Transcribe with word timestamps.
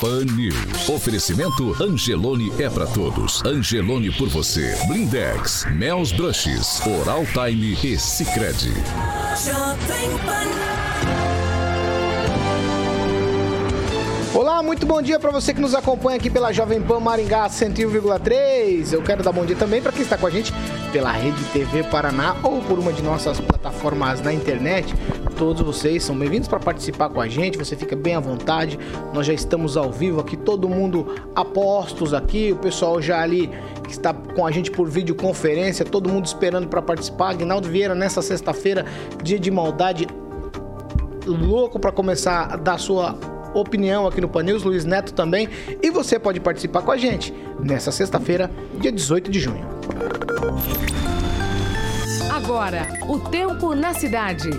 Pan 0.00 0.24
News. 0.24 0.88
Oferecimento 0.88 1.76
Angelone 1.82 2.50
é 2.58 2.70
para 2.70 2.86
todos. 2.86 3.44
Angelone 3.44 4.10
por 4.10 4.30
você. 4.30 4.74
Blindex, 4.88 5.66
Mel's 5.72 6.10
Brushes, 6.10 6.80
Oral 6.86 7.26
Time 7.26 7.76
e 7.84 7.98
Sicredi. 7.98 8.72
Jovem 9.36 10.18
Pan. 10.24 10.69
Olá, 14.32 14.62
muito 14.62 14.86
bom 14.86 15.02
dia 15.02 15.18
para 15.18 15.32
você 15.32 15.52
que 15.52 15.60
nos 15.60 15.74
acompanha 15.74 16.16
aqui 16.16 16.30
pela 16.30 16.52
Jovem 16.52 16.80
Pan 16.80 17.00
Maringá 17.00 17.48
101,3. 17.48 18.92
Eu 18.92 19.02
quero 19.02 19.24
dar 19.24 19.32
bom 19.32 19.44
dia 19.44 19.56
também 19.56 19.82
para 19.82 19.90
quem 19.90 20.02
está 20.02 20.16
com 20.16 20.24
a 20.24 20.30
gente 20.30 20.52
pela 20.92 21.10
Rede 21.10 21.42
TV 21.46 21.82
Paraná 21.82 22.36
ou 22.40 22.62
por 22.62 22.78
uma 22.78 22.92
de 22.92 23.02
nossas 23.02 23.40
plataformas 23.40 24.20
na 24.20 24.32
internet. 24.32 24.94
Todos 25.36 25.62
vocês 25.62 26.04
são 26.04 26.16
bem-vindos 26.16 26.46
para 26.46 26.60
participar 26.60 27.08
com 27.08 27.20
a 27.20 27.26
gente. 27.26 27.58
Você 27.58 27.74
fica 27.74 27.96
bem 27.96 28.14
à 28.14 28.20
vontade. 28.20 28.78
Nós 29.12 29.26
já 29.26 29.32
estamos 29.32 29.76
ao 29.76 29.90
vivo 29.90 30.20
aqui, 30.20 30.36
todo 30.36 30.68
mundo 30.68 31.12
a 31.34 31.44
postos 31.44 32.14
aqui. 32.14 32.52
O 32.52 32.56
pessoal 32.56 33.02
já 33.02 33.20
ali 33.20 33.50
que 33.82 33.90
está 33.90 34.14
com 34.14 34.46
a 34.46 34.52
gente 34.52 34.70
por 34.70 34.88
videoconferência, 34.88 35.84
todo 35.84 36.08
mundo 36.08 36.26
esperando 36.26 36.68
para 36.68 36.80
participar. 36.80 37.30
Aguinaldo 37.30 37.68
Vieira 37.68 37.96
nessa 37.96 38.22
sexta-feira, 38.22 38.86
dia 39.24 39.40
de 39.40 39.50
maldade, 39.50 40.06
louco 41.26 41.80
para 41.80 41.90
começar 41.90 42.52
a 42.52 42.56
dar 42.56 42.78
sua 42.78 43.18
opinião 43.54 44.06
aqui 44.06 44.20
no 44.20 44.28
Pan 44.28 44.42
News, 44.42 44.62
Luiz 44.62 44.84
Neto 44.84 45.12
também. 45.12 45.48
E 45.82 45.90
você 45.90 46.18
pode 46.18 46.40
participar 46.40 46.82
com 46.82 46.92
a 46.92 46.96
gente 46.96 47.32
nessa 47.58 47.90
sexta-feira, 47.90 48.50
dia 48.78 48.92
18 48.92 49.30
de 49.30 49.40
junho. 49.40 49.66
Agora, 52.30 52.88
o 53.08 53.18
tempo 53.18 53.74
na 53.74 53.92
cidade. 53.94 54.50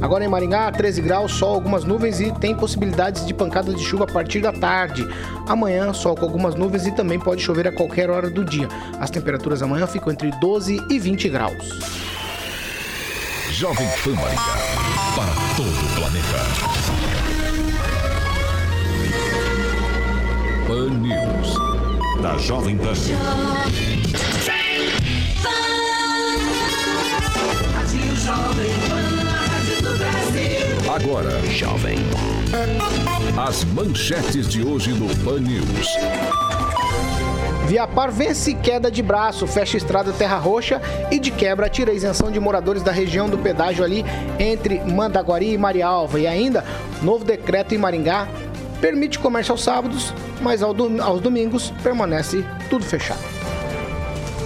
Agora 0.00 0.24
em 0.24 0.28
Maringá, 0.28 0.70
13 0.70 1.00
graus, 1.00 1.32
sol, 1.32 1.54
algumas 1.54 1.82
nuvens 1.82 2.20
e 2.20 2.30
tem 2.30 2.54
possibilidades 2.54 3.26
de 3.26 3.32
pancadas 3.32 3.74
de 3.74 3.82
chuva 3.82 4.04
a 4.04 4.06
partir 4.06 4.40
da 4.40 4.52
tarde. 4.52 5.06
Amanhã, 5.48 5.92
sol 5.92 6.14
com 6.14 6.24
algumas 6.24 6.54
nuvens 6.54 6.86
e 6.86 6.92
também 6.92 7.18
pode 7.18 7.42
chover 7.42 7.66
a 7.66 7.72
qualquer 7.72 8.10
hora 8.10 8.28
do 8.28 8.44
dia. 8.44 8.68
As 9.00 9.10
temperaturas 9.10 9.62
amanhã 9.62 9.86
ficam 9.86 10.12
entre 10.12 10.30
12 10.38 10.80
e 10.90 10.98
20 10.98 11.28
graus. 11.28 12.15
Jovem 13.56 13.88
Pan 14.04 14.12
Maringá, 14.16 14.58
para 15.16 15.32
todo 15.56 15.70
o 15.70 15.94
planeta. 15.94 16.36
Pan 20.66 20.90
News, 20.90 21.54
da 22.20 22.36
Jovem 22.36 22.76
Pan. 22.76 22.92
Agora, 30.94 31.40
Jovem. 31.50 31.96
As 33.38 33.64
manchetes 33.64 34.48
de 34.48 34.62
hoje 34.62 34.92
no 34.92 35.08
Pan 35.24 35.40
News. 35.40 36.45
Viapar 37.66 38.12
vence 38.12 38.54
queda 38.54 38.88
de 38.88 39.02
braço, 39.02 39.44
fecha 39.44 39.76
estrada 39.76 40.12
Terra 40.12 40.36
Roxa 40.36 40.80
e 41.10 41.18
de 41.18 41.32
quebra 41.32 41.68
tira 41.68 41.90
a 41.90 41.94
isenção 41.94 42.30
de 42.30 42.38
moradores 42.38 42.80
da 42.80 42.92
região 42.92 43.28
do 43.28 43.36
pedágio 43.36 43.82
ali 43.82 44.04
entre 44.38 44.80
Mandaguari 44.80 45.52
e 45.52 45.58
Marialva. 45.58 46.20
E 46.20 46.28
ainda, 46.28 46.64
novo 47.02 47.24
decreto 47.24 47.74
em 47.74 47.78
Maringá 47.78 48.28
permite 48.80 49.18
comércio 49.18 49.50
aos 49.50 49.64
sábados, 49.64 50.14
mas 50.40 50.62
aos 50.62 51.20
domingos 51.20 51.72
permanece 51.82 52.44
tudo 52.70 52.84
fechado. 52.84 53.20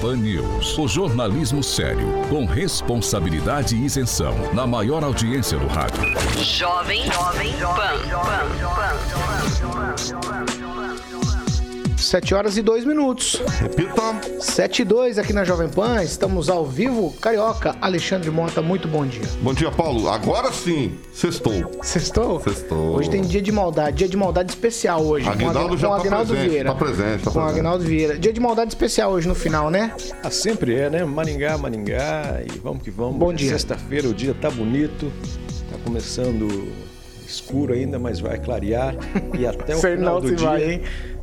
Pan 0.00 0.16
News, 0.16 0.78
o 0.78 0.88
jornalismo 0.88 1.62
sério, 1.62 2.08
com 2.30 2.46
responsabilidade 2.46 3.76
e 3.76 3.84
isenção, 3.84 4.34
na 4.54 4.66
maior 4.66 5.04
audiência 5.04 5.58
do 5.58 5.66
rádio. 5.66 6.02
Jovem, 6.42 7.04
jovem, 7.12 7.52
Pan. 7.52 7.66
pan, 7.66 8.24
pan, 8.24 8.46
pan 8.74 9.29
7 12.10 12.34
horas 12.34 12.56
e 12.56 12.62
2 12.62 12.84
minutos. 12.84 13.40
Repita. 13.60 14.02
7 14.40 14.82
e 14.82 14.84
2 14.84 15.16
aqui 15.16 15.32
na 15.32 15.44
Jovem 15.44 15.68
Pan. 15.68 16.02
Estamos 16.02 16.48
ao 16.48 16.66
vivo. 16.66 17.14
Carioca, 17.20 17.76
Alexandre 17.80 18.32
Mota, 18.32 18.60
muito 18.60 18.88
bom 18.88 19.06
dia. 19.06 19.22
Bom 19.40 19.54
dia, 19.54 19.70
Paulo. 19.70 20.08
Agora 20.08 20.50
sim, 20.50 20.98
sextou. 21.12 21.70
Sextou? 21.84 22.40
Sextou. 22.40 22.96
Hoje 22.96 23.08
tem 23.10 23.22
dia 23.22 23.40
de 23.40 23.52
maldade, 23.52 23.98
dia 23.98 24.08
de 24.08 24.16
maldade 24.16 24.50
especial 24.50 25.04
hoje. 25.04 25.28
Aguinaldo 25.28 25.78
já 25.78 25.86
com 25.86 25.94
tá 25.94 26.00
Aguinaldo 26.00 26.32
presente, 26.32 26.50
Vieira. 26.50 26.68
Tá 26.68 26.74
presente, 26.74 27.22
tá 27.22 27.30
com 27.30 27.30
presente. 27.30 27.52
Aguinaldo 27.52 27.84
Vieira. 27.84 28.18
Dia 28.18 28.32
de 28.32 28.40
maldade 28.40 28.70
especial 28.70 29.12
hoje 29.12 29.28
no 29.28 29.34
final, 29.36 29.70
né? 29.70 29.94
Ah, 30.20 30.30
sempre 30.32 30.74
é, 30.74 30.90
né? 30.90 31.04
Maringá, 31.04 31.56
Maringá 31.58 32.42
e 32.44 32.58
vamos 32.58 32.82
que 32.82 32.90
vamos. 32.90 33.18
Bom 33.18 33.32
dia. 33.32 33.50
Sexta-feira 33.50 34.08
o 34.08 34.12
dia 34.12 34.34
tá 34.34 34.50
bonito. 34.50 35.12
Tá 35.70 35.78
começando 35.84 36.72
escuro 37.24 37.72
ainda, 37.72 38.00
mas 38.00 38.18
vai 38.18 38.36
clarear. 38.40 38.96
E 39.38 39.46
até 39.46 39.76
o 39.76 39.78
final 39.80 40.20
do 40.20 40.34
dia... 40.34 40.48
Vai, 40.48 40.72
hein? 40.72 40.82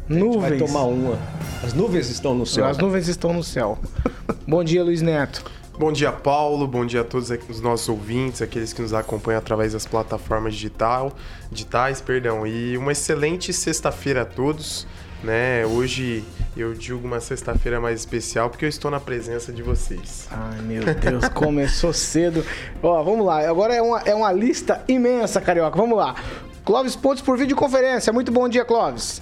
Nuvens. 0.10 0.42
vai 0.42 0.58
tomar 0.58 0.84
uma. 0.84 1.20
As 1.64 1.74
nuvens 1.74 2.10
estão 2.10 2.34
no 2.34 2.46
céu. 2.46 2.66
As 2.66 2.78
nuvens 2.78 3.08
estão 3.08 3.34
no 3.34 3.44
céu. 3.44 3.78
Bom 4.48 4.64
dia, 4.64 4.84
Luiz 4.84 5.02
Neto. 5.02 5.44
Bom 5.78 5.92
dia, 5.92 6.12
Paulo. 6.12 6.68
Bom 6.68 6.86
dia 6.86 7.02
a 7.02 7.04
todos 7.04 7.30
os 7.50 7.62
nossos 7.62 7.88
ouvintes, 7.88 8.42
aqueles 8.42 8.74
que 8.74 8.82
nos 8.82 8.94
acompanham 8.94 9.38
através 9.38 9.74
das 9.74 9.86
plataformas 9.86 10.56
digital, 10.56 11.12
digitais, 11.52 12.02
perdão. 12.02 12.48
E 12.48 12.78
uma 12.78 12.94
excelente 12.94 13.54
sexta-feira 13.54 14.24
a 14.24 14.26
todos. 14.26 14.88
Né? 15.24 15.66
Hoje 15.66 16.24
eu 16.56 16.74
digo 16.74 17.06
uma 17.06 17.20
sexta-feira 17.20 17.80
mais 17.82 18.00
especial 18.00 18.52
porque 18.52 18.66
eu 18.66 18.70
estou 18.70 18.90
na 18.90 19.00
presença 19.00 19.52
de 19.52 19.62
vocês. 19.62 20.28
Ai, 20.32 20.62
meu 20.62 20.84
Deus, 20.84 21.28
começou 21.30 21.92
cedo. 21.94 22.46
Ó, 22.82 23.04
vamos 23.04 23.26
lá. 23.26 23.48
Agora 23.48 23.74
é 23.74 23.82
uma, 23.82 24.00
é 24.02 24.16
uma 24.16 24.32
lista 24.32 24.84
imensa, 24.88 25.42
Carioca. 25.42 25.76
Vamos 25.76 25.98
lá. 25.98 26.16
Clóvis 26.64 26.96
Pontes 26.96 27.22
por 27.22 27.38
videoconferência. 27.38 28.14
Muito 28.14 28.32
bom 28.32 28.48
dia, 28.48 28.64
Clóvis. 28.64 29.22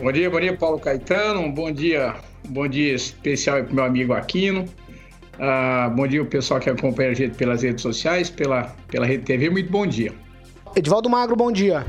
Bom 0.00 0.10
dia, 0.10 0.30
bom 0.30 0.40
dia, 0.40 0.56
Paulo 0.56 0.80
Caetano. 0.80 1.40
Um 1.40 1.52
bom 1.52 1.70
dia, 1.70 2.14
um 2.48 2.52
bom 2.54 2.66
dia 2.66 2.94
especial 2.94 3.62
para 3.62 3.74
meu 3.74 3.84
amigo 3.84 4.14
Aquino. 4.14 4.64
Uh, 5.34 5.94
bom 5.94 6.06
dia 6.06 6.22
o 6.22 6.24
pessoal 6.24 6.58
que 6.58 6.70
acompanha 6.70 7.10
a 7.10 7.14
gente 7.14 7.36
pelas 7.36 7.62
redes 7.62 7.82
sociais, 7.82 8.30
pela, 8.30 8.74
pela 8.88 9.04
Rede 9.04 9.24
TV. 9.24 9.50
Muito 9.50 9.70
bom 9.70 9.86
dia. 9.86 10.10
Edivaldo 10.74 11.10
Magro, 11.10 11.36
bom 11.36 11.52
dia. 11.52 11.84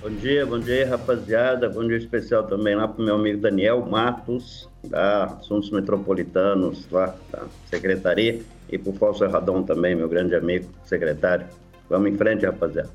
Bom 0.00 0.08
dia, 0.08 0.46
bom 0.46 0.58
dia, 0.58 0.88
rapaziada. 0.88 1.68
Bom 1.68 1.86
dia 1.86 1.98
especial 1.98 2.44
também 2.44 2.74
lá 2.76 2.88
para 2.88 3.02
o 3.02 3.04
meu 3.04 3.16
amigo 3.16 3.38
Daniel 3.38 3.84
Matos, 3.84 4.66
da 4.82 5.24
Assuntos 5.24 5.70
Metropolitanos, 5.70 6.88
lá 6.90 7.14
da 7.30 7.42
Secretaria, 7.66 8.40
e 8.72 8.78
para 8.78 8.90
o 8.90 8.94
Fausto 8.94 9.26
Radon 9.26 9.62
também, 9.64 9.94
meu 9.94 10.08
grande 10.08 10.34
amigo, 10.34 10.66
secretário. 10.86 11.46
Vamos 11.90 12.10
em 12.10 12.16
frente, 12.16 12.46
rapaziada. 12.46 12.88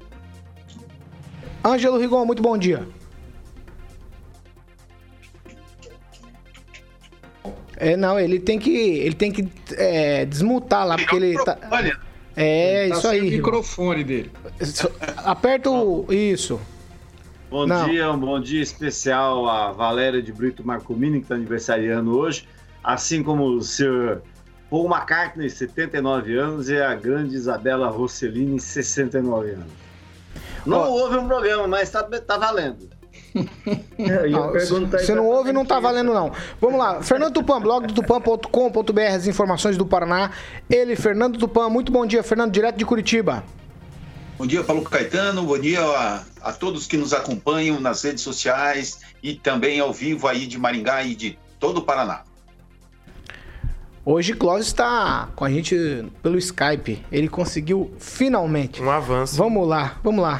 Ângelo 1.63 1.99
Rigon, 1.99 2.25
muito 2.25 2.41
bom 2.41 2.57
dia. 2.57 2.83
É, 7.79 7.95
não, 7.95 8.19
ele 8.19 8.39
tem 8.39 8.59
que, 8.59 8.69
ele 8.69 9.15
tem 9.15 9.31
que 9.31 9.47
é, 9.77 10.25
desmutar 10.25 10.85
lá, 10.85 10.97
porque 10.97 11.15
ele 11.15 11.43
tá... 11.43 11.57
É, 12.35 12.83
ele 12.83 12.91
tá 12.91 12.97
isso 12.97 13.07
aí. 13.07 13.19
o 13.21 13.31
microfone 13.31 14.03
dele. 14.03 14.31
Aperta 15.17 15.71
o... 15.71 16.05
Isso. 16.13 16.59
Bom 17.49 17.65
não. 17.65 17.89
dia, 17.89 18.11
um 18.11 18.19
bom 18.19 18.39
dia 18.39 18.61
especial 18.61 19.49
a 19.49 19.71
Valéria 19.71 20.21
de 20.21 20.31
Brito 20.31 20.65
Marcomini, 20.65 21.19
que 21.19 21.25
está 21.25 21.35
aniversariando 21.35 22.15
hoje, 22.15 22.47
assim 22.83 23.23
como 23.23 23.45
o 23.45 23.61
senhor 23.61 24.21
Paul 24.69 24.85
McCartney, 24.85 25.49
79 25.49 26.37
anos, 26.37 26.69
e 26.69 26.79
a 26.79 26.93
grande 26.93 27.35
Isabela 27.35 27.89
Rossellini, 27.89 28.59
69 28.59 29.51
anos. 29.51 29.71
Não 30.65 30.77
oh. 30.77 30.91
houve 30.91 31.17
um 31.17 31.27
programa, 31.27 31.67
mas 31.67 31.83
está 31.83 32.03
tá 32.03 32.37
valendo. 32.37 32.87
Não, 33.35 34.51
você 34.91 35.15
não 35.15 35.25
ouve, 35.25 35.51
não 35.51 35.65
tá 35.65 35.79
valendo 35.79 36.13
não. 36.13 36.31
Vamos 36.59 36.79
lá, 36.79 37.01
Fernando 37.01 37.33
Tupan, 37.33 37.61
blog 37.61 37.87
do 37.87 37.93
tupan.com.br, 37.93 39.01
as 39.01 39.27
informações 39.27 39.77
do 39.77 39.85
Paraná. 39.85 40.31
Ele, 40.69 40.95
Fernando 40.95 41.37
Tupan, 41.37 41.69
muito 41.69 41.91
bom 41.91 42.05
dia, 42.05 42.23
Fernando, 42.23 42.51
direto 42.51 42.77
de 42.77 42.85
Curitiba. 42.85 43.43
Bom 44.37 44.47
dia, 44.47 44.63
Paulo 44.63 44.81
Caetano, 44.83 45.43
bom 45.43 45.59
dia 45.59 45.81
a, 45.81 46.23
a 46.41 46.53
todos 46.53 46.87
que 46.87 46.95
nos 46.95 47.13
acompanham 47.13 47.79
nas 47.79 48.03
redes 48.03 48.23
sociais 48.23 49.01
e 49.21 49.35
também 49.35 49.79
ao 49.79 49.91
vivo 49.91 50.27
aí 50.27 50.47
de 50.47 50.57
Maringá 50.57 51.03
e 51.03 51.13
de 51.13 51.37
todo 51.59 51.79
o 51.79 51.81
Paraná. 51.81 52.23
Hoje 54.05 54.33
Clóvis 54.33 54.67
está 54.67 55.29
com 55.35 55.43
a 55.43 55.49
gente 55.51 55.75
pelo 56.23 56.37
Skype. 56.37 57.05
Ele 57.11 57.27
conseguiu 57.27 57.91
finalmente. 57.99 58.81
Um 58.81 58.89
avanço. 58.89 59.35
Vamos 59.35 59.67
lá, 59.67 59.97
vamos 60.01 60.21
lá. 60.21 60.39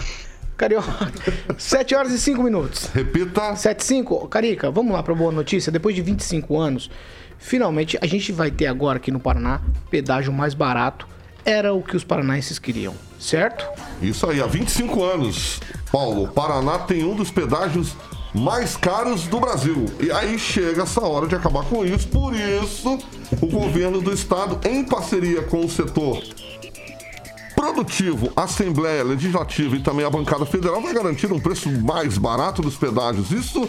Carioca, 0.60 1.10
7 1.58 1.96
horas 1.96 2.12
e 2.12 2.20
5 2.20 2.44
minutos. 2.44 2.90
Repita. 2.94 3.56
7 3.56 3.80
e 3.80 3.84
5. 3.86 4.28
Carica, 4.28 4.70
vamos 4.70 4.92
lá 4.92 5.02
para 5.02 5.16
boa 5.16 5.32
notícia. 5.32 5.72
Depois 5.72 5.96
de 5.96 6.02
25 6.02 6.60
anos, 6.60 6.92
finalmente 7.38 7.98
a 8.02 8.06
gente 8.06 8.34
vai 8.34 8.52
ter 8.52 8.68
agora 8.68 8.98
aqui 8.98 9.10
no 9.10 9.22
Paraná 9.22 9.62
pedágio 9.90 10.34
mais 10.34 10.54
barato. 10.54 11.08
Era 11.46 11.74
o 11.74 11.82
que 11.82 11.96
os 11.96 12.04
paranaenses 12.04 12.60
queriam, 12.60 12.94
certo? 13.18 13.66
Isso 14.02 14.30
aí, 14.30 14.42
há 14.42 14.46
25 14.46 15.02
anos, 15.02 15.62
Paulo, 15.90 16.26
o 16.26 16.28
Paraná 16.28 16.80
tem 16.80 17.06
um 17.06 17.16
dos 17.16 17.32
pedágios 17.32 17.96
mais 18.36 18.76
caros 18.76 19.24
do 19.28 19.40
Brasil. 19.40 19.86
E 20.02 20.12
aí 20.12 20.38
chega 20.38 20.84
essa 20.84 21.00
hora 21.00 21.26
de 21.26 21.36
acabar 21.36 21.64
com 21.64 21.86
isso. 21.86 22.06
Por 22.10 22.36
isso, 22.36 23.00
o 23.42 23.48
governo 23.48 24.02
do 24.02 24.14
estado, 24.14 24.60
em 24.68 24.84
parceria 24.84 25.42
com 25.42 25.66
o 25.66 25.70
setor 25.70 26.22
produtivo, 27.60 28.32
Assembleia 28.38 29.04
Legislativa 29.04 29.76
e 29.76 29.82
também 29.82 30.06
a 30.06 30.10
bancada 30.10 30.46
federal, 30.46 30.82
vai 30.82 30.94
garantir 30.94 31.30
um 31.30 31.42
preço 31.42 31.70
mais 31.70 32.18
barato 32.18 32.62
dos 32.62 32.78
pedágios. 32.78 33.32
Isso 33.32 33.68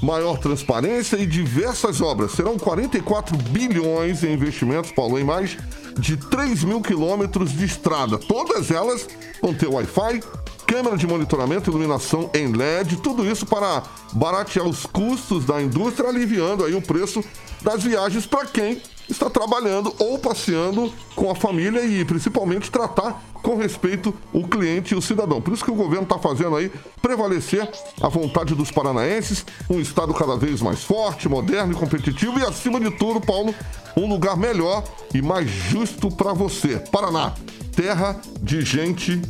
maior 0.00 0.38
transparência 0.38 1.16
e 1.16 1.26
diversas 1.26 2.00
obras. 2.00 2.30
Serão 2.32 2.56
44 2.56 3.36
bilhões 3.36 4.22
em 4.22 4.34
investimentos, 4.34 4.92
Paulo, 4.92 5.18
em 5.18 5.24
mais 5.24 5.56
de 5.98 6.16
3 6.16 6.62
mil 6.62 6.80
quilômetros 6.80 7.50
de 7.50 7.64
estrada. 7.64 8.16
Todas 8.16 8.70
elas 8.70 9.08
vão 9.42 9.52
ter 9.52 9.66
Wi-Fi, 9.66 10.22
câmera 10.64 10.96
de 10.96 11.06
monitoramento, 11.08 11.68
iluminação 11.68 12.30
em 12.32 12.52
LED, 12.52 12.98
tudo 12.98 13.26
isso 13.26 13.44
para 13.44 13.82
baratear 14.12 14.66
os 14.66 14.86
custos 14.86 15.44
da 15.44 15.60
indústria, 15.60 16.08
aliviando 16.08 16.64
aí 16.64 16.76
o 16.76 16.82
preço 16.82 17.24
das 17.60 17.82
viagens 17.82 18.24
para 18.24 18.46
quem 18.46 18.80
está 19.08 19.28
trabalhando 19.28 19.92
ou 19.98 20.18
passeando 20.18 20.92
com 21.14 21.30
a 21.30 21.34
família 21.34 21.84
e 21.84 22.04
principalmente 22.04 22.70
tratar 22.70 23.22
com 23.42 23.56
respeito 23.56 24.14
o 24.32 24.46
cliente 24.46 24.94
e 24.94 24.96
o 24.96 25.02
cidadão. 25.02 25.40
Por 25.40 25.52
isso 25.52 25.64
que 25.64 25.70
o 25.70 25.74
governo 25.74 26.04
está 26.04 26.18
fazendo 26.18 26.56
aí 26.56 26.70
prevalecer 27.00 27.68
a 28.00 28.08
vontade 28.08 28.54
dos 28.54 28.70
paranaenses, 28.70 29.44
um 29.68 29.80
estado 29.80 30.14
cada 30.14 30.36
vez 30.36 30.62
mais 30.62 30.82
forte, 30.84 31.28
moderno 31.28 31.72
e 31.72 31.76
competitivo 31.76 32.38
e 32.38 32.42
acima 32.42 32.80
de 32.80 32.90
tudo, 32.92 33.20
Paulo, 33.20 33.54
um 33.96 34.08
lugar 34.08 34.36
melhor 34.36 34.84
e 35.12 35.20
mais 35.20 35.50
justo 35.50 36.10
para 36.10 36.32
você. 36.32 36.78
Paraná, 36.90 37.34
terra 37.74 38.20
de 38.40 38.62
gente 38.62 39.20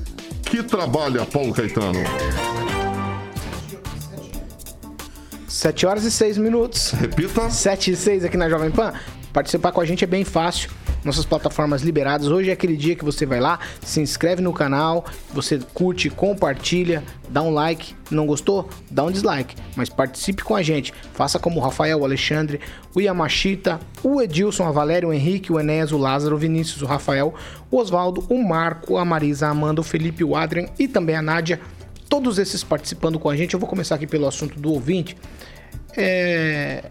que 0.42 0.62
trabalha, 0.62 1.24
Paulo 1.24 1.52
Caetano? 1.52 2.00
7 5.48 5.86
horas 5.86 6.04
e 6.04 6.10
6 6.10 6.38
minutos. 6.38 6.90
Repita. 6.90 7.48
7 7.48 7.92
e 7.92 7.96
6 7.96 8.24
aqui 8.24 8.36
na 8.36 8.48
Jovem 8.48 8.70
Pan. 8.70 8.92
Participar 9.32 9.70
com 9.70 9.80
a 9.80 9.84
gente 9.84 10.02
é 10.02 10.06
bem 10.06 10.24
fácil. 10.24 10.70
Nossas 11.04 11.24
plataformas 11.24 11.82
liberadas. 11.82 12.28
Hoje 12.28 12.50
é 12.50 12.52
aquele 12.52 12.76
dia 12.76 12.94
que 12.94 13.04
você 13.04 13.26
vai 13.26 13.40
lá, 13.40 13.58
se 13.82 14.00
inscreve 14.00 14.40
no 14.40 14.52
canal, 14.52 15.04
você 15.32 15.58
curte, 15.74 16.08
compartilha, 16.08 17.02
dá 17.28 17.42
um 17.42 17.50
like. 17.50 17.94
Não 18.10 18.26
gostou? 18.26 18.68
Dá 18.90 19.02
um 19.02 19.10
dislike. 19.10 19.56
Mas 19.74 19.88
participe 19.88 20.44
com 20.44 20.54
a 20.54 20.62
gente. 20.62 20.92
Faça 21.14 21.38
como 21.38 21.58
o 21.58 21.62
Rafael, 21.62 22.00
o 22.00 22.04
Alexandre, 22.04 22.60
o 22.94 23.00
Yamashita, 23.00 23.80
o 24.02 24.20
Edilson, 24.20 24.64
a 24.64 24.70
Valéria, 24.70 25.08
o 25.08 25.12
Henrique, 25.12 25.52
o 25.52 25.58
Enéas, 25.58 25.92
o 25.92 25.98
Lázaro, 25.98 26.36
o 26.36 26.38
Vinícius, 26.38 26.82
o 26.82 26.86
Rafael, 26.86 27.34
o 27.70 27.78
Oswaldo, 27.78 28.24
o 28.28 28.42
Marco, 28.42 28.96
a 28.96 29.04
Marisa, 29.04 29.46
a 29.48 29.50
Amanda, 29.50 29.80
o 29.80 29.84
Felipe, 29.84 30.22
o 30.22 30.36
Adrian 30.36 30.66
e 30.78 30.86
também 30.86 31.16
a 31.16 31.22
Nádia. 31.22 31.60
Todos 32.08 32.38
esses 32.38 32.62
participando 32.62 33.18
com 33.18 33.28
a 33.28 33.34
gente. 33.34 33.54
Eu 33.54 33.60
vou 33.60 33.68
começar 33.68 33.94
aqui 33.94 34.06
pelo 34.06 34.28
assunto 34.28 34.60
do 34.60 34.72
ouvinte. 34.72 35.16
É, 35.96 36.90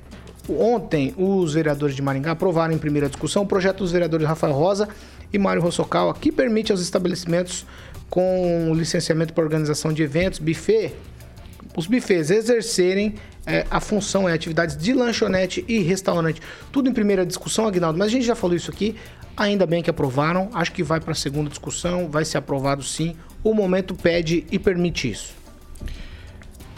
Ontem, 0.60 1.14
os 1.18 1.54
vereadores 1.54 1.96
de 1.96 2.02
Maringá 2.02 2.32
aprovaram 2.32 2.74
em 2.74 2.78
primeira 2.78 3.08
discussão 3.08 3.44
o 3.44 3.46
projeto 3.46 3.80
dos 3.80 3.92
vereadores 3.92 4.28
Rafael 4.28 4.54
Rosa 4.54 4.88
e 5.32 5.38
Mário 5.38 5.62
Rossokawa, 5.62 6.14
que 6.14 6.32
permite 6.32 6.72
aos 6.72 6.82
estabelecimentos 6.82 7.66
com 8.10 8.74
licenciamento 8.76 9.34
para 9.34 9.44
organização 9.44 9.94
de 9.94 10.04
eventos, 10.04 10.40
buffet, 10.40 10.94
os 11.76 11.88
buffets 11.88 12.30
exercerem 12.30 13.16
é, 13.46 13.66
a 13.72 13.80
função 13.80 14.30
e 14.30 14.34
atividades 14.34 14.76
de 14.76 14.94
lanchonete 14.94 15.64
e 15.68 15.80
restaurante. 15.80 16.42
Tudo 16.72 16.90
em 16.90 16.94
primeira 16.94 17.26
discussão, 17.26 17.66
Agnaldo, 17.66 17.98
mas 17.98 18.08
a 18.08 18.12
gente 18.12 18.26
já 18.26 18.36
falou 18.36 18.56
isso 18.56 18.70
aqui. 18.70 18.96
Ainda 19.38 19.66
bem 19.66 19.82
que 19.82 19.90
aprovaram, 19.90 20.50
acho 20.54 20.74
que 20.74 20.84
vai 20.84 21.00
para 21.00 21.14
a 21.14 21.16
segunda 21.16 21.50
discussão, 21.50 22.10
vai 22.10 22.26
ser 22.26 22.38
aprovado 22.38 22.84
sim. 22.84 23.16
O 23.44 23.54
momento 23.54 23.96
pede 23.96 24.46
e 24.52 24.60
permite 24.60 25.10
isso. 25.10 25.41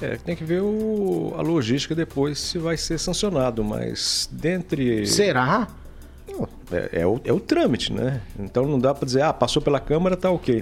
É, 0.03 0.17
tem 0.17 0.35
que 0.35 0.43
ver 0.43 0.61
o, 0.61 1.33
a 1.37 1.41
logística 1.41 1.95
depois 1.95 2.37
se 2.37 2.57
vai 2.57 2.75
ser 2.75 2.99
sancionado, 2.99 3.63
mas 3.63 4.27
dentre. 4.29 5.07
Será? 5.07 5.69
Não, 6.29 6.45
é, 6.73 7.01
é, 7.01 7.07
o, 7.07 7.21
é 7.23 7.31
o 7.31 7.39
trâmite, 7.39 7.93
né? 7.93 8.21
Então 8.37 8.67
não 8.67 8.77
dá 8.77 8.93
para 8.93 9.05
dizer, 9.05 9.21
ah, 9.21 9.31
passou 9.31 9.61
pela 9.61 9.79
Câmara, 9.79 10.17
tá 10.17 10.29
ok. 10.29 10.61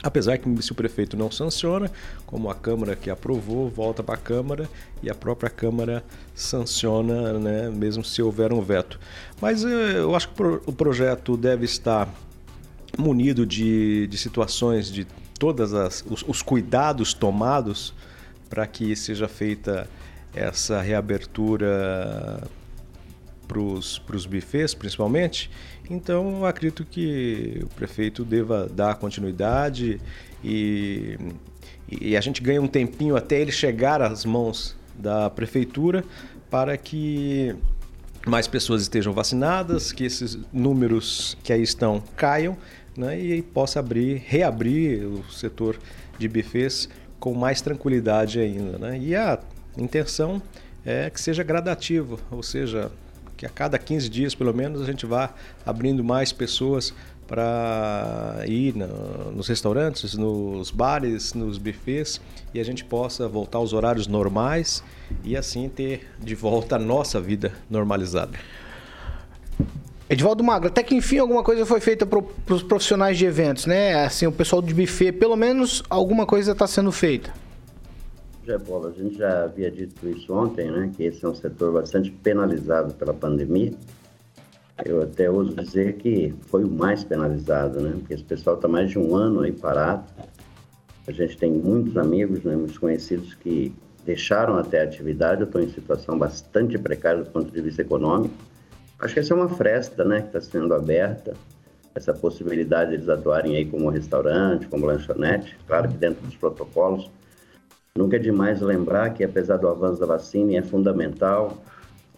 Apesar 0.00 0.38
que 0.38 0.62
se 0.62 0.70
o 0.70 0.74
prefeito 0.76 1.16
não 1.16 1.32
sanciona, 1.32 1.90
como 2.24 2.48
a 2.48 2.54
Câmara 2.54 2.94
que 2.94 3.10
aprovou, 3.10 3.68
volta 3.68 4.04
para 4.04 4.14
a 4.14 4.18
Câmara 4.18 4.70
e 5.02 5.10
a 5.10 5.14
própria 5.16 5.50
Câmara 5.50 6.04
sanciona, 6.32 7.32
né, 7.40 7.68
mesmo 7.70 8.04
se 8.04 8.22
houver 8.22 8.52
um 8.52 8.62
veto. 8.62 9.00
Mas 9.40 9.64
eh, 9.64 9.96
eu 9.96 10.14
acho 10.14 10.28
que 10.28 10.42
o 10.42 10.72
projeto 10.72 11.36
deve 11.36 11.64
estar 11.64 12.08
munido 12.96 13.44
de, 13.44 14.06
de 14.06 14.16
situações, 14.16 14.90
de 14.90 15.06
todos 15.38 15.72
os, 16.06 16.24
os 16.26 16.40
cuidados 16.40 17.12
tomados 17.12 17.92
para 18.50 18.66
que 18.66 18.94
seja 18.96 19.28
feita 19.28 19.88
essa 20.34 20.82
reabertura 20.82 22.42
para 23.48 23.58
os 23.58 24.26
bufês, 24.26 24.74
principalmente. 24.74 25.50
Então, 25.88 26.44
acredito 26.44 26.84
que 26.84 27.60
o 27.62 27.68
prefeito 27.68 28.24
deva 28.24 28.68
dar 28.68 28.94
continuidade 28.96 30.00
e, 30.44 31.18
e 31.90 32.16
a 32.16 32.20
gente 32.20 32.42
ganha 32.42 32.60
um 32.62 32.68
tempinho 32.68 33.16
até 33.16 33.40
ele 33.40 33.50
chegar 33.50 34.02
às 34.02 34.24
mãos 34.24 34.76
da 34.94 35.28
prefeitura 35.30 36.04
para 36.48 36.76
que 36.76 37.56
mais 38.26 38.46
pessoas 38.46 38.82
estejam 38.82 39.12
vacinadas, 39.12 39.90
que 39.90 40.04
esses 40.04 40.38
números 40.52 41.36
que 41.42 41.52
aí 41.52 41.62
estão 41.62 42.02
caiam 42.16 42.56
né, 42.96 43.18
e 43.18 43.42
possa 43.42 43.80
abrir, 43.80 44.22
reabrir 44.26 45.04
o 45.06 45.24
setor 45.32 45.78
de 46.18 46.28
bufês 46.28 46.88
com 47.20 47.34
mais 47.34 47.60
tranquilidade 47.60 48.40
ainda. 48.40 48.78
Né? 48.78 48.98
E 48.98 49.14
a 49.14 49.38
intenção 49.76 50.42
é 50.84 51.10
que 51.10 51.20
seja 51.20 51.42
gradativo, 51.42 52.18
ou 52.30 52.42
seja, 52.42 52.90
que 53.36 53.46
a 53.46 53.48
cada 53.50 53.78
15 53.78 54.08
dias, 54.08 54.34
pelo 54.34 54.52
menos, 54.52 54.82
a 54.82 54.86
gente 54.86 55.06
vá 55.06 55.32
abrindo 55.64 56.02
mais 56.02 56.32
pessoas 56.32 56.92
para 57.26 58.42
ir 58.46 58.74
no, 58.74 59.30
nos 59.30 59.46
restaurantes, 59.46 60.14
nos 60.14 60.72
bares, 60.72 61.32
nos 61.32 61.58
buffets 61.58 62.20
e 62.52 62.58
a 62.58 62.64
gente 62.64 62.84
possa 62.84 63.28
voltar 63.28 63.58
aos 63.58 63.72
horários 63.72 64.08
normais 64.08 64.82
e 65.22 65.36
assim 65.36 65.68
ter 65.68 66.08
de 66.18 66.34
volta 66.34 66.74
a 66.74 66.78
nossa 66.78 67.20
vida 67.20 67.52
normalizada. 67.70 68.36
Edivaldo 70.10 70.42
Magro, 70.42 70.66
até 70.66 70.82
que 70.82 70.96
enfim 70.96 71.18
alguma 71.18 71.44
coisa 71.44 71.64
foi 71.64 71.78
feita 71.78 72.04
para 72.04 72.18
os 72.52 72.64
profissionais 72.64 73.16
de 73.16 73.24
eventos, 73.24 73.64
né? 73.66 73.94
Assim, 74.04 74.26
o 74.26 74.32
pessoal 74.32 74.60
de 74.60 74.74
buffet, 74.74 75.12
pelo 75.12 75.36
menos 75.36 75.84
alguma 75.88 76.26
coisa 76.26 76.50
está 76.50 76.66
sendo 76.66 76.90
feita. 76.90 77.32
Já, 78.44 78.58
Paulo, 78.58 78.88
a 78.88 79.00
gente 79.00 79.16
já 79.16 79.44
havia 79.44 79.70
dito 79.70 80.08
isso 80.08 80.34
ontem, 80.34 80.68
né? 80.68 80.90
Que 80.96 81.04
esse 81.04 81.24
é 81.24 81.28
um 81.28 81.34
setor 81.36 81.74
bastante 81.74 82.10
penalizado 82.10 82.92
pela 82.94 83.14
pandemia. 83.14 83.72
Eu 84.84 85.00
até 85.00 85.30
ouso 85.30 85.54
dizer 85.54 85.92
que 85.98 86.34
foi 86.48 86.64
o 86.64 86.68
mais 86.68 87.04
penalizado, 87.04 87.80
né? 87.80 87.92
Porque 87.96 88.14
esse 88.14 88.24
pessoal 88.24 88.56
está 88.56 88.66
mais 88.66 88.90
de 88.90 88.98
um 88.98 89.14
ano 89.14 89.42
aí 89.42 89.52
parado. 89.52 90.02
A 91.06 91.12
gente 91.12 91.36
tem 91.36 91.52
muitos 91.52 91.96
amigos, 91.96 92.42
né, 92.42 92.56
muitos 92.56 92.78
conhecidos 92.78 93.34
que 93.34 93.72
deixaram 94.04 94.56
até 94.56 94.80
a 94.80 94.84
atividade. 94.84 95.42
Eu 95.42 95.46
estou 95.46 95.60
em 95.60 95.68
situação 95.68 96.18
bastante 96.18 96.76
precária 96.78 97.22
do 97.22 97.30
ponto 97.30 97.52
de 97.52 97.60
vista 97.60 97.82
econômico 97.82 98.49
Acho 99.00 99.14
que 99.14 99.20
essa 99.20 99.32
é 99.32 99.36
uma 99.36 99.48
fresta, 99.48 100.04
né, 100.04 100.20
que 100.20 100.26
está 100.26 100.40
sendo 100.42 100.74
aberta, 100.74 101.34
essa 101.94 102.12
possibilidade 102.12 102.90
de 102.90 102.96
eles 102.96 103.08
atuarem 103.08 103.56
aí 103.56 103.64
como 103.64 103.88
restaurante, 103.88 104.66
como 104.68 104.84
lanchonete, 104.84 105.56
claro 105.66 105.88
que 105.88 105.96
dentro 105.96 106.24
dos 106.24 106.36
protocolos. 106.36 107.10
Nunca 107.96 108.16
é 108.16 108.18
demais 108.18 108.60
lembrar 108.60 109.10
que, 109.10 109.24
apesar 109.24 109.56
do 109.56 109.68
avanço 109.68 110.00
da 110.00 110.06
vacina, 110.06 110.56
é 110.56 110.62
fundamental 110.62 111.56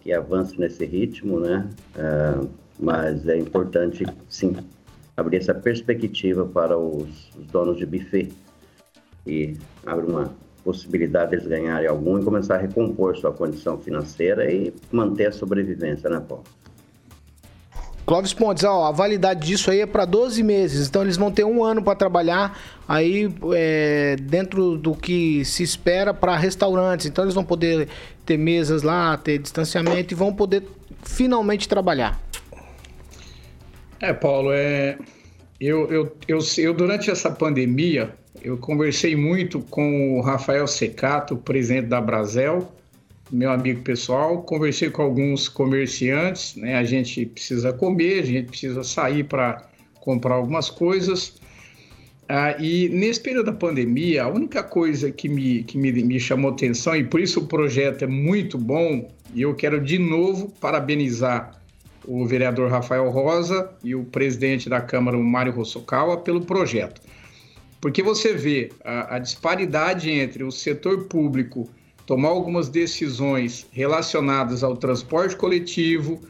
que 0.01 0.13
avance 0.13 0.59
nesse 0.59 0.85
ritmo, 0.85 1.39
né? 1.39 1.67
É, 1.95 2.47
mas 2.79 3.27
é 3.27 3.37
importante, 3.37 4.05
sim, 4.27 4.55
abrir 5.15 5.37
essa 5.37 5.53
perspectiva 5.53 6.45
para 6.45 6.77
os, 6.77 7.29
os 7.35 7.47
donos 7.47 7.77
de 7.77 7.85
buffet 7.85 8.31
e 9.25 9.57
abre 9.85 10.05
uma 10.05 10.35
possibilidade 10.63 11.31
deles 11.31 11.47
ganharem 11.47 11.87
algum 11.87 12.19
e 12.19 12.23
começar 12.23 12.55
a 12.55 12.59
recompor 12.59 13.17
sua 13.17 13.31
condição 13.31 13.79
financeira 13.79 14.51
e 14.51 14.73
manter 14.91 15.27
a 15.27 15.31
sobrevivência, 15.31 16.09
né, 16.09 16.19
Paulo? 16.19 16.43
Clóvis 18.05 18.33
Pontes, 18.33 18.63
ó, 18.63 18.85
a 18.85 18.91
validade 18.91 19.47
disso 19.47 19.71
aí 19.71 19.79
é 19.79 19.85
para 19.85 20.03
12 20.03 20.43
meses, 20.43 20.87
então 20.87 21.01
eles 21.01 21.15
vão 21.15 21.31
ter 21.31 21.45
um 21.45 21.63
ano 21.63 21.81
para 21.81 21.95
trabalhar 21.95 22.59
aí 22.87 23.33
é, 23.55 24.17
dentro 24.21 24.77
do 24.77 24.93
que 24.93 25.45
se 25.45 25.63
espera 25.63 26.13
para 26.13 26.35
restaurantes. 26.35 27.05
Então 27.05 27.23
eles 27.23 27.33
vão 27.33 27.45
poder 27.45 27.87
ter 28.25 28.37
mesas 28.37 28.83
lá, 28.83 29.15
ter 29.17 29.37
distanciamento 29.37 30.13
e 30.13 30.15
vão 30.15 30.33
poder 30.33 30.63
finalmente 31.03 31.67
trabalhar. 31.67 32.21
É, 34.01 34.11
Paulo, 34.11 34.51
é, 34.51 34.97
eu, 35.59 35.89
eu, 35.89 36.17
eu, 36.27 36.39
eu 36.57 36.73
durante 36.73 37.09
essa 37.09 37.31
pandemia 37.31 38.13
eu 38.43 38.57
conversei 38.57 39.15
muito 39.15 39.61
com 39.61 40.17
o 40.17 40.21
Rafael 40.21 40.67
Secato, 40.67 41.37
presidente 41.37 41.87
da 41.87 42.01
Brasel, 42.01 42.69
meu 43.31 43.51
amigo 43.51 43.81
pessoal, 43.81 44.43
conversei 44.43 44.89
com 44.89 45.01
alguns 45.01 45.47
comerciantes, 45.47 46.55
né? 46.55 46.75
A 46.75 46.83
gente 46.83 47.25
precisa 47.25 47.73
comer, 47.73 48.21
a 48.21 48.25
gente 48.25 48.47
precisa 48.47 48.83
sair 48.83 49.23
para 49.23 49.67
comprar 49.99 50.35
algumas 50.35 50.69
coisas. 50.69 51.41
Ah, 52.27 52.55
e 52.59 52.89
nesse 52.89 53.21
período 53.21 53.47
da 53.47 53.53
pandemia, 53.53 54.23
a 54.23 54.27
única 54.27 54.63
coisa 54.63 55.11
que, 55.11 55.27
me, 55.27 55.63
que 55.63 55.77
me, 55.77 55.91
me 55.91 56.19
chamou 56.19 56.51
atenção, 56.51 56.95
e 56.95 57.03
por 57.03 57.19
isso 57.19 57.41
o 57.41 57.47
projeto 57.47 58.03
é 58.03 58.07
muito 58.07 58.57
bom, 58.57 59.11
e 59.33 59.41
eu 59.41 59.53
quero 59.55 59.81
de 59.81 59.97
novo 59.97 60.49
parabenizar 60.59 61.61
o 62.05 62.25
vereador 62.25 62.69
Rafael 62.69 63.09
Rosa 63.09 63.69
e 63.83 63.95
o 63.95 64.03
presidente 64.03 64.69
da 64.69 64.81
Câmara, 64.81 65.17
o 65.17 65.23
Mário 65.23 65.53
Rossokawa, 65.53 66.17
pelo 66.17 66.41
projeto. 66.41 67.01
Porque 67.79 68.01
você 68.01 68.33
vê 68.33 68.71
a, 68.83 69.15
a 69.15 69.19
disparidade 69.19 70.09
entre 70.09 70.43
o 70.43 70.51
setor 70.51 71.05
público 71.05 71.69
tomar 72.05 72.29
algumas 72.29 72.69
decisões 72.69 73.67
relacionadas 73.71 74.63
ao 74.63 74.75
transporte 74.75 75.35
coletivo, 75.35 76.21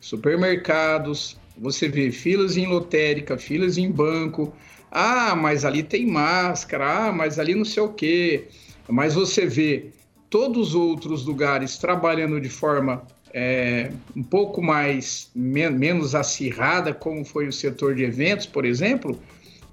supermercados, 0.00 1.38
você 1.56 1.88
vê 1.88 2.10
filas 2.10 2.56
em 2.56 2.66
lotérica, 2.66 3.38
filas 3.38 3.78
em 3.78 3.90
banco. 3.90 4.52
Ah, 4.90 5.34
mas 5.34 5.64
ali 5.64 5.82
tem 5.82 6.06
máscara, 6.06 7.08
ah, 7.08 7.12
mas 7.12 7.38
ali 7.38 7.54
não 7.54 7.64
sei 7.64 7.82
o 7.82 7.88
quê. 7.88 8.48
Mas 8.88 9.14
você 9.14 9.46
vê 9.46 9.90
todos 10.28 10.68
os 10.68 10.74
outros 10.74 11.24
lugares 11.24 11.78
trabalhando 11.78 12.40
de 12.40 12.48
forma 12.48 13.02
é, 13.32 13.90
um 14.14 14.22
pouco 14.22 14.60
mais 14.60 15.30
men 15.34 15.70
menos 15.70 16.14
acirrada, 16.14 16.92
como 16.92 17.24
foi 17.24 17.46
o 17.46 17.52
setor 17.52 17.94
de 17.94 18.04
eventos, 18.04 18.46
por 18.46 18.64
exemplo, 18.64 19.18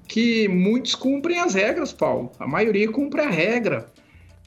que 0.08 0.48
muitos 0.48 0.96
cumprem 0.96 1.40
as 1.40 1.54
regras, 1.54 1.92
Paulo. 1.92 2.32
A 2.40 2.48
maioria 2.48 2.90
cumpre 2.92 3.22
a 3.22 3.30
regra. 3.30 3.92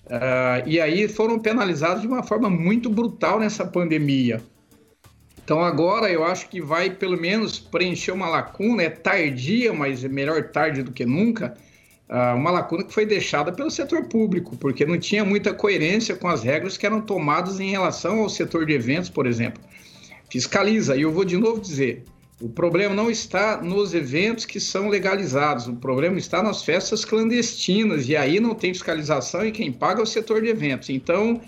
Uh, 0.07 0.67
e 0.67 0.81
aí 0.81 1.09
foram 1.09 1.39
penalizados 1.39 2.03
de 2.03 2.09
uma 2.09 2.23
forma 2.23 2.51
muito 2.51 2.91
brutal 2.91 3.39
nessa 3.39 3.65
pandemia. 3.65 4.43
Então 5.45 5.61
agora 5.61 6.11
eu 6.11 6.25
acho 6.25 6.49
que 6.49 6.61
vai 6.61 6.91
pelo 6.91 7.21
menos 7.21 7.59
preencher 7.59 8.13
uma 8.13 8.29
lacuna, 8.29 8.83
é 8.83 8.91
tardia, 8.91 9.73
mas 9.73 10.05
é 10.05 10.09
melhor 10.09 10.51
tarde 10.51 10.83
do 10.83 10.93
que 10.93 11.05
nunca, 11.05 11.55
uh, 12.09 12.37
uma 12.37 12.51
lacuna 12.51 12.85
que 12.85 12.93
foi 12.93 13.07
deixada 13.07 13.53
pelo 13.53 13.71
setor 13.71 14.05
público, 14.07 14.57
porque 14.57 14.85
não 14.85 14.99
tinha 14.99 15.25
muita 15.25 15.53
coerência 15.53 16.17
com 16.17 16.29
as 16.29 16.43
regras 16.43 16.77
que 16.77 16.87
eram 16.87 17.01
tomadas 17.01 17.61
em 17.61 17.71
relação 17.71 18.21
ao 18.21 18.29
setor 18.29 18.67
de 18.67 18.73
eventos, 18.73 19.09
por 19.09 19.27
exemplo. 19.27 19.63
Fiscaliza, 20.31 20.97
e 20.97 21.03
eu 21.03 21.13
vou 21.13 21.25
de 21.25 21.37
novo 21.37 21.61
dizer, 21.61 22.05
o 22.43 22.49
problema 22.49 22.93
não 22.93 23.09
está 23.09 23.63
nos 23.63 23.95
eventos 23.95 24.45
que 24.45 24.59
são 24.59 24.89
legalizados, 24.89 25.69
o 25.69 25.77
problema 25.77 26.19
está 26.19 26.43
nas 26.43 26.65
festas 26.65 27.05
clandestinas, 27.05 28.09
e 28.09 28.17
aí 28.17 28.41
não 28.41 28.53
tem 28.53 28.75
fiscalização 28.75 29.47
e 29.47 29.53
quem 29.53 29.71
paga 29.71 30.01
é 30.01 30.03
o 30.03 30.07
setor 30.07 30.43
de 30.43 30.49
eventos. 30.49 30.91
Então, 30.91 31.41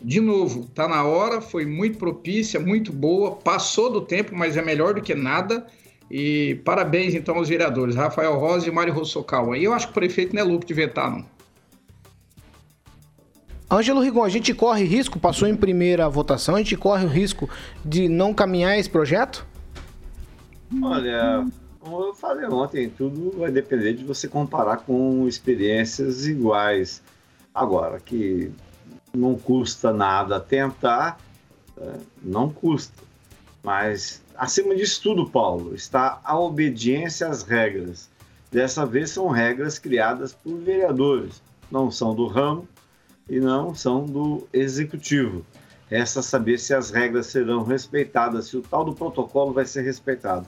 de 0.00 0.20
novo, 0.20 0.60
está 0.60 0.86
na 0.86 1.02
hora, 1.02 1.40
foi 1.40 1.66
muito 1.66 1.98
propícia, 1.98 2.60
muito 2.60 2.92
boa, 2.92 3.32
passou 3.32 3.90
do 3.90 4.00
tempo, 4.00 4.32
mas 4.32 4.56
é 4.56 4.62
melhor 4.62 4.94
do 4.94 5.02
que 5.02 5.12
nada. 5.12 5.66
E 6.08 6.60
parabéns 6.64 7.14
então 7.14 7.34
aos 7.34 7.48
vereadores, 7.48 7.96
Rafael 7.96 8.38
Rosa 8.38 8.68
e 8.68 8.70
Mário 8.70 8.94
Rossocal. 8.94 9.56
E 9.56 9.64
eu 9.64 9.72
acho 9.72 9.88
que 9.88 9.92
o 9.92 9.94
prefeito 9.94 10.36
não 10.36 10.42
é 10.42 10.44
louco 10.44 10.64
de 10.64 10.72
vetar, 10.72 11.10
não. 11.10 11.24
Ângelo 13.68 14.00
Rigon, 14.00 14.22
a 14.22 14.28
gente 14.28 14.54
corre 14.54 14.84
risco, 14.84 15.18
passou 15.18 15.48
em 15.48 15.56
primeira 15.56 16.08
votação, 16.08 16.54
a 16.54 16.58
gente 16.58 16.76
corre 16.76 17.06
o 17.06 17.08
risco 17.08 17.48
de 17.84 18.08
não 18.08 18.32
caminhar 18.32 18.78
esse 18.78 18.88
projeto? 18.88 19.50
Olha, 20.80 21.46
como 21.80 22.00
eu 22.04 22.14
falei 22.14 22.46
ontem, 22.46 22.88
tudo 22.88 23.36
vai 23.38 23.50
depender 23.50 23.94
de 23.94 24.04
você 24.04 24.28
comparar 24.28 24.78
com 24.78 25.26
experiências 25.26 26.26
iguais. 26.26 27.02
Agora, 27.52 27.98
que 28.00 28.52
não 29.12 29.36
custa 29.36 29.92
nada 29.92 30.40
tentar, 30.40 31.18
é, 31.76 31.94
não 32.22 32.48
custa. 32.48 33.02
Mas, 33.62 34.22
acima 34.36 34.74
disso 34.74 35.02
tudo, 35.02 35.28
Paulo, 35.28 35.74
está 35.74 36.20
a 36.24 36.38
obediência 36.38 37.28
às 37.28 37.42
regras. 37.42 38.08
Dessa 38.50 38.86
vez 38.86 39.10
são 39.10 39.28
regras 39.28 39.78
criadas 39.78 40.32
por 40.32 40.58
vereadores, 40.58 41.42
não 41.70 41.90
são 41.90 42.14
do 42.14 42.26
ramo 42.26 42.68
e 43.28 43.40
não 43.40 43.74
são 43.74 44.04
do 44.04 44.46
executivo. 44.52 45.44
Resta 45.88 46.22
saber 46.22 46.58
se 46.58 46.74
as 46.74 46.90
regras 46.90 47.26
serão 47.26 47.62
respeitadas, 47.62 48.46
se 48.46 48.56
o 48.56 48.62
tal 48.62 48.84
do 48.84 48.94
protocolo 48.94 49.52
vai 49.52 49.64
ser 49.64 49.82
respeitado. 49.82 50.46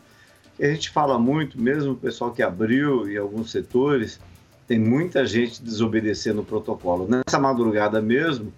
A 0.61 0.67
gente 0.67 0.91
fala 0.91 1.19
muito, 1.19 1.61
mesmo 1.61 1.93
o 1.93 1.97
pessoal 1.97 2.33
que 2.33 2.43
abriu 2.43 3.09
e 3.09 3.17
alguns 3.17 3.51
setores, 3.51 4.21
tem 4.67 4.79
muita 4.79 5.27
gente 5.27 5.63
desobedecendo 5.63 6.41
o 6.41 6.45
protocolo. 6.45 7.09
Nessa 7.09 7.39
madrugada 7.39 8.01
mesmo, 8.01 8.53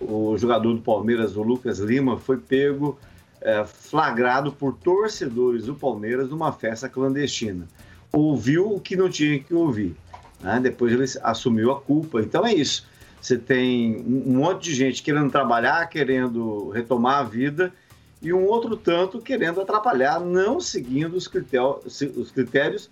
o 0.00 0.36
jogador 0.36 0.72
do 0.72 0.80
Palmeiras, 0.80 1.36
o 1.36 1.42
Lucas 1.42 1.78
Lima, 1.78 2.18
foi 2.18 2.38
pego 2.38 2.98
é, 3.40 3.64
flagrado 3.64 4.52
por 4.52 4.74
torcedores 4.74 5.66
do 5.66 5.74
Palmeiras 5.74 6.30
numa 6.30 6.52
festa 6.52 6.88
clandestina. 6.88 7.68
Ouviu 8.10 8.74
o 8.74 8.80
que 8.80 8.96
não 8.96 9.08
tinha 9.08 9.38
que 9.38 9.54
ouvir. 9.54 9.94
Né? 10.40 10.58
Depois 10.60 10.92
ele 10.92 11.04
assumiu 11.22 11.70
a 11.70 11.80
culpa. 11.80 12.20
Então 12.20 12.46
é 12.46 12.54
isso. 12.54 12.86
Você 13.20 13.38
tem 13.38 13.96
um 14.04 14.36
monte 14.36 14.64
de 14.64 14.74
gente 14.74 15.02
querendo 15.02 15.30
trabalhar, 15.30 15.88
querendo 15.88 16.70
retomar 16.70 17.20
a 17.20 17.22
vida 17.22 17.72
e 18.22 18.32
um 18.32 18.46
outro 18.46 18.76
tanto 18.76 19.20
querendo 19.20 19.60
atrapalhar, 19.60 20.20
não 20.20 20.60
seguindo 20.60 21.14
os 21.14 21.26
critérios, 21.26 22.00
os 22.16 22.30
critérios 22.30 22.88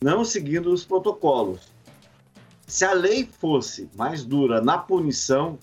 não 0.00 0.24
seguindo 0.24 0.70
os 0.70 0.84
protocolos. 0.84 1.72
Se 2.66 2.84
a 2.84 2.92
lei 2.92 3.28
fosse 3.40 3.88
mais 3.96 4.24
dura 4.24 4.60
na 4.60 4.76
punição, 4.76 5.58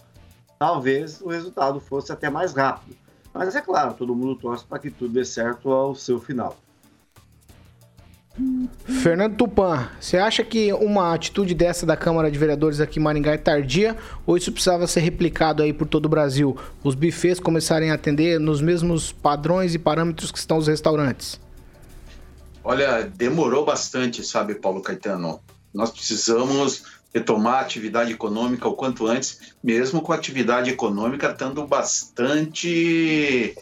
talvez 0.57 1.21
o 1.21 1.29
resultado 1.29 1.79
fosse 1.79 2.11
até 2.11 2.29
mais 2.29 2.53
rápido. 2.53 2.97
Mas 3.33 3.55
é 3.55 3.61
claro, 3.61 3.93
todo 3.93 4.15
mundo 4.15 4.35
torce 4.35 4.65
para 4.65 4.79
que 4.79 4.89
tudo 4.89 5.13
dê 5.13 5.23
certo 5.23 5.71
ao 5.71 5.93
seu 5.95 6.19
final. 6.19 6.57
Fernando 9.01 9.35
Tupan, 9.35 9.89
você 9.99 10.17
acha 10.17 10.43
que 10.43 10.71
uma 10.73 11.13
atitude 11.13 11.53
dessa 11.53 11.85
da 11.85 11.97
Câmara 11.97 12.31
de 12.31 12.37
Vereadores 12.37 12.79
aqui 12.79 12.97
em 12.97 13.01
Maringá 13.03 13.33
é 13.33 13.37
tardia 13.37 13.97
ou 14.25 14.37
isso 14.37 14.51
precisava 14.51 14.87
ser 14.87 15.01
replicado 15.01 15.61
aí 15.61 15.73
por 15.73 15.85
todo 15.85 16.05
o 16.05 16.09
Brasil? 16.09 16.57
Os 16.83 16.95
bufês 16.95 17.39
começarem 17.39 17.91
a 17.91 17.95
atender 17.95 18.39
nos 18.39 18.61
mesmos 18.61 19.11
padrões 19.11 19.75
e 19.75 19.79
parâmetros 19.79 20.31
que 20.31 20.37
estão 20.37 20.57
os 20.57 20.67
restaurantes? 20.67 21.39
Olha, 22.63 23.03
demorou 23.03 23.65
bastante, 23.65 24.23
sabe, 24.23 24.55
Paulo 24.55 24.81
Caetano? 24.81 25.41
Nós 25.73 25.91
precisamos 25.91 26.83
retomar 27.13 27.55
a 27.55 27.61
atividade 27.61 28.13
econômica 28.13 28.67
o 28.67 28.73
quanto 28.73 29.07
antes, 29.07 29.53
mesmo 29.61 30.01
com 30.01 30.13
a 30.13 30.15
atividade 30.15 30.69
econômica 30.69 31.29
estando 31.29 31.65
bastante, 31.67 33.57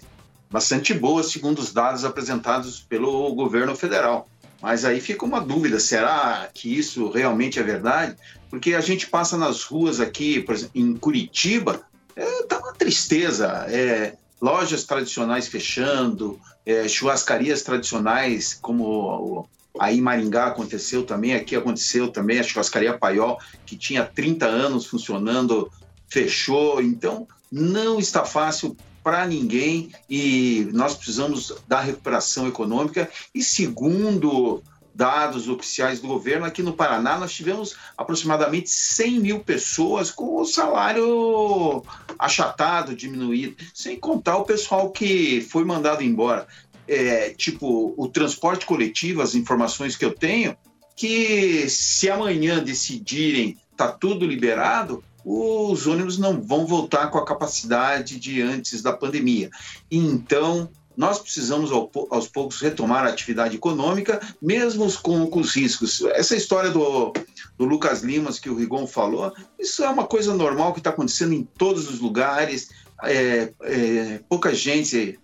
bastante 0.52 0.94
boa, 0.94 1.24
segundo 1.24 1.60
os 1.60 1.74
dados 1.74 2.06
apresentados 2.06 2.82
pelo 2.82 3.34
governo 3.34 3.76
federal. 3.76 4.28
Mas 4.62 4.86
aí 4.86 5.00
fica 5.00 5.26
uma 5.26 5.40
dúvida: 5.40 5.80
será 5.80 6.50
que 6.54 6.78
isso 6.78 7.10
realmente 7.10 7.60
é 7.60 7.64
verdade? 7.64 8.16
Porque 8.50 8.74
a 8.74 8.82
gente 8.82 9.08
passa 9.08 9.38
nas 9.38 9.64
ruas 9.64 10.00
aqui, 10.00 10.42
por 10.42 10.56
exemplo, 10.56 10.72
em 10.76 10.96
Curitiba, 10.96 11.82
é, 12.16 12.44
tá 12.44 12.60
uma 12.60 12.74
tristeza. 12.74 13.66
É, 13.70 14.16
lojas 14.42 14.84
tradicionais 14.84 15.48
fechando, 15.48 16.40
é, 16.66 16.88
churrascarias 16.88 17.62
tradicionais, 17.62 18.54
como 18.54 19.48
aí 19.80 19.98
em 19.98 20.02
Maringá 20.02 20.48
aconteceu 20.48 21.04
também, 21.04 21.36
aqui 21.36 21.56
aconteceu 21.56 22.10
também, 22.10 22.40
a 22.40 22.44
churrascaria 22.44 22.98
Paiol, 22.98 23.38
que 23.66 23.76
tinha 23.78 24.06
30 24.06 24.46
anos 24.46 24.86
funcionando, 24.86 25.72
fechou. 26.10 26.82
Então, 26.82 27.28
não 27.52 28.00
está 28.00 28.26
fácil 28.26 28.76
para 29.04 29.26
ninguém 29.26 29.92
e 30.10 30.70
nós 30.74 30.96
precisamos 30.96 31.54
da 31.68 31.80
recuperação 31.80 32.48
econômica. 32.48 33.10
E 33.34 33.44
segundo 33.44 34.62
dados 34.94 35.48
oficiais 35.48 36.02
do 36.02 36.08
governo, 36.08 36.46
aqui 36.46 36.62
no 36.62 36.74
Paraná 36.74 37.18
nós 37.18 37.32
tivemos 37.32 37.76
aproximadamente 37.98 38.70
100 38.70 39.20
mil 39.20 39.40
pessoas 39.40 40.12
com 40.12 40.42
o 40.42 40.46
salário 40.46 41.84
achatado, 42.18 42.94
diminuído, 42.94 43.56
sem 43.74 43.98
contar 43.98 44.38
o 44.38 44.44
pessoal 44.44 44.92
que 44.92 45.42
foi 45.50 45.64
mandado 45.64 46.04
embora. 46.04 46.48
É, 46.86 47.30
tipo, 47.30 47.94
o 47.96 48.08
transporte 48.10 48.66
coletivo, 48.66 49.22
as 49.22 49.36
informações 49.36 49.96
que 49.96 50.04
eu 50.04 50.12
tenho, 50.12 50.58
que 50.98 51.70
se 51.70 52.10
amanhã 52.10 52.62
decidirem 52.62 53.58
tá 53.78 53.88
tudo 53.90 54.26
liberado, 54.26 55.02
os 55.24 55.86
ônibus 55.88 56.18
não 56.18 56.42
vão 56.42 56.66
voltar 56.66 57.08
com 57.08 57.18
a 57.18 57.26
capacidade 57.26 58.20
de 58.20 58.42
antes 58.42 58.82
da 58.82 58.94
pandemia. 58.94 59.50
Então, 59.92 60.70
nós 61.00 61.18
precisamos 61.18 61.72
aos 61.72 62.28
poucos 62.28 62.60
retomar 62.60 63.06
a 63.06 63.10
atividade 63.10 63.56
econômica, 63.56 64.20
mesmo 64.42 64.92
com, 65.02 65.28
com 65.28 65.40
os 65.40 65.56
riscos. 65.56 66.02
Essa 66.14 66.36
história 66.36 66.70
do, 66.72 67.14
do, 67.58 67.64
Lucas 67.64 68.02
Limas 68.02 68.38
que 68.38 68.50
o 68.50 68.56
Rigon 68.56 68.86
falou, 68.86 69.34
isso 69.58 69.82
é 69.82 69.90
uma 69.90 70.06
coisa 70.06 70.34
normal 70.34 70.74
que 70.74 70.80
está 70.80 70.90
acontecendo 70.90 71.34
em 71.34 71.44
todos 71.58 71.90
os 71.90 72.02
lugares. 72.02 72.70
É, 73.02 73.54
é, 73.64 74.20
pouca 74.28 74.54
gente 74.54 75.18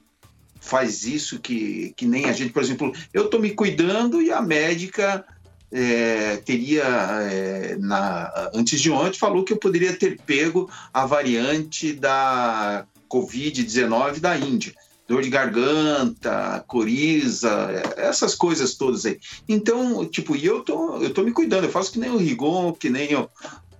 faz 0.62 1.04
isso 1.04 1.40
que, 1.40 1.94
que 1.98 2.06
nem 2.06 2.25
a 2.25 2.32
gente, 2.32 2.54
por 2.54 2.64
exemplo, 2.64 2.94
eu 3.14 3.25
estou 3.25 3.40
me 3.40 3.52
cuidando 3.52 4.22
e 4.22 4.32
a 4.32 4.42
médica 4.42 5.25
é, 5.72 6.38
teria, 6.38 6.84
é, 6.84 7.76
na, 7.78 8.50
antes 8.54 8.80
de 8.80 8.92
ontem, 8.92 9.18
falou 9.18 9.44
que 9.44 9.54
eu 9.54 9.58
poderia 9.58 9.96
ter 9.96 10.20
pego 10.26 10.70
a 10.94 11.06
variante 11.06 11.94
da 11.94 12.86
Covid-19 13.10 14.20
da 14.20 14.38
Índia. 14.38 14.74
Dor 15.08 15.22
de 15.22 15.30
garganta, 15.30 16.64
coriza, 16.68 17.50
essas 17.96 18.34
coisas 18.34 18.74
todas 18.74 19.06
aí. 19.06 19.20
Então, 19.48 20.04
tipo, 20.06 20.36
e 20.36 20.46
eu 20.46 20.62
tô, 20.64 20.98
eu 20.98 21.14
tô 21.14 21.22
me 21.22 21.32
cuidando, 21.32 21.66
eu 21.66 21.72
faço 21.72 21.92
que 21.92 22.00
nem 22.00 22.10
o 22.10 22.18
Rigon, 22.18 22.74
que 22.74 22.90
nem 22.90 23.16
o, 23.16 23.30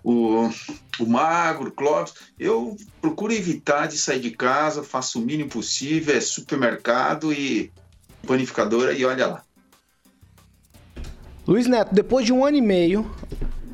o, 0.04 0.50
o 1.00 1.06
Magro, 1.08 1.70
o 1.70 1.72
Clóvis, 1.72 2.14
eu 2.40 2.78
procuro 3.02 3.34
evitar 3.34 3.88
de 3.88 3.98
sair 3.98 4.20
de 4.20 4.32
casa, 4.32 4.84
faço 4.84 5.20
o 5.20 5.26
mínimo 5.26 5.50
possível, 5.50 6.16
é 6.16 6.22
supermercado 6.22 7.34
e 7.34 7.72
panificadora 8.28 8.94
e 8.94 9.04
olha 9.04 9.26
lá. 9.26 9.44
Luiz 11.48 11.68
Neto, 11.68 11.94
depois 11.94 12.26
de 12.26 12.34
um 12.34 12.44
ano 12.44 12.58
e 12.58 12.62
meio, 12.62 13.06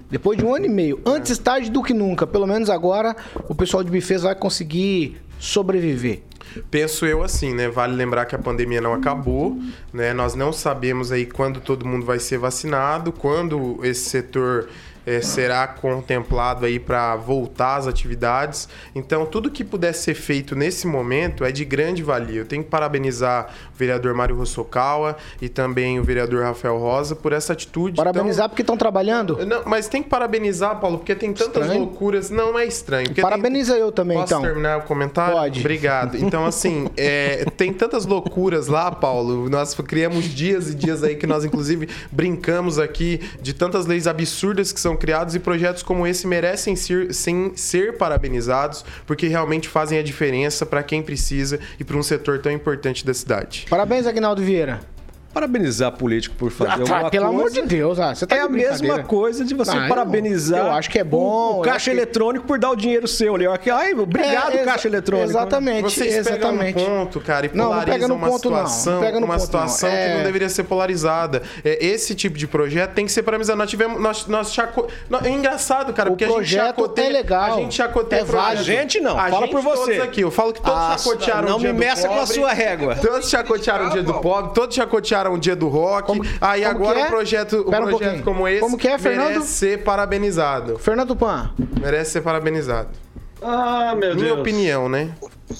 depois 0.09 0.37
de 0.37 0.43
um 0.43 0.53
ano 0.53 0.65
e 0.65 0.69
meio, 0.69 0.99
antes 1.05 1.37
tarde 1.37 1.71
do 1.71 1.81
que 1.81 1.93
nunca, 1.93 2.27
pelo 2.27 2.45
menos 2.45 2.69
agora, 2.69 3.15
o 3.47 3.55
pessoal 3.55 3.81
de 3.81 3.89
bufês 3.89 4.23
vai 4.23 4.35
conseguir 4.35 5.21
sobreviver. 5.39 6.21
Penso 6.69 7.05
eu 7.05 7.23
assim, 7.23 7.53
né? 7.53 7.69
Vale 7.69 7.95
lembrar 7.95 8.25
que 8.25 8.35
a 8.35 8.39
pandemia 8.39 8.81
não 8.81 8.93
acabou, 8.93 9.57
né? 9.93 10.11
Nós 10.11 10.35
não 10.35 10.51
sabemos 10.51 11.13
aí 11.13 11.25
quando 11.25 11.61
todo 11.61 11.85
mundo 11.85 12.05
vai 12.05 12.19
ser 12.19 12.37
vacinado, 12.37 13.13
quando 13.13 13.79
esse 13.83 14.09
setor 14.09 14.67
é, 15.05 15.21
será 15.21 15.67
contemplado 15.67 16.65
aí 16.65 16.79
para 16.79 17.15
voltar 17.15 17.77
às 17.77 17.87
atividades. 17.87 18.67
Então, 18.93 19.25
tudo 19.25 19.49
que 19.49 19.63
puder 19.63 19.93
ser 19.93 20.13
feito 20.13 20.55
nesse 20.55 20.87
momento 20.87 21.43
é 21.43 21.51
de 21.51 21.65
grande 21.65 22.03
valia. 22.03 22.39
Eu 22.39 22.45
tenho 22.45 22.63
que 22.63 22.69
parabenizar 22.69 23.49
o 23.73 23.77
vereador 23.77 24.13
Mário 24.13 24.35
Rossokawa 24.35 25.17
e 25.41 25.49
também 25.49 25.99
o 25.99 26.03
vereador 26.03 26.43
Rafael 26.43 26.77
Rosa 26.77 27.15
por 27.15 27.33
essa 27.33 27.53
atitude. 27.53 27.97
Parabenizar 27.97 28.45
então, 28.45 28.49
porque 28.49 28.61
estão 28.61 28.77
trabalhando? 28.77 29.45
Não, 29.45 29.63
mas 29.65 29.87
tem 29.87 30.03
que 30.03 30.09
parabenizar, 30.09 30.79
Paulo, 30.79 30.97
porque 30.99 31.15
tem 31.15 31.33
tantas 31.33 31.63
estranho. 31.63 31.79
loucuras. 31.85 32.29
Não, 32.29 32.57
é 32.57 32.65
estranho. 32.65 33.13
Parabeniza 33.21 33.73
tem... 33.73 33.81
eu 33.81 33.91
também, 33.91 34.17
Posso 34.17 34.33
então. 34.33 34.41
terminar 34.41 34.79
o 34.79 34.81
comentário? 34.83 35.35
Pode. 35.35 35.59
Obrigado. 35.59 36.17
Então, 36.17 36.45
assim, 36.45 36.87
é, 36.97 37.45
tem 37.57 37.73
tantas 37.73 38.05
loucuras 38.05 38.67
lá, 38.67 38.91
Paulo. 38.91 39.49
Nós 39.49 39.73
criamos 39.73 40.25
dias 40.25 40.69
e 40.69 40.75
dias 40.75 41.03
aí 41.03 41.15
que 41.15 41.27
nós, 41.27 41.43
inclusive, 41.43 41.89
brincamos 42.11 42.79
aqui 42.79 43.19
de 43.41 43.53
tantas 43.53 43.85
leis 43.85 44.07
absurdas 44.07 44.71
que 44.71 44.79
são 44.79 44.90
criados 44.95 45.35
e 45.35 45.39
projetos 45.39 45.83
como 45.83 46.05
esse 46.05 46.27
merecem 46.27 46.75
ser, 46.75 47.13
sem 47.13 47.51
ser 47.55 47.97
parabenizados, 47.97 48.83
porque 49.05 49.27
realmente 49.27 49.67
fazem 49.67 49.97
a 49.97 50.03
diferença 50.03 50.65
para 50.65 50.83
quem 50.83 51.01
precisa 51.01 51.59
e 51.79 51.83
para 51.83 51.97
um 51.97 52.03
setor 52.03 52.39
tão 52.39 52.51
importante 52.51 53.05
da 53.05 53.13
cidade. 53.13 53.65
Parabéns, 53.69 54.07
Agnaldo 54.07 54.41
Vieira 54.41 54.79
parabenizar 55.31 55.91
político 55.91 56.35
por 56.35 56.51
fazer 56.51 56.83
ah, 56.83 56.85
tá, 56.85 56.93
alguma 56.95 57.09
pelo 57.09 57.25
coisa. 57.25 57.39
amor 57.39 57.51
de 57.51 57.61
Deus, 57.61 57.99
ah, 57.99 58.13
você 58.13 58.25
tá 58.25 58.35
É 58.35 58.41
a 58.41 58.49
mesma 58.49 59.03
coisa 59.03 59.43
de 59.43 59.53
você 59.53 59.71
parabenizar. 59.87 60.59
Eu, 60.59 60.65
eu, 60.65 60.71
acho 60.73 60.89
que 60.89 60.99
é 60.99 61.03
bom. 61.03 61.19
O, 61.19 61.59
o 61.59 61.61
caixa 61.61 61.91
eletrônico 61.91 62.45
por 62.45 62.59
dar 62.59 62.71
o 62.71 62.75
dinheiro 62.75 63.07
seu 63.07 63.35
ali. 63.35 63.45
Ai, 63.47 63.93
obrigado, 63.93 64.53
é, 64.53 64.63
caixa 64.63 64.87
eletrônico. 64.87 65.29
Exatamente. 65.29 65.83
Vocês 65.83 66.15
exatamente. 66.15 66.75
pegam 66.75 66.93
um 66.93 67.05
ponto, 67.05 67.21
cara, 67.21 67.45
e 67.45 67.49
polarizam 67.49 68.07
não, 68.07 68.17
não 68.17 68.27
uma 68.27 68.37
situação, 68.37 69.01
não. 69.01 69.11
Não 69.11 69.17
uma 69.19 69.27
ponto, 69.35 69.45
situação 69.45 69.89
é... 69.89 70.09
que 70.09 70.17
não 70.17 70.23
deveria 70.23 70.49
ser 70.49 70.63
polarizada. 70.63 71.41
É, 71.63 71.85
esse 71.85 72.13
tipo 72.15 72.37
de 72.37 72.47
projeto 72.47 72.93
tem 72.93 73.05
que 73.05 73.11
ser 73.11 73.23
parabenizado. 73.23 73.57
Nós 73.57 73.69
tivemos. 73.69 74.01
Nós, 74.01 74.27
nós 74.27 74.53
chaco... 74.53 74.87
É 75.23 75.29
engraçado, 75.29 75.93
cara, 75.93 76.09
o 76.09 76.13
porque 76.13 76.25
a 76.25 76.29
gente 76.29 76.49
chacoteia. 76.49 77.07
É 77.07 77.09
legal. 77.09 77.53
A 77.53 77.61
gente 77.61 77.75
chacoteia. 77.75 78.21
É 78.21 78.37
A 78.37 78.55
gente 78.55 78.99
não. 78.99 79.17
A 79.17 79.29
Fala 79.29 79.45
gente 79.45 79.51
por 79.51 79.61
você. 79.61 80.01
aqui. 80.01 80.21
Eu 80.21 80.31
falo 80.31 80.53
que 80.53 80.61
todos 80.61 80.77
ah, 80.77 80.97
chacotearam 80.97 81.55
o 81.55 81.59
dia 81.59 81.73
do 81.73 81.73
pobre. 81.73 81.73
Não 81.73 81.73
me 81.73 81.79
meça 81.79 82.07
com 82.07 82.19
a 82.19 82.25
sua 82.25 82.53
régua. 82.53 82.95
Todos 82.95 83.29
chacotearam 83.29 83.87
o 83.87 83.89
dia 83.91 84.03
do 84.03 84.13
pobre, 84.15 84.53
todos 84.53 84.75
chacotearam 84.75 85.20
o 85.29 85.37
dia 85.37 85.55
do 85.55 85.67
rock. 85.67 86.07
Como, 86.07 86.23
aí 86.39 86.63
como 86.63 86.75
agora 86.75 86.99
é? 87.01 87.05
um 87.05 87.07
projeto, 87.07 87.61
um 87.61 87.71
projeto 87.71 88.19
um 88.19 88.23
como 88.23 88.47
esse 88.47 88.61
como 88.61 88.77
que 88.77 88.87
é, 88.87 88.97
Fernando? 88.97 89.29
merece 89.29 89.47
ser 89.47 89.83
parabenizado. 89.83 90.79
Fernando 90.79 91.15
Pan. 91.15 91.51
Merece 91.79 92.11
ser 92.11 92.21
parabenizado. 92.21 92.89
Ah, 93.41 93.95
meu 93.95 94.15
Minha 94.15 94.27
Deus. 94.27 94.39
opinião, 94.39 94.87
né? 94.87 95.15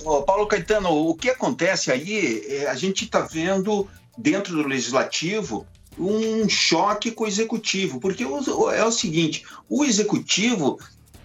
Ô, 0.06 0.22
Paulo 0.22 0.48
Caetano, 0.48 0.90
o 0.90 1.16
que 1.16 1.30
acontece 1.30 1.92
aí, 1.92 2.46
é, 2.48 2.68
a 2.68 2.76
gente 2.76 3.06
está 3.06 3.22
vendo 3.22 3.88
dentro 4.18 4.56
do 4.56 4.68
legislativo 4.68 5.66
um 5.98 6.48
choque 6.48 7.12
com 7.12 7.26
o 7.26 7.28
executivo, 7.28 8.00
porque 8.00 8.24
é 8.24 8.86
o 8.86 8.92
seguinte: 8.92 9.44
o 9.70 9.84
executivo 9.84 10.80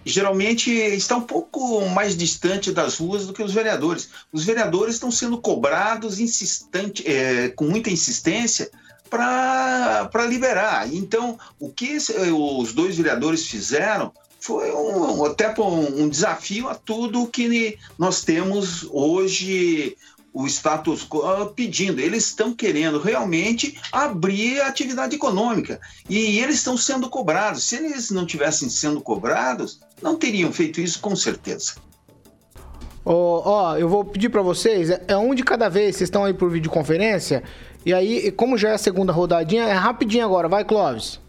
geralmente 0.07 0.71
está 0.71 1.17
um 1.17 1.21
pouco 1.21 1.87
mais 1.89 2.15
distante 2.15 2.71
das 2.71 2.97
ruas 2.97 3.27
do 3.27 3.33
que 3.33 3.43
os 3.43 3.53
vereadores. 3.53 4.09
Os 4.31 4.43
vereadores 4.45 4.95
estão 4.95 5.11
sendo 5.11 5.37
cobrados 5.37 6.19
insistente, 6.19 7.03
é, 7.05 7.49
com 7.49 7.65
muita 7.65 7.89
insistência 7.89 8.71
para 9.09 10.25
liberar. 10.27 10.93
Então, 10.93 11.37
o 11.59 11.69
que 11.69 11.97
os 12.31 12.73
dois 12.73 12.97
vereadores 12.97 13.47
fizeram 13.47 14.11
foi 14.39 14.71
um, 14.71 15.25
até 15.25 15.53
um, 15.59 16.03
um 16.03 16.09
desafio 16.09 16.69
a 16.69 16.75
tudo 16.75 17.27
que 17.27 17.77
nós 17.97 18.23
temos 18.23 18.87
hoje 18.91 19.97
o 20.37 20.45
status 20.47 21.03
quo 21.03 21.47
pedindo. 21.55 21.99
Eles 21.99 22.27
estão 22.27 22.53
querendo 22.53 22.99
realmente 22.99 23.79
abrir 23.91 24.61
a 24.61 24.67
atividade 24.67 25.15
econômica 25.15 25.79
e 26.09 26.39
eles 26.39 26.57
estão 26.57 26.77
sendo 26.77 27.09
cobrados. 27.09 27.63
Se 27.63 27.77
eles 27.77 28.11
não 28.11 28.25
tivessem 28.25 28.69
sendo 28.69 29.01
cobrados, 29.01 29.79
não 30.01 30.15
teriam 30.15 30.51
feito 30.51 30.79
isso 30.79 30.99
com 30.99 31.15
certeza. 31.15 31.73
Ó, 33.03 33.13
oh, 33.13 33.43
oh, 33.45 33.77
eu 33.77 33.87
vou 33.87 34.03
pedir 34.03 34.29
para 34.29 34.41
vocês, 34.41 34.89
é, 34.89 35.01
é 35.07 35.17
um 35.17 35.33
de 35.33 35.41
cada 35.41 35.69
vez, 35.69 35.95
vocês 35.95 36.07
estão 36.07 36.25
aí 36.25 36.33
por 36.33 36.51
videoconferência, 36.51 37.41
e 37.85 37.93
aí, 37.93 38.29
como 38.33 38.57
já 38.57 38.71
é 38.71 38.73
a 38.73 38.77
segunda 38.77 39.13
rodadinha, 39.13 39.63
é 39.63 39.71
rapidinho 39.71 40.25
agora, 40.25 40.49
vai 40.49 40.65
Clóvis. 40.65 41.21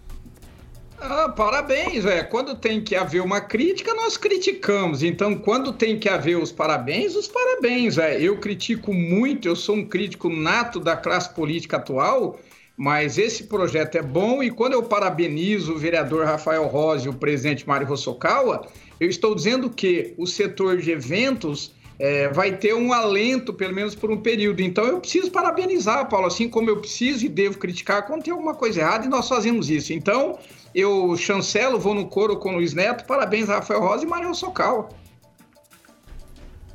Ah, 1.01 1.29
parabéns, 1.29 2.05
é. 2.05 2.25
Quando 2.25 2.57
tem 2.57 2.83
que 2.83 2.97
haver 2.97 3.23
uma 3.23 3.41
crítica, 3.41 3.95
nós 3.95 4.17
criticamos. 4.17 5.03
Então, 5.03 5.37
quando 5.37 5.73
tem 5.73 5.99
que 5.99 6.09
haver 6.09 6.37
os 6.37 6.51
parabéns, 6.51 7.15
os 7.15 7.29
parabéns, 7.29 7.99
é. 7.99 8.21
Eu 8.21 8.39
critico 8.39 8.93
muito, 8.93 9.47
eu 9.47 9.55
sou 9.55 9.77
um 9.77 9.85
crítico 9.85 10.29
nato 10.29 10.81
da 10.81 10.97
classe 10.97 11.33
política 11.33 11.77
atual, 11.77 12.39
mas 12.77 13.17
esse 13.17 13.45
projeto 13.45 13.97
é 13.97 14.03
bom 14.03 14.43
e 14.43 14.51
quando 14.51 14.73
eu 14.73 14.83
parabenizo 14.83 15.75
o 15.75 15.79
vereador 15.79 16.25
Rafael 16.25 16.67
Rosa 16.67 17.07
e 17.07 17.09
o 17.09 17.15
presidente 17.15 17.67
Mário 17.67 17.87
Rossokawa, 17.87 18.67
eu 18.99 19.09
estou 19.09 19.35
dizendo 19.35 19.71
que 19.71 20.15
o 20.17 20.27
setor 20.27 20.79
de 20.79 20.91
eventos 20.91 21.73
é, 21.99 22.29
vai 22.29 22.57
ter 22.57 22.75
um 22.75 22.93
alento, 22.93 23.53
pelo 23.53 23.75
menos 23.75 23.95
por 23.95 24.11
um 24.11 24.19
período. 24.19 24.61
Então 24.61 24.85
eu 24.85 25.01
preciso 25.01 25.31
parabenizar, 25.31 26.09
Paulo, 26.09 26.27
assim 26.27 26.49
como 26.49 26.71
eu 26.71 26.79
preciso 26.79 27.27
e 27.27 27.29
devo 27.29 27.59
criticar 27.59 28.07
quando 28.07 28.23
tem 28.23 28.33
alguma 28.33 28.55
coisa 28.55 28.81
errada 28.81 29.07
e 29.07 29.09
nós 29.09 29.29
fazemos 29.29 29.69
isso. 29.69 29.93
Então 29.93 30.39
eu 30.75 31.17
chancelo, 31.17 31.79
vou 31.79 31.95
no 31.95 32.07
coro 32.07 32.37
com 32.39 32.51
o 32.51 32.57
Luiz 32.57 32.73
Neto, 32.73 33.05
parabéns 33.05 33.49
Rafael 33.49 33.81
Rosa 33.81 34.05
e 34.05 34.09
Mário 34.09 34.33
Socal. 34.35 34.91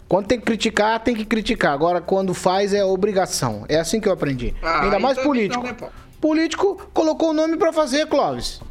Quando 0.09 0.27
tem 0.27 0.39
que 0.39 0.45
criticar, 0.45 0.99
tem 0.99 1.15
que 1.15 1.25
criticar. 1.25 1.73
Agora, 1.73 1.99
quando 1.99 2.35
faz, 2.35 2.71
é 2.73 2.83
obrigação. 2.83 3.65
É 3.67 3.79
assim 3.79 3.99
que 3.99 4.07
eu 4.07 4.11
aprendi. 4.11 4.53
Ah, 4.61 4.83
Ainda 4.83 4.99
mais 4.99 5.17
político. 5.17 5.63
Não, 5.63 5.71
né, 5.71 5.75
político 6.21 6.79
colocou 6.93 7.31
o 7.31 7.33
nome 7.33 7.57
para 7.57 7.73
fazer, 7.73 8.05
Clóvis. 8.07 8.61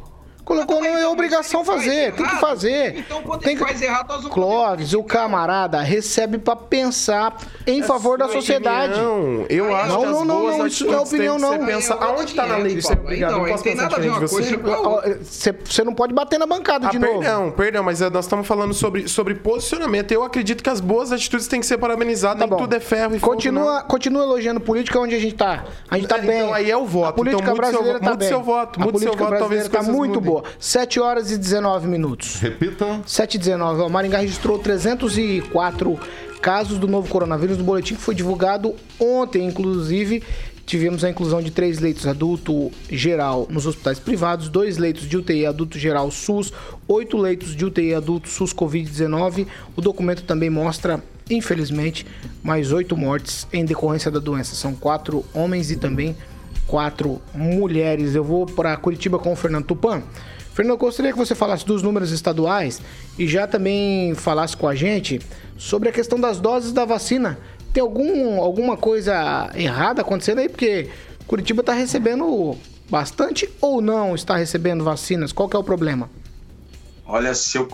Colocou 0.45 0.81
não, 0.81 0.97
é 0.97 1.07
obrigação 1.07 1.63
fazer, 1.63 2.13
tem 2.13 2.25
que 2.25 2.35
fazer. 2.35 2.97
Então, 2.97 3.21
quando 3.23 3.41
tem 3.41 3.55
que... 3.55 3.63
faz 3.63 3.81
errado, 3.81 4.09
nós 4.09 4.17
vamos 4.23 4.33
Clóvis, 4.33 4.93
o 4.93 5.03
camarada 5.03 5.81
recebe 5.81 6.37
para 6.37 6.55
pensar 6.55 7.37
em 7.65 7.81
é 7.81 7.83
favor 7.83 8.17
da 8.17 8.27
sociedade. 8.27 8.99
Não, 8.99 9.45
eu 9.49 9.73
acho 9.73 9.87
não, 9.87 9.99
que 9.99 10.05
não, 10.05 10.25
não, 10.25 10.57
não, 10.57 10.67
isso 10.67 10.85
não 10.85 10.93
é 10.93 10.99
opinião, 10.99 11.39
não. 11.39 11.65
Pensa, 11.65 11.93
aonde 11.95 12.31
está 12.31 12.45
na 12.45 12.57
lei 12.57 12.75
de 12.75 12.81
ser 12.81 12.99
obrigado? 12.99 13.31
Não, 13.31 13.47
não 13.47 13.57
tem 13.57 13.75
nada 13.75 13.95
a 13.95 13.99
ver 13.99 14.09
uma 14.09 14.27
coisa. 14.27 14.57
Você, 15.23 15.51
você 15.51 15.83
não 15.83 15.93
pode 15.93 16.13
bater 16.13 16.37
na 16.37 16.45
bancada 16.45 16.87
ah, 16.87 16.91
de 16.91 16.99
novo. 16.99 17.19
Perdão, 17.19 17.51
perdão, 17.51 17.83
mas 17.83 18.01
nós 18.01 18.25
estamos 18.25 18.45
falando 18.45 18.73
sobre, 18.73 19.07
sobre 19.07 19.35
posicionamento. 19.35 20.11
Eu 20.11 20.23
acredito 20.23 20.61
que 20.61 20.69
as 20.69 20.81
boas 20.81 21.11
atitudes 21.11 21.47
têm 21.47 21.61
que 21.61 21.65
ser 21.65 21.77
parabenizadas, 21.77 22.49
tá 22.49 22.55
tudo 22.55 22.75
é 22.75 22.79
ferro 22.79 23.15
e 23.15 23.19
continua, 23.19 23.77
fogo, 23.77 23.87
Continua 23.87 24.23
elogiando 24.23 24.59
política 24.59 24.99
onde 24.99 25.15
a 25.15 25.19
gente 25.19 25.33
está. 25.33 25.65
A 25.89 25.95
gente 25.95 26.05
está 26.05 26.17
então, 26.17 26.27
bem. 26.27 26.39
Então 26.39 26.53
aí 26.53 26.69
é 26.69 26.77
o 26.77 26.85
voto. 26.85 27.09
A 27.09 27.13
política 27.13 27.43
então, 27.43 27.55
brasileira 27.55 27.97
está 27.97 28.09
bem. 28.09 28.17
Mude 28.17 28.25
seu 28.27 28.43
voto, 28.43 28.79
mude 28.79 28.99
seu 28.99 29.15
voto, 29.15 29.37
talvez 29.37 29.63
está 29.63 29.83
muito 29.83 30.19
boa. 30.19 30.32
Boa. 30.33 30.43
7 30.59 30.99
horas 30.99 31.31
e 31.31 31.37
19 31.37 31.87
minutos. 31.87 32.39
Repita. 32.39 33.01
7 33.05 33.35
e 33.35 33.37
19. 33.37 33.89
Maringá 33.89 34.19
registrou 34.19 34.57
304 34.57 35.99
casos 36.41 36.77
do 36.77 36.87
novo 36.87 37.07
coronavírus 37.07 37.57
no 37.57 37.63
boletim 37.63 37.95
que 37.95 38.01
foi 38.01 38.15
divulgado 38.15 38.75
ontem, 38.99 39.45
inclusive 39.45 40.23
tivemos 40.65 41.03
a 41.03 41.09
inclusão 41.09 41.41
de 41.41 41.51
três 41.51 41.79
leitos 41.79 42.07
adulto 42.07 42.71
geral 42.89 43.47
nos 43.49 43.65
hospitais 43.65 43.99
privados, 43.99 44.49
dois 44.49 44.77
leitos 44.77 45.07
de 45.07 45.17
UTI 45.17 45.45
adulto 45.45 45.77
geral 45.77 46.09
SUS, 46.09 46.53
oito 46.87 47.17
leitos 47.17 47.55
de 47.55 47.65
UTI 47.65 47.93
adulto 47.93 48.29
SUS 48.29 48.53
Covid-19. 48.53 49.45
O 49.75 49.81
documento 49.81 50.23
também 50.23 50.49
mostra, 50.49 51.03
infelizmente, 51.29 52.05
mais 52.41 52.71
oito 52.71 52.95
mortes 52.95 53.45
em 53.51 53.65
decorrência 53.65 54.09
da 54.09 54.19
doença. 54.19 54.55
São 54.55 54.73
quatro 54.73 55.25
homens 55.33 55.69
e 55.69 55.75
também 55.75 56.15
quatro 56.67 57.21
mulheres. 57.33 58.15
Eu 58.15 58.23
vou 58.23 58.45
para 58.45 58.75
Curitiba 58.77 59.19
com 59.19 59.33
o 59.33 59.35
Fernando 59.35 59.65
Tupan. 59.65 60.03
Fernando, 60.53 60.77
gostaria 60.77 61.11
que 61.11 61.17
você 61.17 61.33
falasse 61.33 61.65
dos 61.65 61.81
números 61.81 62.11
estaduais 62.11 62.81
e 63.17 63.27
já 63.27 63.47
também 63.47 64.13
falasse 64.13 64.55
com 64.55 64.67
a 64.67 64.75
gente 64.75 65.19
sobre 65.57 65.89
a 65.89 65.91
questão 65.91 66.19
das 66.19 66.39
doses 66.39 66.71
da 66.71 66.85
vacina 66.85 67.39
tem 67.73 67.81
algum, 67.81 68.39
alguma 68.39 68.77
coisa 68.77 69.49
errada 69.55 70.01
acontecendo 70.01 70.39
aí? 70.39 70.47
Porque 70.47 70.89
Curitiba 71.25 71.61
está 71.61 71.73
recebendo 71.73 72.55
bastante 72.89 73.49
ou 73.59 73.81
não 73.81 74.13
está 74.13 74.37
recebendo 74.37 74.83
vacinas? 74.83 75.33
Qual 75.33 75.49
que 75.49 75.55
é 75.55 75.59
o 75.59 75.63
problema? 75.63 76.09
Olha, 77.05 77.31
eu, 77.55 77.67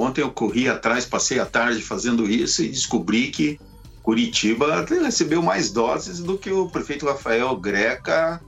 ontem 0.00 0.20
eu 0.20 0.30
corri 0.30 0.68
atrás, 0.68 1.06
passei 1.06 1.40
a 1.40 1.46
tarde 1.46 1.80
fazendo 1.80 2.30
isso 2.30 2.62
e 2.62 2.68
descobri 2.68 3.28
que 3.28 3.58
Curitiba 4.06 4.86
recebeu 5.02 5.42
mais 5.42 5.70
doses 5.72 6.20
do 6.20 6.38
que 6.38 6.48
o 6.48 6.68
prefeito 6.68 7.06
Rafael 7.06 7.56
Greca 7.56 8.40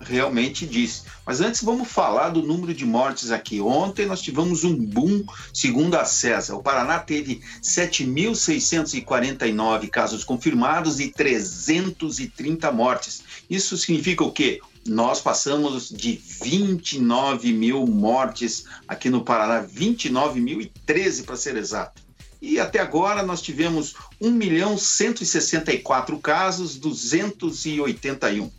realmente 0.00 0.64
disse. 0.64 1.02
Mas 1.26 1.42
antes 1.42 1.62
vamos 1.62 1.88
falar 1.88 2.30
do 2.30 2.42
número 2.42 2.72
de 2.72 2.86
mortes 2.86 3.30
aqui. 3.30 3.60
Ontem 3.60 4.06
nós 4.06 4.22
tivemos 4.22 4.64
um 4.64 4.74
boom, 4.74 5.22
segundo 5.52 5.94
a 5.96 6.06
César. 6.06 6.54
O 6.54 6.62
Paraná 6.62 6.98
teve 6.98 7.42
7.649 7.62 9.90
casos 9.90 10.24
confirmados 10.24 11.00
e 11.00 11.10
330 11.10 12.72
mortes. 12.72 13.22
Isso 13.50 13.76
significa 13.76 14.24
o 14.24 14.32
quê? 14.32 14.58
Nós 14.86 15.20
passamos 15.20 15.90
de 15.90 16.18
29 16.42 17.52
mil 17.52 17.86
mortes 17.86 18.64
aqui 18.88 19.10
no 19.10 19.22
Paraná, 19.22 19.68
29.013 19.68 21.26
para 21.26 21.36
ser 21.36 21.58
exato. 21.58 22.03
E 22.46 22.60
até 22.60 22.78
agora 22.78 23.22
nós 23.22 23.40
tivemos 23.40 23.94
1 24.20 24.30
milhão 24.30 24.76
164 24.76 26.18
casos, 26.18 26.76
281. 26.76 28.50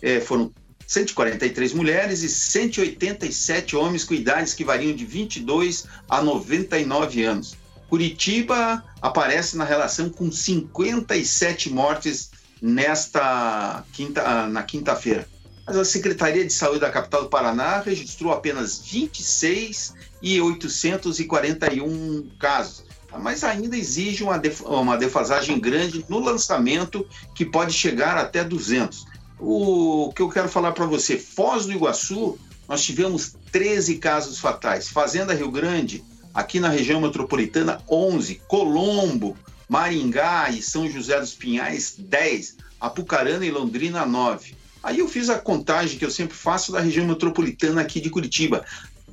É, 0.00 0.20
foram 0.20 0.50
143 0.86 1.74
mulheres 1.74 2.22
e 2.22 2.30
187 2.30 3.76
homens 3.76 4.04
com 4.04 4.14
idades 4.14 4.54
que 4.54 4.64
variam 4.64 4.96
de 4.96 5.04
22 5.04 5.84
a 6.08 6.22
99 6.22 7.24
anos. 7.24 7.54
Curitiba 7.90 8.82
aparece 9.02 9.54
na 9.54 9.64
relação 9.64 10.08
com 10.08 10.32
57 10.32 11.68
mortes 11.68 12.30
nesta 12.62 13.84
quinta, 13.92 14.46
na 14.46 14.62
quinta-feira. 14.62 15.28
Mas 15.66 15.76
a 15.76 15.84
Secretaria 15.84 16.46
de 16.46 16.52
Saúde 16.54 16.80
da 16.80 16.90
capital 16.90 17.24
do 17.24 17.28
Paraná 17.28 17.80
registrou 17.80 18.32
apenas 18.32 18.78
26 18.78 19.92
e 20.22 20.40
841 20.40 22.30
casos. 22.38 22.85
Mas 23.16 23.44
ainda 23.44 23.76
exige 23.76 24.22
uma, 24.22 24.40
uma 24.66 24.96
defasagem 24.96 25.58
grande 25.58 26.04
no 26.08 26.18
lançamento, 26.18 27.06
que 27.34 27.44
pode 27.44 27.72
chegar 27.72 28.16
até 28.16 28.44
200 28.44 29.16
o 29.38 30.12
que 30.14 30.22
eu 30.22 30.28
quero 30.28 30.48
falar 30.48 30.72
para 30.72 30.86
você, 30.86 31.18
Foz 31.18 31.66
do 31.66 31.72
Iguaçu, 31.72 32.38
nós 32.68 32.82
tivemos 32.82 33.34
13 33.52 33.96
casos 33.96 34.38
fatais. 34.38 34.88
Fazenda 34.88 35.34
Rio 35.34 35.50
Grande, 35.50 36.02
aqui 36.34 36.58
na 36.58 36.68
região 36.68 37.00
metropolitana, 37.00 37.80
11. 37.88 38.40
Colombo, 38.48 39.36
Maringá 39.68 40.50
e 40.50 40.62
São 40.62 40.88
José 40.90 41.20
dos 41.20 41.34
Pinhais, 41.34 41.94
10. 41.98 42.56
Apucarana 42.80 43.44
e 43.44 43.50
Londrina, 43.50 44.04
9. 44.04 44.54
Aí 44.82 44.98
eu 44.98 45.08
fiz 45.08 45.28
a 45.28 45.38
contagem 45.38 45.98
que 45.98 46.04
eu 46.04 46.10
sempre 46.10 46.36
faço 46.36 46.72
da 46.72 46.80
região 46.80 47.06
metropolitana 47.06 47.80
aqui 47.80 48.00
de 48.00 48.10
Curitiba. 48.10 48.64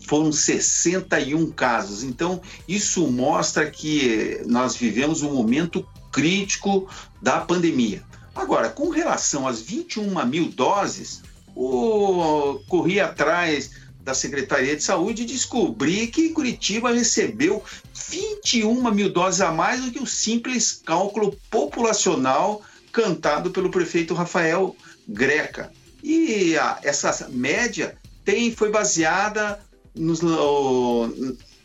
Foram 0.05 0.31
61 0.31 1.51
casos. 1.51 2.03
Então, 2.03 2.41
isso 2.67 3.07
mostra 3.07 3.69
que 3.69 4.41
nós 4.45 4.75
vivemos 4.75 5.21
um 5.21 5.33
momento 5.33 5.87
crítico 6.11 6.87
da 7.21 7.39
pandemia. 7.41 8.03
Agora, 8.35 8.69
com 8.69 8.89
relação 8.89 9.47
às 9.47 9.61
21 9.61 10.25
mil 10.25 10.49
doses, 10.49 11.21
o, 11.55 12.59
corri 12.67 12.99
atrás 12.99 13.71
da 14.01 14.13
Secretaria 14.13 14.75
de 14.75 14.83
Saúde 14.83 15.23
e 15.23 15.25
descobri 15.25 16.07
que 16.07 16.29
Curitiba 16.29 16.91
recebeu 16.91 17.63
21 18.09 18.91
mil 18.91 19.11
doses 19.11 19.39
a 19.39 19.51
mais 19.51 19.81
do 19.81 19.91
que 19.91 19.99
o 20.01 20.05
simples 20.05 20.81
cálculo 20.85 21.37
populacional 21.49 22.61
cantado 22.91 23.51
pelo 23.51 23.71
prefeito 23.71 24.13
Rafael 24.13 24.75
Greca. 25.07 25.71
E 26.03 26.57
a, 26.57 26.79
essa 26.83 27.29
média 27.29 27.97
tem, 28.25 28.53
foi 28.53 28.69
baseada 28.69 29.59
nos, 29.95 30.21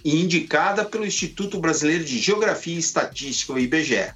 indicada 0.04 0.84
pelo 0.84 1.06
Instituto 1.06 1.58
Brasileiro 1.58 2.04
de 2.04 2.18
Geografia 2.18 2.74
e 2.74 2.78
Estatística, 2.78 3.52
o 3.52 3.58
IBGE. 3.58 4.12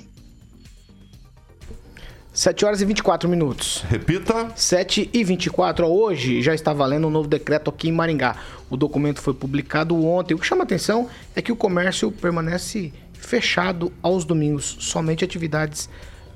7 2.33 2.65
horas 2.65 2.81
e 2.81 2.85
24 2.85 3.29
minutos. 3.29 3.83
Repita. 3.87 4.51
7 4.55 5.07
e 5.13 5.23
24. 5.23 5.85
Hoje 5.85 6.41
já 6.41 6.55
está 6.55 6.73
valendo 6.73 7.05
um 7.05 7.11
novo 7.11 7.27
decreto 7.27 7.69
aqui 7.69 7.89
em 7.89 7.91
Maringá. 7.91 8.35
O 8.71 8.75
documento 8.75 9.21
foi 9.21 9.35
publicado 9.35 10.03
ontem. 10.03 10.33
O 10.33 10.39
que 10.39 10.47
chama 10.47 10.63
atenção 10.63 11.07
é 11.35 11.43
que 11.43 11.51
o 11.51 11.55
comércio 11.55 12.11
permanece 12.11 12.91
fechado 13.13 13.93
aos 14.01 14.25
domingos. 14.25 14.77
Somente 14.79 15.23
atividades 15.23 15.87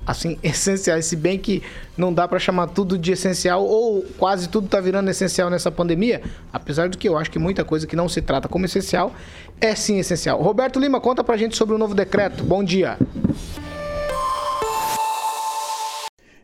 assim 0.08 0.40
essenciais, 0.42 1.06
se 1.06 1.18
bem 1.18 1.38
que 1.38 1.62
não 1.98 2.14
dá 2.14 2.26
para 2.26 2.40
chamar 2.40 2.68
tudo 2.68 2.98
de 2.98 3.12
essencial 3.12 3.66
ou 3.66 4.04
quase 4.18 4.48
tudo 4.48 4.66
está 4.66 4.80
virando 4.80 5.10
essencial 5.10 5.50
nessa 5.50 5.70
pandemia, 5.70 6.22
apesar 6.52 6.88
do 6.88 6.98
que 6.98 7.10
eu 7.10 7.18
acho 7.18 7.30
que 7.30 7.38
muita 7.38 7.66
coisa 7.66 7.86
que 7.86 7.96
não 7.96 8.08
se 8.08 8.22
trata 8.22 8.48
como 8.48 8.66
essencial 8.66 9.14
é 9.60 9.76
sim 9.76 10.00
essencial. 10.00 10.42
Roberto 10.42 10.80
Lima, 10.80 11.02
conta 11.02 11.24
pra 11.24 11.36
gente 11.36 11.58
sobre 11.58 11.76
o 11.76 11.78
novo 11.78 11.94
decreto. 11.94 12.44
Bom 12.44 12.64
dia. 12.64 12.98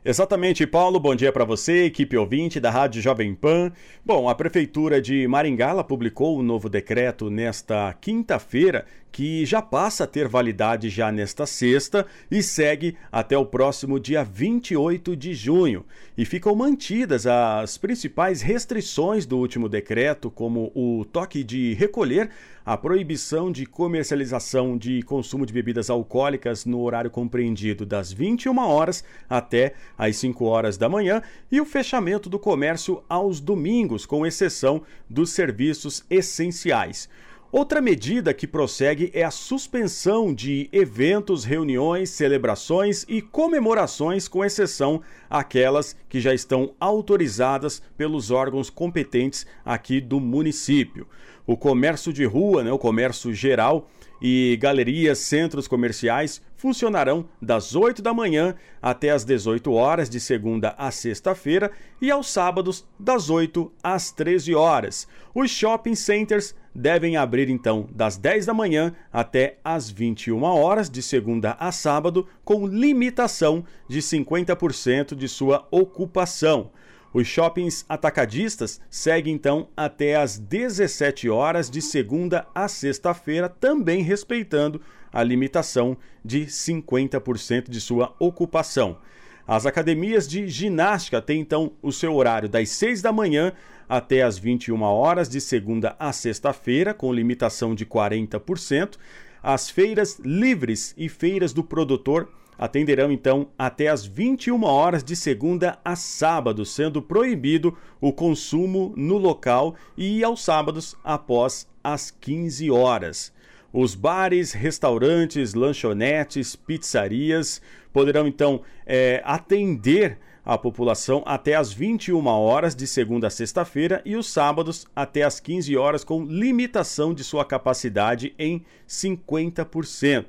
Exatamente, 0.05 0.67
Paulo. 0.67 0.99
Bom 0.99 1.15
dia 1.15 1.31
para 1.31 1.45
você, 1.45 1.85
equipe 1.85 2.17
ouvinte 2.17 2.59
da 2.59 2.69
Rádio 2.69 3.01
Jovem 3.01 3.33
Pan. 3.33 3.71
Bom, 4.05 4.27
a 4.27 4.35
Prefeitura 4.35 5.01
de 5.01 5.25
Maringá 5.29 5.81
publicou 5.81 6.35
o 6.35 6.39
um 6.41 6.43
novo 6.43 6.67
decreto 6.67 7.29
nesta 7.29 7.93
quinta-feira 8.01 8.85
que 9.13 9.45
já 9.45 9.61
passa 9.61 10.05
a 10.05 10.07
ter 10.07 10.27
validade 10.27 10.89
já 10.89 11.11
nesta 11.11 11.45
sexta 11.45 12.03
e 12.31 12.41
segue 12.41 12.97
até 13.11 13.37
o 13.37 13.45
próximo 13.45 13.99
dia 13.99 14.23
28 14.23 15.15
de 15.15 15.35
junho. 15.35 15.85
E 16.17 16.25
ficam 16.25 16.55
mantidas 16.55 17.27
as 17.27 17.77
principais 17.77 18.41
restrições 18.41 19.27
do 19.27 19.37
último 19.37 19.69
decreto, 19.69 20.31
como 20.31 20.71
o 20.73 21.05
toque 21.05 21.43
de 21.43 21.75
recolher, 21.75 22.31
a 22.65 22.75
proibição 22.75 23.51
de 23.51 23.67
comercialização 23.67 24.75
de 24.75 25.03
consumo 25.03 25.45
de 25.45 25.53
bebidas 25.53 25.91
alcoólicas 25.91 26.65
no 26.65 26.81
horário 26.81 27.11
compreendido 27.11 27.85
das 27.85 28.11
21 28.11 28.57
horas 28.57 29.03
até 29.29 29.75
às 29.95 30.15
5 30.15 30.43
horas 30.45 30.75
da 30.75 30.89
manhã 30.89 31.21
e 31.51 31.61
o 31.61 31.65
fechamento 31.65 32.29
do 32.29 32.39
comércio 32.39 33.03
aos 33.07 33.39
domingos, 33.39 34.07
com 34.07 34.25
exceção 34.25 34.81
dos 35.07 35.29
serviços 35.29 36.03
essenciais. 36.09 37.07
Outra 37.53 37.79
medida 37.79 38.33
que 38.33 38.47
prossegue 38.47 39.11
é 39.13 39.21
a 39.21 39.29
suspensão 39.29 40.33
de 40.33 40.67
eventos, 40.71 41.43
reuniões, 41.43 42.09
celebrações 42.09 43.05
e 43.07 43.21
comemorações, 43.21 44.27
com 44.27 44.43
exceção 44.43 45.03
aquelas 45.29 45.95
que 46.09 46.19
já 46.19 46.33
estão 46.33 46.73
autorizadas 46.79 47.79
pelos 47.95 48.31
órgãos 48.31 48.71
competentes 48.71 49.45
aqui 49.63 50.01
do 50.01 50.19
município. 50.19 51.07
O 51.45 51.55
comércio 51.55 52.11
de 52.11 52.25
rua, 52.25 52.63
né, 52.63 52.71
o 52.71 52.79
comércio 52.79 53.31
geral, 53.31 53.87
e 54.19 54.57
galerias, 54.59 55.19
centros 55.19 55.67
comerciais 55.67 56.41
funcionarão 56.55 57.27
das 57.39 57.75
8 57.75 58.01
da 58.01 58.15
manhã 58.15 58.55
até 58.81 59.11
as 59.11 59.23
18 59.25 59.71
horas 59.73 60.09
de 60.09 60.19
segunda 60.19 60.73
a 60.77 60.89
sexta-feira 60.89 61.71
e 62.01 62.09
aos 62.09 62.31
sábados 62.31 62.83
das 62.97 63.29
8 63.29 63.71
às 63.83 64.11
13 64.11 64.55
horas. 64.55 65.07
Os 65.35 65.51
shopping 65.51 65.93
centers 65.93 66.55
devem 66.73 67.17
abrir 67.17 67.49
então 67.49 67.87
das 67.93 68.17
10 68.17 68.45
da 68.45 68.53
manhã 68.53 68.93
até 69.11 69.57
as 69.63 69.89
21 69.89 70.43
horas 70.43 70.89
de 70.89 71.01
segunda 71.01 71.55
a 71.59 71.71
sábado 71.71 72.27
com 72.43 72.65
limitação 72.65 73.63
de 73.87 73.99
50% 73.99 75.15
de 75.15 75.27
sua 75.27 75.67
ocupação. 75.71 76.71
Os 77.13 77.27
shoppings 77.27 77.85
atacadistas 77.87 78.81
seguem 78.89 79.35
então 79.35 79.67
até 79.77 80.15
às 80.15 80.39
17 80.39 81.29
horas 81.29 81.69
de 81.69 81.79
segunda 81.79 82.47
a 82.55 82.67
sexta-feira, 82.67 83.47
também 83.47 84.01
respeitando 84.01 84.81
a 85.11 85.21
limitação 85.21 85.95
de 86.25 86.47
50% 86.47 87.69
de 87.69 87.79
sua 87.79 88.15
ocupação. 88.17 88.97
As 89.45 89.65
academias 89.65 90.27
de 90.27 90.47
ginástica 90.47 91.21
têm 91.21 91.41
então 91.41 91.73
o 91.81 91.91
seu 91.91 92.15
horário 92.15 92.49
das 92.49 92.69
6 92.69 93.01
da 93.01 93.11
manhã 93.11 93.53
até 93.87 94.23
as 94.23 94.37
21 94.37 94.81
horas 94.81 95.27
de 95.29 95.39
segunda 95.39 95.95
a 95.99 96.11
sexta-feira, 96.11 96.93
com 96.93 97.13
limitação 97.13 97.75
de 97.75 97.85
40%. 97.85 98.97
As 99.41 99.69
feiras 99.69 100.19
livres 100.19 100.93
e 100.97 101.09
feiras 101.09 101.53
do 101.53 101.63
produtor 101.63 102.29
atenderão 102.57 103.11
então 103.11 103.47
até 103.57 103.87
as 103.87 104.05
21 104.05 104.63
horas 104.63 105.03
de 105.03 105.15
segunda 105.15 105.79
a 105.83 105.95
sábado, 105.95 106.65
sendo 106.65 107.01
proibido 107.01 107.77
o 107.99 108.13
consumo 108.13 108.93
no 108.95 109.17
local 109.17 109.75
e 109.97 110.23
aos 110.23 110.43
sábados 110.43 110.95
após 111.03 111.67
as 111.83 112.11
15 112.11 112.71
horas. 112.71 113.33
Os 113.71 113.95
bares, 113.95 114.53
restaurantes, 114.53 115.55
lanchonetes, 115.55 116.55
pizzarias 116.55 117.61
poderão 117.91 118.27
então 118.27 118.61
é, 118.85 119.21
atender 119.25 120.19
a 120.45 120.57
população 120.57 121.23
até 121.25 121.55
as 121.55 121.71
21 121.71 122.25
horas 122.27 122.75
de 122.75 122.85
segunda 122.85 123.27
a 123.27 123.29
sexta-feira 123.29 124.01
e 124.03 124.15
os 124.15 124.29
sábados 124.29 124.85
até 124.95 125.23
as 125.23 125.39
15 125.39 125.77
horas 125.77 126.03
com 126.03 126.25
limitação 126.25 127.13
de 127.13 127.23
sua 127.23 127.45
capacidade 127.45 128.33
em 128.37 128.63
50%. 128.87 130.25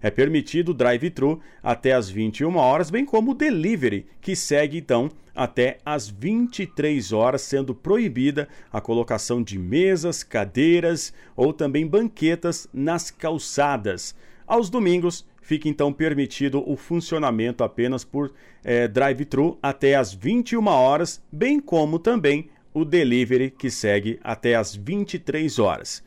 É 0.00 0.10
permitido 0.10 0.68
o 0.68 0.74
drive-thru 0.74 1.40
até 1.62 1.92
as 1.92 2.08
21 2.08 2.56
horas, 2.56 2.90
bem 2.90 3.04
como 3.04 3.32
o 3.32 3.34
delivery, 3.34 4.06
que 4.20 4.36
segue 4.36 4.78
então 4.78 5.10
até 5.34 5.78
as 5.84 6.08
23 6.08 7.12
horas, 7.12 7.42
sendo 7.42 7.74
proibida 7.74 8.48
a 8.72 8.80
colocação 8.80 9.42
de 9.42 9.58
mesas, 9.58 10.22
cadeiras 10.22 11.12
ou 11.34 11.52
também 11.52 11.86
banquetas 11.86 12.68
nas 12.72 13.10
calçadas. 13.10 14.14
Aos 14.46 14.70
domingos, 14.70 15.26
fica 15.46 15.68
então 15.68 15.92
permitido 15.92 16.60
o 16.68 16.76
funcionamento 16.76 17.62
apenas 17.62 18.04
por 18.04 18.32
é, 18.64 18.88
drive-thru 18.88 19.56
até 19.62 19.94
as 19.94 20.12
21 20.12 20.66
horas, 20.66 21.22
bem 21.30 21.60
como 21.60 22.00
também 22.00 22.50
o 22.74 22.84
delivery 22.84 23.52
que 23.52 23.70
segue 23.70 24.18
até 24.24 24.56
as 24.56 24.74
23 24.74 25.60
horas. 25.60 26.02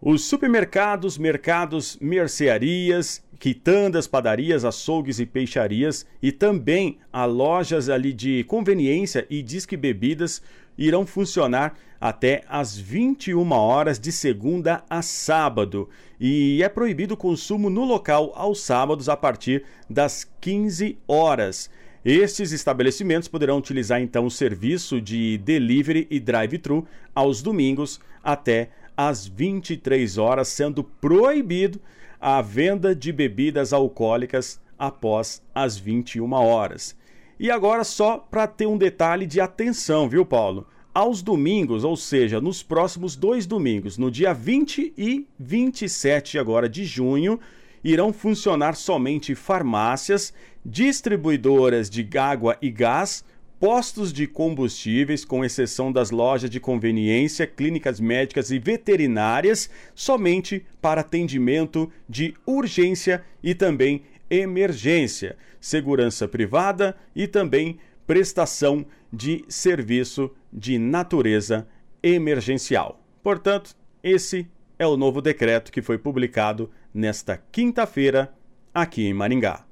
Os 0.00 0.24
supermercados, 0.24 1.16
mercados, 1.16 1.96
mercearias, 2.00 3.22
quitandas, 3.38 4.08
padarias, 4.08 4.64
açougues 4.64 5.20
e 5.20 5.26
peixarias 5.26 6.04
e 6.20 6.32
também 6.32 6.98
a 7.12 7.24
lojas 7.24 7.88
ali 7.88 8.12
de 8.12 8.42
conveniência 8.44 9.24
e 9.30 9.42
disque 9.42 9.76
bebidas 9.76 10.42
irão 10.76 11.06
funcionar 11.06 11.76
até 12.00 12.42
às 12.48 12.76
21 12.76 13.52
horas 13.52 13.98
de 13.98 14.10
segunda 14.10 14.82
a 14.90 15.02
sábado 15.02 15.88
e 16.18 16.62
é 16.62 16.68
proibido 16.68 17.14
o 17.14 17.16
consumo 17.16 17.70
no 17.70 17.84
local 17.84 18.32
aos 18.34 18.60
sábados 18.60 19.08
a 19.08 19.16
partir 19.16 19.64
das 19.88 20.28
15 20.40 20.98
horas. 21.06 21.70
Estes 22.04 22.50
estabelecimentos 22.50 23.28
poderão 23.28 23.58
utilizar 23.58 24.00
então 24.00 24.26
o 24.26 24.30
serviço 24.30 25.00
de 25.00 25.38
delivery 25.38 26.08
e 26.10 26.18
drive-thru 26.18 26.86
aos 27.14 27.40
domingos 27.40 28.00
até 28.22 28.70
às 28.96 29.26
23 29.26 30.18
horas, 30.18 30.48
sendo 30.48 30.82
proibido 30.82 31.80
a 32.20 32.42
venda 32.42 32.94
de 32.94 33.12
bebidas 33.12 33.72
alcoólicas 33.72 34.60
após 34.78 35.40
as 35.54 35.76
21 35.76 36.32
horas. 36.32 36.96
E 37.42 37.50
agora 37.50 37.82
só 37.82 38.18
para 38.18 38.46
ter 38.46 38.66
um 38.66 38.78
detalhe 38.78 39.26
de 39.26 39.40
atenção, 39.40 40.08
viu, 40.08 40.24
Paulo? 40.24 40.64
Aos 40.94 41.22
domingos, 41.22 41.82
ou 41.82 41.96
seja, 41.96 42.40
nos 42.40 42.62
próximos 42.62 43.16
dois 43.16 43.46
domingos, 43.46 43.98
no 43.98 44.12
dia 44.12 44.32
20 44.32 44.94
e 44.96 45.26
27 45.40 46.38
agora 46.38 46.68
de 46.68 46.84
junho, 46.84 47.40
irão 47.82 48.12
funcionar 48.12 48.76
somente 48.76 49.34
farmácias, 49.34 50.32
distribuidoras 50.64 51.90
de 51.90 52.08
água 52.16 52.56
e 52.62 52.70
gás, 52.70 53.24
postos 53.58 54.12
de 54.12 54.28
combustíveis, 54.28 55.24
com 55.24 55.44
exceção 55.44 55.90
das 55.90 56.12
lojas 56.12 56.48
de 56.48 56.60
conveniência, 56.60 57.44
clínicas 57.44 57.98
médicas 57.98 58.52
e 58.52 58.60
veterinárias, 58.60 59.68
somente 59.96 60.64
para 60.80 61.00
atendimento 61.00 61.90
de 62.08 62.34
urgência 62.46 63.24
e 63.42 63.52
também 63.52 64.02
emergência, 64.30 65.36
segurança 65.62 66.28
privada 66.28 66.94
e 67.16 67.26
também 67.26 67.78
prestação 68.06 68.84
de 69.10 69.44
serviço 69.48 70.30
de 70.52 70.76
natureza 70.76 71.66
emergencial. 72.02 73.00
Portanto, 73.22 73.76
esse 74.02 74.46
é 74.78 74.86
o 74.86 74.96
novo 74.96 75.22
decreto 75.22 75.70
que 75.70 75.80
foi 75.80 75.96
publicado 75.96 76.68
nesta 76.92 77.40
quinta-feira 77.50 78.34
aqui 78.74 79.06
em 79.06 79.14
Maringá. 79.14 79.64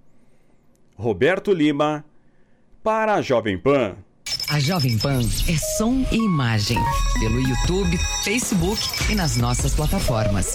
Roberto 0.95 1.53
Lima 1.53 2.05
para 2.83 3.15
a 3.15 3.23
Jovem 3.23 3.59
Pan. 3.59 3.97
A 4.49 4.61
Jovem 4.61 4.97
Pan 4.99 5.21
é 5.49 5.57
som 5.77 6.05
e 6.13 6.17
imagem. 6.17 6.79
Pelo 7.19 7.41
YouTube, 7.41 7.99
Facebook 8.23 8.81
e 9.11 9.15
nas 9.15 9.37
nossas 9.37 9.75
plataformas. 9.75 10.55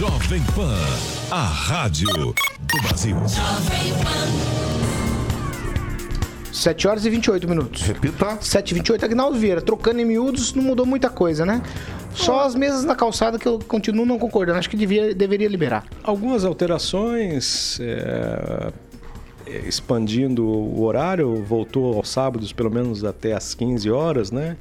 Jovem 0.00 0.40
Pan, 0.56 0.78
a 1.30 1.42
rádio 1.42 2.08
do 2.08 2.82
Brasil. 2.88 3.14
Jovem 3.16 3.92
Pan. 4.02 4.28
7 6.50 6.88
horas 6.88 7.04
e 7.04 7.10
28 7.10 7.46
minutos. 7.46 7.82
Repita. 7.82 8.38
7 8.40 8.70
e 8.70 8.74
28. 8.76 9.04
Agnaldo 9.04 9.38
Vieira, 9.38 9.60
trocando 9.60 10.00
em 10.00 10.06
miúdos, 10.06 10.54
não 10.54 10.62
mudou 10.62 10.86
muita 10.86 11.10
coisa, 11.10 11.44
né? 11.44 11.60
Só 12.14 12.46
as 12.46 12.54
mesas 12.54 12.82
na 12.82 12.96
calçada 12.96 13.38
que 13.38 13.46
eu 13.46 13.58
continuo 13.58 14.06
não 14.06 14.18
concordando. 14.18 14.58
Acho 14.58 14.70
que 14.70 14.76
devia, 14.78 15.14
deveria 15.14 15.48
liberar. 15.48 15.84
Algumas 16.02 16.46
alterações. 16.46 17.78
É 17.78 18.72
expandindo 19.66 20.46
o 20.46 20.82
horário, 20.82 21.44
voltou 21.44 21.94
aos 21.98 22.08
sábados 22.08 22.54
pelo 22.54 22.70
menos 22.70 23.04
até 23.04 23.34
às 23.34 23.54
15 23.54 23.90
horas, 23.90 24.30
né? 24.30 24.56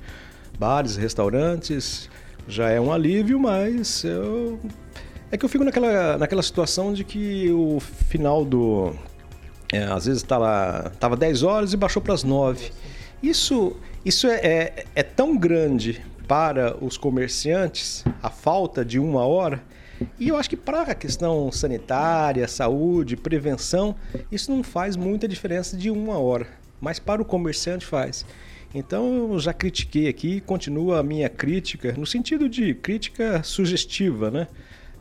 Bares, 0.59 0.97
restaurantes, 0.97 2.09
já 2.45 2.69
é 2.69 2.81
um 2.81 2.91
alívio, 2.91 3.39
mas 3.39 4.03
eu... 4.03 4.59
é 5.31 5.37
que 5.37 5.45
eu 5.45 5.49
fico 5.49 5.63
naquela, 5.63 6.17
naquela 6.17 6.41
situação 6.41 6.93
de 6.93 7.03
que 7.03 7.51
o 7.51 7.79
final 7.79 8.43
do. 8.43 8.93
É, 9.71 9.83
às 9.83 10.05
vezes 10.05 10.23
estava 10.23 10.91
tava 10.99 11.15
10 11.15 11.43
horas 11.43 11.73
e 11.73 11.77
baixou 11.77 12.01
para 12.01 12.13
as 12.13 12.23
9. 12.23 12.71
Isso, 13.21 13.75
isso 14.03 14.27
é, 14.27 14.35
é, 14.35 14.85
é 14.95 15.03
tão 15.03 15.37
grande 15.37 16.01
para 16.27 16.75
os 16.83 16.97
comerciantes, 16.97 18.03
a 18.21 18.29
falta 18.29 18.85
de 18.85 18.99
uma 18.99 19.25
hora, 19.25 19.63
E 20.19 20.29
eu 20.29 20.37
acho 20.37 20.49
que 20.49 20.55
para 20.55 20.83
a 20.83 20.95
questão 20.95 21.51
sanitária, 21.51 22.47
saúde, 22.47 23.17
prevenção, 23.17 23.95
isso 24.31 24.51
não 24.51 24.63
faz 24.63 24.95
muita 24.95 25.27
diferença 25.27 25.75
de 25.75 25.89
uma 25.89 26.17
hora, 26.17 26.47
mas 26.79 26.99
para 26.99 27.21
o 27.21 27.25
comerciante 27.25 27.85
faz. 27.85 28.25
Então 28.73 29.31
eu 29.33 29.39
já 29.39 29.51
critiquei 29.51 30.07
aqui, 30.07 30.39
continua 30.41 30.99
a 30.99 31.03
minha 31.03 31.27
crítica, 31.27 31.93
no 31.97 32.05
sentido 32.05 32.47
de 32.47 32.73
crítica 32.75 33.41
sugestiva, 33.43 34.29
né? 34.29 34.47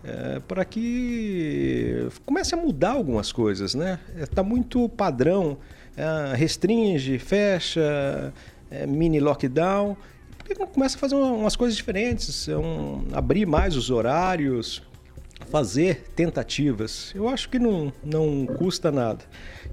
É, 0.08 0.40
para 0.40 0.64
que 0.64 2.08
comece 2.24 2.54
a 2.54 2.56
mudar 2.56 2.92
algumas 2.92 3.30
coisas, 3.30 3.74
né? 3.74 3.98
Está 4.16 4.42
muito 4.42 4.88
padrão, 4.88 5.58
é, 5.96 6.34
restringe, 6.34 7.18
fecha, 7.18 8.32
é, 8.70 8.86
mini 8.86 9.20
lockdown. 9.20 9.96
Por 10.38 10.46
que 10.46 10.58
não 10.58 10.66
começa 10.66 10.96
a 10.96 10.98
fazer 10.98 11.14
umas 11.14 11.56
coisas 11.56 11.76
diferentes? 11.76 12.48
Um, 12.48 13.04
abrir 13.12 13.44
mais 13.44 13.76
os 13.76 13.90
horários, 13.90 14.82
fazer 15.50 16.06
tentativas. 16.16 17.12
Eu 17.14 17.28
acho 17.28 17.50
que 17.50 17.58
não, 17.58 17.92
não 18.02 18.46
custa 18.46 18.90
nada. 18.90 19.24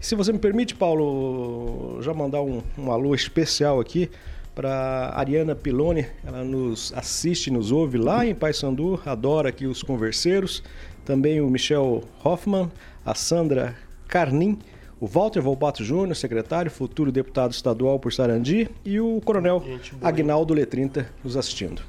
se 0.02 0.16
você 0.16 0.34
me 0.34 0.40
permite, 0.40 0.76
Paulo, 0.76 2.02
já 2.02 2.14
mandar 2.14 2.42
um, 2.42 2.62
um 2.78 2.92
alô 2.92 3.16
especial 3.16 3.80
aqui 3.80 4.10
para 4.56 5.12
Ariana 5.14 5.54
Piloni, 5.54 6.08
ela 6.26 6.44
nos 6.44 6.94
assiste, 6.96 7.52
nos 7.52 7.72
ouve 7.72 7.98
lá 7.98 8.26
em 8.26 8.34
Paysandu, 8.34 9.00
adora 9.06 9.50
aqui 9.50 9.68
os 9.68 9.84
converseiros. 9.84 10.64
Também 11.04 11.42
o 11.42 11.50
Michel 11.50 12.04
Hoffman, 12.24 12.72
a 13.06 13.14
Sandra 13.14 13.76
Carnim, 14.08 14.58
o 15.00 15.06
Walter 15.06 15.42
Volpato 15.42 15.84
Júnior, 15.84 16.16
secretário, 16.16 16.72
futuro 16.72 17.12
deputado 17.12 17.52
estadual 17.52 18.00
por 18.00 18.14
Sarandi, 18.14 18.70
e 18.84 19.00
o 19.00 19.22
coronel 19.24 19.62
Agnaldo 20.02 20.54
Letrinta 20.54 21.10
nos 21.24 21.36
assistindo. 21.36 21.82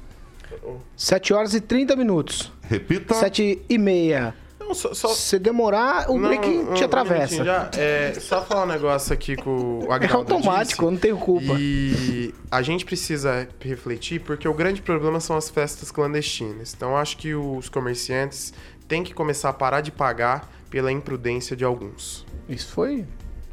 7 0.95 1.33
horas 1.33 1.53
e 1.53 1.61
30 1.61 1.95
minutos. 1.95 2.51
Repita. 2.61 3.13
7 3.13 3.61
e 3.67 3.77
meia. 3.77 4.35
Não, 4.67 4.75
só, 4.75 4.93
só... 4.93 5.07
Se 5.09 5.39
demorar, 5.39 6.09
o 6.09 6.19
não, 6.19 6.27
break 6.27 6.47
um, 6.47 6.73
te 6.73 6.83
atravessa. 6.83 7.43
Já, 7.43 7.71
é, 7.77 8.13
só 8.19 8.43
falar 8.43 8.63
um 8.63 8.67
negócio 8.67 9.13
aqui 9.13 9.37
com 9.37 9.85
o 9.85 9.91
Agnaldo 9.93 10.33
É 10.33 10.35
automático, 10.35 10.83
disse, 10.83 10.91
não 10.91 10.97
tenho 10.97 11.17
culpa. 11.17 11.55
E 11.57 12.33
a 12.51 12.61
gente 12.61 12.83
precisa 12.83 13.47
refletir, 13.61 14.19
porque 14.19 14.47
o 14.47 14.53
grande 14.53 14.81
problema 14.81 15.19
são 15.19 15.37
as 15.37 15.49
festas 15.49 15.89
clandestinas. 15.89 16.73
Então, 16.75 16.97
acho 16.97 17.17
que 17.17 17.33
os 17.33 17.69
comerciantes 17.69 18.53
têm 18.87 19.03
que 19.03 19.13
começar 19.13 19.49
a 19.49 19.53
parar 19.53 19.81
de 19.81 19.91
pagar 19.91 20.51
pela 20.69 20.91
imprudência 20.91 21.55
de 21.55 21.63
alguns. 21.63 22.25
Isso 22.49 22.67
foi 22.67 23.05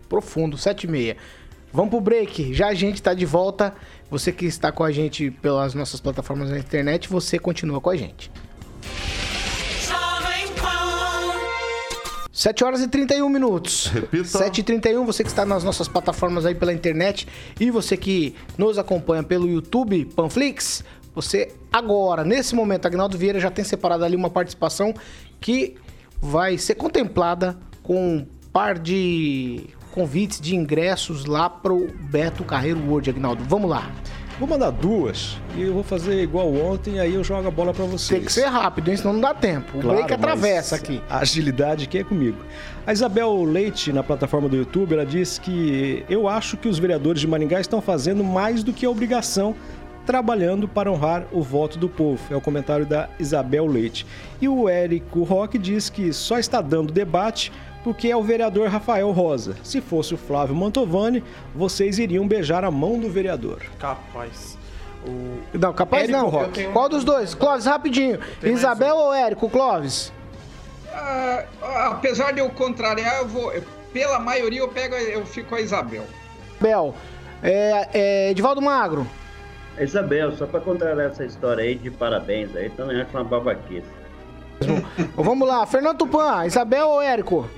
profundo, 0.09 0.59
7 0.59 0.85
e 0.85 0.91
meia. 0.91 1.17
Vamos 1.73 1.91
pro 1.91 2.01
break. 2.01 2.55
Já 2.55 2.69
a 2.69 2.75
gente 2.75 3.03
tá 3.03 3.15
de 3.15 3.27
volta. 3.27 3.75
Você 4.11 4.31
que 4.31 4.47
está 4.47 4.71
com 4.71 4.85
a 4.85 4.93
gente 4.93 5.31
pelas 5.31 5.75
nossas 5.75 6.01
plataformas 6.01 6.51
na 6.51 6.59
internet, 6.59 7.09
você 7.09 7.39
continua 7.39 7.81
com 7.81 7.91
a 7.91 7.97
gente. 7.97 8.31
7 12.35 12.65
horas 12.65 12.81
e 12.83 12.89
31 12.89 13.29
minutos. 13.29 13.87
Repita. 13.87 14.25
7 14.25 14.59
e 14.59 14.65
31 14.65 15.05
você 15.07 15.23
que 15.23 15.29
está 15.29 15.47
nas 15.47 15.63
nossas 15.63 15.87
plataformas 15.87 16.45
aí 16.45 16.53
pela 16.53 16.73
internet 16.73 17.29
e 17.61 17.71
você 17.71 17.97
que 17.97 18.35
nos 18.59 18.77
acompanha 18.77 19.23
pelo 19.23 19.49
YouTube, 19.49 20.05
Panflix, 20.17 20.83
você 21.15 21.55
agora, 21.73 22.25
nesse 22.25 22.53
momento, 22.57 22.87
Agnaldo 22.87 23.17
Vieira 23.17 23.39
já 23.39 23.53
tem 23.53 23.65
separado 23.65 24.05
ali 24.05 24.17
uma 24.17 24.29
participação 24.29 24.93
que 25.41 25.77
vai 26.21 26.59
ser 26.59 26.75
contemplada 26.75 27.57
com 27.85 28.17
um 28.17 28.27
par 28.53 28.81
de 28.81 29.67
convites 29.93 30.41
de 30.41 30.57
ingressos 30.57 31.27
lá 31.27 31.49
pro 31.49 31.87
Beto 32.11 32.43
Carreiro 32.43 32.81
World, 32.81 33.11
Agnaldo. 33.11 33.45
Vamos 33.45 33.71
lá. 33.71 33.89
Vou 34.39 34.49
mandar 34.49 34.71
duas 34.71 35.37
e 35.57 35.63
eu 35.63 35.75
vou 35.75 35.85
fazer 35.85 36.21
igual 36.21 36.53
ontem, 36.53 36.99
aí 36.99 37.15
eu 37.15 37.23
jogo 37.23 37.47
a 37.47 37.51
bola 37.51 37.73
para 37.73 37.85
vocês. 37.85 38.19
Tem 38.19 38.27
que 38.27 38.33
ser 38.33 38.47
rápido, 38.47 38.91
hein? 38.91 38.97
senão 38.97 39.13
não 39.13 39.21
dá 39.21 39.33
tempo. 39.33 39.79
O 39.79 39.81
claro, 39.81 39.99
break 39.99 40.13
atravessa 40.13 40.75
aqui. 40.75 41.01
A 41.09 41.19
agilidade 41.19 41.87
que 41.87 41.99
é 41.99 42.05
comigo. 42.05 42.39
A 42.85 42.93
Isabel 42.93 43.45
Leite, 43.45 43.93
na 43.93 44.03
plataforma 44.03 44.49
do 44.49 44.57
YouTube, 44.57 44.93
ela 44.93 45.07
disse 45.07 45.41
que 45.41 46.05
eu 46.09 46.29
acho 46.29 46.57
que 46.57 46.67
os 46.67 46.79
vereadores 46.79 47.21
de 47.21 47.29
Maringá 47.29 47.61
estão 47.61 47.81
fazendo 47.81 48.25
mais 48.25 48.65
do 48.65 48.73
que 48.73 48.85
a 48.85 48.91
obrigação 48.91 49.55
trabalhando 50.05 50.67
para 50.67 50.91
honrar 50.91 51.25
o 51.33 51.41
voto 51.41 51.79
do 51.79 51.89
povo. 51.89 52.21
É 52.29 52.37
o 52.37 52.41
comentário 52.41 52.85
da 52.85 53.09
Isabel 53.19 53.67
Leite. 53.67 54.05
E 54.41 54.49
o 54.49 54.69
Érico 54.69 55.23
Roque 55.23 55.59
diz 55.59 55.89
que 55.89 56.13
só 56.13 56.39
está 56.39 56.61
dando 56.61 56.93
debate 56.93 57.53
porque 57.85 58.09
é 58.09 58.17
o 58.17 58.23
vereador 58.23 58.69
Rafael 58.69 59.11
Rosa. 59.13 59.55
Se 59.63 59.83
fosse 59.83 60.15
o 60.15 60.17
Flávio 60.17 60.57
Mantovani, 60.57 61.23
vocês 61.55 61.99
iriam 61.99 62.27
beijar 62.27 62.65
a 62.65 62.71
mão 62.71 62.99
do 62.99 63.11
vereador. 63.11 63.61
Capaz. 63.79 64.57
O... 65.07 65.59
Não, 65.59 65.73
capaz 65.75 66.05
Érico 66.05 66.19
não. 66.19 66.29
Roque. 66.31 66.65
Qual 66.69 66.89
dos 66.89 67.05
dois? 67.05 67.35
Clóvis, 67.35 67.67
rapidinho. 67.67 68.19
Isabel 68.43 68.97
ou 68.97 69.13
Érico? 69.13 69.51
Clóvis? 69.51 70.11
Uh, 70.89 71.45
apesar 71.91 72.33
de 72.33 72.41
eu 72.41 72.49
contrariar, 72.49 73.19
eu 73.19 73.29
vou. 73.29 73.53
Pela 73.93 74.19
maioria 74.19 74.61
eu 74.61 74.69
pego, 74.69 74.95
eu 74.95 75.27
fico 75.27 75.51
com 75.51 75.57
a 75.57 75.61
Isabel. 75.61 76.05
Bel. 76.59 76.95
É, 77.43 77.89
é, 77.93 78.31
Edivaldo 78.31 78.63
Magro. 78.63 79.07
Isabel, 79.79 80.35
só 80.37 80.47
para 80.47 80.61
contrariar 80.61 81.11
essa 81.11 81.25
história 81.25 81.63
aí 81.63 81.75
de 81.75 81.91
parabéns 81.91 82.57
aí, 82.57 82.71
também 82.71 83.01
acho 83.01 83.11
uma 83.11 83.25
babaquice. 83.25 83.87
Vamos 85.17 85.47
lá, 85.47 85.67
Fernando 85.67 85.99
Tupan, 85.99 86.47
Isabel 86.47 86.89
ou 86.89 87.03
Érico? 87.03 87.49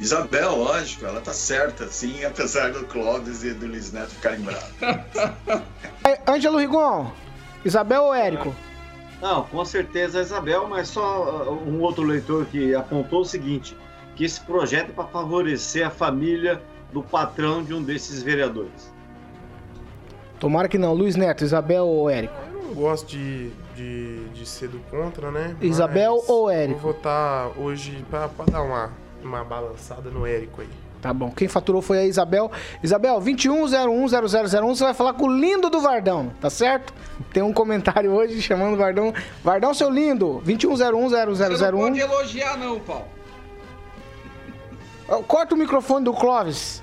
Isabel, 0.00 0.56
lógico, 0.56 1.06
ela 1.06 1.20
tá 1.20 1.32
certa, 1.32 1.86
sim, 1.88 2.22
apesar 2.24 2.72
do 2.72 2.84
Clóvis 2.86 3.42
e 3.44 3.52
do 3.52 3.66
Luiz 3.66 3.92
Neto 3.92 4.10
ficarem 4.10 4.40
bravos. 4.40 4.70
Ângelo 6.26 6.58
Rigon, 6.58 7.10
Isabel 7.64 8.04
ou 8.04 8.14
Érico? 8.14 8.54
Não, 9.20 9.42
com 9.44 9.64
certeza 9.64 10.20
Isabel, 10.20 10.68
mas 10.68 10.88
só 10.88 11.46
uh, 11.48 11.68
um 11.68 11.80
outro 11.80 12.04
leitor 12.04 12.46
que 12.46 12.74
apontou 12.74 13.22
o 13.22 13.24
seguinte, 13.24 13.76
que 14.14 14.24
esse 14.24 14.40
projeto 14.40 14.90
é 14.90 14.92
para 14.92 15.04
favorecer 15.04 15.86
a 15.86 15.90
família 15.90 16.62
do 16.92 17.02
patrão 17.02 17.62
de 17.62 17.74
um 17.74 17.82
desses 17.82 18.22
vereadores. 18.22 18.92
Tomara 20.38 20.68
que 20.68 20.78
não. 20.78 20.94
Luiz 20.94 21.16
Neto, 21.16 21.42
Isabel 21.44 21.84
ou 21.84 22.08
Érico? 22.08 22.34
Eu 22.54 22.62
não 22.62 22.74
gosto 22.74 23.08
de, 23.08 23.50
de, 23.74 24.28
de 24.28 24.46
ser 24.46 24.68
do 24.68 24.78
contra, 24.90 25.32
né? 25.32 25.56
Isabel 25.60 26.16
Mas 26.20 26.28
ou 26.28 26.48
Érico? 26.48 26.78
Vou 26.78 26.92
votar 26.92 27.50
hoje 27.58 28.04
para 28.08 28.30
dar 28.48 28.62
uma 28.62 28.92
uma 29.22 29.44
balançada 29.44 30.10
no 30.10 30.26
Érico 30.26 30.60
aí. 30.60 30.68
Tá 31.00 31.12
bom. 31.12 31.30
Quem 31.30 31.46
faturou 31.46 31.80
foi 31.80 31.98
a 31.98 32.06
Isabel. 32.06 32.50
Isabel, 32.82 33.20
21010001, 33.20 34.74
você 34.74 34.84
vai 34.84 34.94
falar 34.94 35.12
com 35.12 35.26
o 35.26 35.32
lindo 35.32 35.70
do 35.70 35.80
Vardão, 35.80 36.32
tá 36.40 36.50
certo? 36.50 36.92
Tem 37.32 37.42
um 37.42 37.52
comentário 37.52 38.10
hoje 38.10 38.42
chamando 38.42 38.74
o 38.74 38.76
Vardão. 38.76 39.14
Vardão, 39.44 39.72
seu 39.72 39.90
lindo, 39.90 40.42
21010001. 40.44 41.50
Você 41.50 41.70
não 41.70 41.78
pode 41.78 42.00
elogiar 42.00 42.56
não, 42.58 42.80
Paulo. 42.80 43.06
Corta 45.26 45.54
o 45.54 45.58
microfone 45.58 46.04
do 46.04 46.12
Clóvis. 46.12 46.82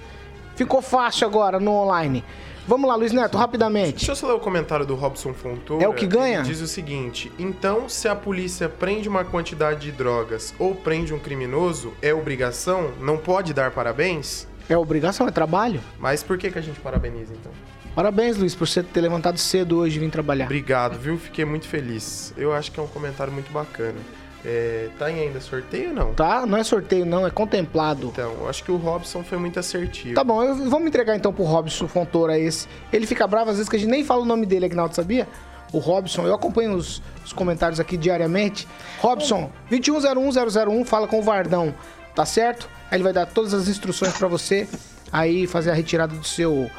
Ficou 0.55 0.81
fácil 0.81 1.27
agora 1.27 1.59
no 1.59 1.71
online. 1.71 2.23
Vamos 2.67 2.89
lá, 2.89 2.95
Luiz 2.95 3.11
Neto, 3.11 3.37
rapidamente. 3.37 3.97
Deixa 3.97 4.11
eu 4.11 4.15
só 4.15 4.27
ler 4.27 4.33
o 4.33 4.39
comentário 4.39 4.85
do 4.85 4.95
Robson 4.95 5.33
Fontoura. 5.33 5.83
É 5.83 5.87
o 5.87 5.93
que 5.93 6.07
ganha? 6.07 6.39
Ele 6.39 6.47
diz 6.47 6.61
o 6.61 6.67
seguinte: 6.67 7.31
então, 7.37 7.87
se 7.87 8.07
a 8.07 8.15
polícia 8.15 8.67
prende 8.67 9.07
uma 9.07 9.23
quantidade 9.23 9.81
de 9.81 9.91
drogas 9.91 10.53
ou 10.57 10.73
prende 10.73 11.13
um 11.13 11.19
criminoso, 11.19 11.93
é 12.01 12.13
obrigação? 12.13 12.91
Não 12.99 13.17
pode 13.17 13.53
dar 13.53 13.69
parabéns? 13.69 14.47
É 14.67 14.75
obrigação, 14.75 15.27
é 15.27 15.31
trabalho. 15.31 15.79
Mas 15.99 16.23
por 16.23 16.39
que, 16.39 16.49
que 16.49 16.57
a 16.57 16.61
gente 16.61 16.79
parabeniza 16.79 17.33
então? 17.33 17.51
Parabéns, 17.93 18.35
Luiz, 18.35 18.55
por 18.55 18.67
você 18.67 18.81
ter 18.81 18.99
levantado 18.99 19.37
cedo 19.37 19.77
hoje 19.77 19.97
e 19.97 19.99
vir 19.99 20.09
trabalhar. 20.09 20.45
Obrigado, 20.45 20.97
viu? 20.97 21.17
Fiquei 21.17 21.45
muito 21.45 21.67
feliz. 21.67 22.33
Eu 22.35 22.51
acho 22.51 22.71
que 22.71 22.79
é 22.79 22.83
um 22.83 22.87
comentário 22.87 23.31
muito 23.31 23.51
bacana. 23.53 23.99
É, 24.47 24.89
tá 24.99 25.09
em 25.09 25.21
ainda 25.21 25.41
sorteio 25.41 25.89
ou 25.89 25.95
não? 25.95 26.13
Tá, 26.13 26.45
não 26.45 26.55
é 26.55 26.63
sorteio 26.63 27.03
não, 27.03 27.25
é 27.25 27.31
contemplado. 27.31 28.09
Então, 28.13 28.31
eu 28.41 28.47
acho 28.47 28.63
que 28.63 28.71
o 28.71 28.77
Robson 28.77 29.23
foi 29.23 29.39
muito 29.39 29.59
assertivo. 29.59 30.13
Tá 30.13 30.23
bom, 30.23 30.43
eu, 30.43 30.69
vamos 30.69 30.87
entregar 30.87 31.15
então 31.15 31.33
pro 31.33 31.43
Robson 31.43 31.87
Fontoura 31.87 32.37
esse. 32.37 32.67
Ele 32.93 33.07
fica 33.07 33.25
bravo 33.25 33.49
às 33.49 33.57
vezes 33.57 33.67
que 33.67 33.75
a 33.75 33.79
gente 33.79 33.89
nem 33.89 34.03
fala 34.03 34.21
o 34.21 34.25
nome 34.25 34.45
dele, 34.45 34.65
Agnaldo, 34.65 34.95
sabia? 34.95 35.27
O 35.73 35.79
Robson, 35.79 36.27
eu 36.27 36.35
acompanho 36.35 36.75
os, 36.75 37.01
os 37.25 37.33
comentários 37.33 37.79
aqui 37.79 37.97
diariamente. 37.97 38.67
Robson, 38.99 39.49
2101-001, 39.71 40.85
fala 40.85 41.07
com 41.07 41.17
o 41.17 41.23
Vardão, 41.23 41.73
tá 42.13 42.23
certo? 42.23 42.69
Aí 42.91 42.97
ele 42.97 43.03
vai 43.03 43.13
dar 43.13 43.25
todas 43.25 43.51
as 43.51 43.67
instruções 43.67 44.15
para 44.15 44.27
você 44.27 44.67
aí 45.11 45.47
fazer 45.47 45.71
a 45.71 45.73
retirada 45.73 46.15
do 46.15 46.25
seu 46.25 46.69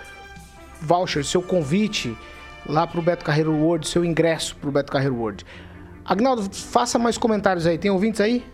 voucher, 0.81 1.25
seu 1.25 1.43
convite 1.43 2.17
lá 2.69 2.87
pro 2.87 3.03
Beto 3.03 3.25
Carreiro 3.25 3.53
World, 3.53 3.89
seu 3.89 4.05
ingresso 4.05 4.55
pro 4.57 4.71
Beto 4.71 4.93
Carreiro 4.93 5.17
World. 5.17 5.45
Agnaldo, 6.07 6.49
faça 6.53 6.99
mais 6.99 7.19
comentários 7.19 7.67
aí. 7.67 7.77
Tem 7.77 7.91
ouvintes 7.91 8.21
aí? 8.21 8.45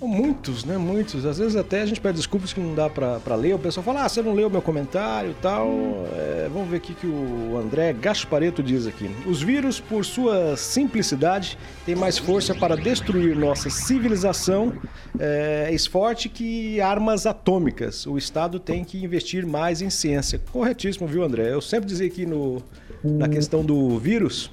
Muitos, 0.00 0.62
né? 0.64 0.76
Muitos. 0.76 1.24
Às 1.24 1.38
vezes 1.38 1.56
até 1.56 1.80
a 1.80 1.86
gente 1.86 2.00
pede 2.00 2.18
desculpas 2.18 2.52
que 2.52 2.60
não 2.60 2.74
dá 2.74 2.88
para 2.88 3.34
ler. 3.34 3.54
O 3.54 3.58
pessoal 3.58 3.82
fala, 3.82 4.04
ah, 4.04 4.08
você 4.08 4.20
não 4.20 4.34
leu 4.34 4.50
meu 4.50 4.60
comentário 4.60 5.30
e 5.30 5.34
tal. 5.34 5.68
É, 6.12 6.48
vamos 6.52 6.68
ver 6.68 6.76
aqui 6.76 6.92
que 6.94 7.06
o 7.06 7.56
André 7.56 7.94
Gaspareto 7.94 8.62
diz 8.62 8.86
aqui. 8.86 9.10
Os 9.26 9.42
vírus, 9.42 9.80
por 9.80 10.04
sua 10.04 10.54
simplicidade, 10.56 11.58
têm 11.86 11.96
mais 11.96 12.18
força 12.18 12.54
para 12.54 12.76
destruir 12.76 13.34
nossa 13.34 13.70
civilização 13.70 14.74
é, 15.18 15.74
forte 15.90 16.28
que 16.28 16.80
armas 16.80 17.26
atômicas. 17.26 18.06
O 18.06 18.18
Estado 18.18 18.60
tem 18.60 18.84
que 18.84 19.02
investir 19.02 19.46
mais 19.46 19.80
em 19.80 19.88
ciência. 19.88 20.40
Corretíssimo, 20.52 21.06
viu, 21.06 21.22
André? 21.22 21.52
Eu 21.52 21.62
sempre 21.62 21.86
dizia 21.86 22.06
aqui 22.06 22.26
no, 22.26 22.62
na 23.02 23.28
questão 23.28 23.64
do 23.64 23.98
vírus 23.98 24.50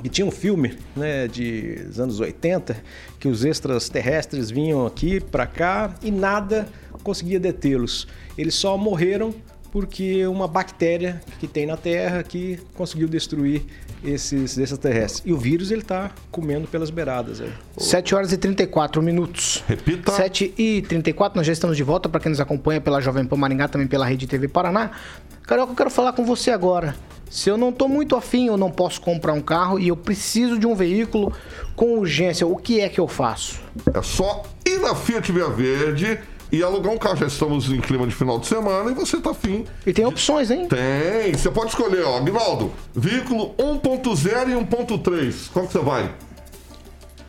que 0.00 0.08
tinha 0.08 0.26
um 0.26 0.30
filme 0.30 0.76
né, 0.96 1.28
de 1.28 1.86
anos 1.98 2.20
80 2.20 2.76
que 3.18 3.28
os 3.28 3.44
extraterrestres 3.44 4.50
vinham 4.50 4.86
aqui 4.86 5.20
para 5.20 5.46
cá 5.46 5.94
e 6.02 6.10
nada 6.10 6.66
conseguia 7.02 7.38
detê-los. 7.38 8.06
Eles 8.36 8.54
só 8.54 8.76
morreram 8.76 9.34
porque 9.70 10.26
uma 10.26 10.46
bactéria 10.46 11.20
que 11.40 11.46
tem 11.46 11.66
na 11.66 11.76
Terra 11.76 12.22
que 12.22 12.58
conseguiu 12.74 13.08
destruir 13.08 13.64
esses 14.04 14.58
extraterrestres. 14.58 15.22
E 15.24 15.32
o 15.32 15.36
vírus 15.36 15.70
ele 15.70 15.82
tá 15.82 16.10
comendo 16.30 16.66
pelas 16.66 16.90
beiradas. 16.90 17.40
Aí. 17.40 17.52
7 17.76 18.14
horas 18.14 18.32
e 18.32 18.36
34 18.36 19.02
minutos. 19.02 19.62
Repita. 19.66 20.12
7 20.12 20.54
e 20.56 20.82
34, 20.82 21.36
nós 21.36 21.46
já 21.46 21.52
estamos 21.52 21.76
de 21.76 21.82
volta 21.82 22.08
para 22.08 22.20
quem 22.20 22.30
nos 22.30 22.40
acompanha 22.40 22.80
pela 22.80 23.00
Jovem 23.00 23.24
Pan 23.24 23.36
Maringá, 23.36 23.68
também 23.68 23.86
pela 23.86 24.06
Rede 24.06 24.26
TV 24.26 24.48
Paraná. 24.48 24.90
Carioca, 25.42 25.72
eu 25.72 25.76
quero 25.76 25.90
falar 25.90 26.12
com 26.12 26.24
você 26.24 26.50
agora. 26.50 26.94
Se 27.32 27.48
eu 27.48 27.56
não 27.56 27.70
estou 27.70 27.88
muito 27.88 28.14
afim, 28.14 28.46
eu 28.46 28.58
não 28.58 28.70
posso 28.70 29.00
comprar 29.00 29.32
um 29.32 29.40
carro 29.40 29.78
e 29.78 29.88
eu 29.88 29.96
preciso 29.96 30.58
de 30.58 30.66
um 30.66 30.74
veículo 30.74 31.32
com 31.74 31.98
urgência, 31.98 32.46
o 32.46 32.56
que 32.56 32.78
é 32.78 32.90
que 32.90 33.00
eu 33.00 33.08
faço? 33.08 33.58
É 33.94 34.02
só 34.02 34.42
ir 34.66 34.78
na 34.80 34.94
Fiat 34.94 35.32
Via 35.32 35.48
Verde 35.48 36.18
e 36.52 36.62
alugar 36.62 36.92
um 36.92 36.98
carro. 36.98 37.16
Já 37.16 37.26
estamos 37.26 37.72
em 37.72 37.80
clima 37.80 38.06
de 38.06 38.14
final 38.14 38.38
de 38.38 38.46
semana 38.46 38.90
e 38.90 38.94
você 38.94 39.18
tá 39.18 39.30
afim. 39.30 39.64
E 39.86 39.92
tem 39.92 40.04
opções, 40.04 40.50
hein? 40.50 40.68
Tem. 40.68 41.32
Você 41.32 41.50
pode 41.50 41.70
escolher, 41.70 42.04
ó. 42.04 42.18
Aguinaldo, 42.18 42.70
veículo 42.94 43.54
1.0 43.54 44.50
e 44.50 44.64
1.3. 44.66 45.50
Qual 45.50 45.66
que 45.66 45.72
você 45.72 45.78
vai? 45.78 46.14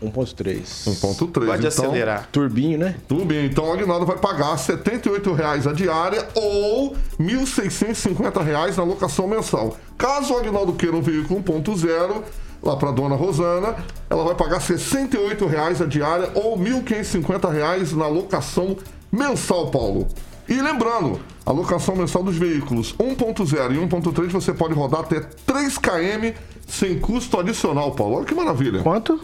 1.3. 0.03 0.61
1.3. 0.61 1.45
Pode 1.45 1.65
então, 1.65 1.85
acelerar. 1.85 2.27
Turbinho, 2.31 2.77
né? 2.77 2.95
Turbinho. 3.07 3.45
Então 3.45 3.69
o 3.69 3.71
Aguinaldo 3.71 4.05
vai 4.05 4.17
pagar 4.17 4.55
R$ 4.55 4.57
78,00 4.57 5.69
a 5.69 5.73
diária 5.73 6.27
ou 6.35 6.93
R$ 7.17 7.25
1.650 7.25 8.75
na 8.75 8.83
locação 8.83 9.27
mensal. 9.27 9.77
Caso 9.97 10.33
o 10.33 10.37
Aguinaldo 10.37 10.73
queira 10.73 10.97
um 10.97 11.01
veículo 11.01 11.41
1.0, 11.41 12.23
lá 12.63 12.75
para 12.77 12.91
dona 12.91 13.15
Rosana, 13.15 13.75
ela 14.09 14.23
vai 14.23 14.35
pagar 14.35 14.59
R$ 14.59 14.73
68,00 14.75 15.81
a 15.83 15.85
diária 15.85 16.31
ou 16.33 16.55
R$ 16.57 16.69
1.550 16.81 17.91
na 17.93 18.07
locação 18.07 18.77
mensal, 19.11 19.69
Paulo. 19.69 20.07
E 20.47 20.61
lembrando, 20.61 21.19
a 21.45 21.51
locação 21.51 21.95
mensal 21.95 22.23
dos 22.23 22.35
veículos 22.37 22.93
1.0 22.95 23.71
e 23.73 23.77
1.3 23.77 24.27
você 24.29 24.53
pode 24.53 24.73
rodar 24.73 25.01
até 25.01 25.21
3 25.45 25.77
km 25.77 26.33
sem 26.67 26.99
custo 26.99 27.39
adicional, 27.39 27.91
Paulo. 27.91 28.17
Olha 28.17 28.25
que 28.25 28.35
maravilha. 28.35 28.81
Quanto? 28.81 29.19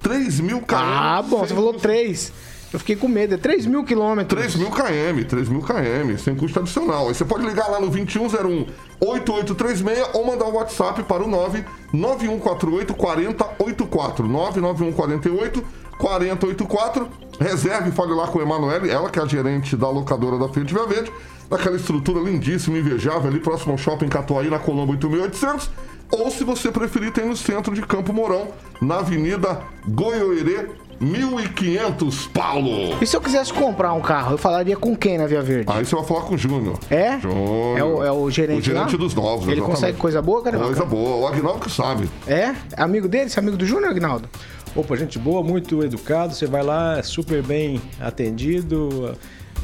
3 0.00 0.40
mil 0.40 0.60
km. 0.60 0.74
Ah, 0.76 1.22
bom, 1.28 1.38
você 1.40 1.54
falou 1.54 1.72
custo- 1.72 1.88
3. 1.88 2.32
Eu 2.72 2.78
fiquei 2.80 2.96
com 2.96 3.08
medo, 3.08 3.34
é 3.34 3.36
3 3.36 3.66
mil 3.66 3.84
quilômetros. 3.84 4.38
3 4.38 4.56
mil 4.56 4.70
km, 4.70 5.24
3 5.28 5.48
mil 5.48 5.62
km, 5.62 6.18
sem 6.18 6.34
custo 6.34 6.58
adicional. 6.58 7.08
Aí 7.08 7.14
você 7.14 7.24
pode 7.24 7.46
ligar 7.46 7.68
lá 7.68 7.80
no 7.80 7.88
2101 7.88 8.66
8836 9.00 10.14
ou 10.14 10.26
mandar 10.26 10.46
um 10.46 10.54
WhatsApp 10.54 11.02
para 11.04 11.22
o 11.22 11.28
99148 11.28 12.94
4084. 12.94 14.26
99148 14.26 15.64
4084. 15.98 17.08
Reserve 17.38 17.92
fale 17.92 18.14
lá 18.14 18.26
com 18.26 18.40
a 18.40 18.42
Emanuele, 18.42 18.90
ela 18.90 19.10
que 19.10 19.18
é 19.18 19.22
a 19.22 19.26
gerente 19.26 19.76
da 19.76 19.88
locadora 19.88 20.38
da 20.38 20.48
Fiat 20.48 20.72
Via 20.72 20.86
Verde, 20.86 21.12
naquela 21.50 21.76
estrutura 21.76 22.20
lindíssima, 22.20 22.78
invejável 22.78 23.30
ali 23.30 23.40
próximo 23.40 23.72
ao 23.72 23.78
shopping 23.78 24.08
Catuaí, 24.08 24.48
na 24.48 24.58
Colombo 24.58 24.92
8800. 24.92 25.70
Ou 26.10 26.30
se 26.30 26.44
você 26.44 26.70
preferir, 26.70 27.12
tem 27.12 27.26
no 27.26 27.36
centro 27.36 27.74
de 27.74 27.82
Campo 27.82 28.12
Mourão, 28.12 28.48
na 28.80 28.98
Avenida 28.98 29.62
Goiôerê 29.88 30.68
1500, 31.00 32.26
Paulo. 32.28 32.96
E 33.00 33.06
se 33.06 33.16
eu 33.16 33.20
quisesse 33.20 33.52
comprar 33.52 33.92
um 33.92 34.00
carro, 34.00 34.34
eu 34.34 34.38
falaria 34.38 34.76
com 34.76 34.96
quem 34.96 35.18
na 35.18 35.26
Via 35.26 35.42
Verde? 35.42 35.70
Aí 35.70 35.84
você 35.84 35.94
vai 35.94 36.04
falar 36.04 36.22
com 36.22 36.34
o 36.34 36.38
Júnior. 36.38 36.78
É? 36.90 37.18
Júnior. 37.20 37.78
É 37.78 37.84
o, 37.84 38.04
é 38.04 38.12
o 38.12 38.30
gerente 38.30 38.60
O 38.60 38.62
gerente 38.62 38.92
lá? 38.92 38.98
dos 38.98 39.14
novos, 39.14 39.42
Ele 39.44 39.52
exatamente. 39.56 39.74
consegue 39.80 39.98
coisa 39.98 40.22
boa, 40.22 40.42
cara? 40.42 40.58
Coisa 40.58 40.84
boa. 40.84 41.16
O 41.16 41.26
Agnaldo 41.26 41.60
que 41.60 41.70
sabe. 41.70 42.08
É? 42.26 42.54
Amigo 42.76 43.08
dele? 43.08 43.28
Você 43.28 43.38
é 43.38 43.42
amigo 43.42 43.56
do 43.56 43.66
Júnior, 43.66 43.90
Agnaldo? 43.90 44.28
Opa, 44.74 44.96
gente 44.96 45.18
boa, 45.18 45.42
muito 45.42 45.82
educado. 45.82 46.34
Você 46.34 46.46
vai 46.46 46.62
lá, 46.62 46.98
é 46.98 47.02
super 47.02 47.42
bem 47.42 47.80
atendido. 48.00 49.14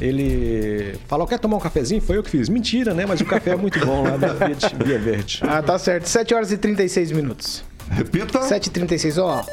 Ele 0.01 0.95
falou, 1.07 1.27
quer 1.27 1.37
tomar 1.39 1.57
um 1.57 1.59
cafezinho? 1.59 2.01
Foi 2.01 2.17
eu 2.17 2.23
que 2.23 2.29
fiz. 2.31 2.49
Mentira, 2.49 2.93
né? 2.93 3.05
Mas 3.07 3.21
o 3.21 3.25
café 3.25 3.51
é 3.51 3.55
muito 3.55 3.83
bom 3.85 4.03
lá 4.03 4.17
da 4.17 4.33
Fiat 4.35 4.75
Via 4.83 4.97
Verde. 4.99 5.39
Ah, 5.43 5.61
tá 5.61 5.77
certo. 5.77 6.07
7 6.07 6.33
horas 6.33 6.51
e 6.51 6.57
36 6.57 7.11
minutos. 7.11 7.63
Repita. 7.89 8.39
7h36, 8.39 9.21
ó. 9.21 9.43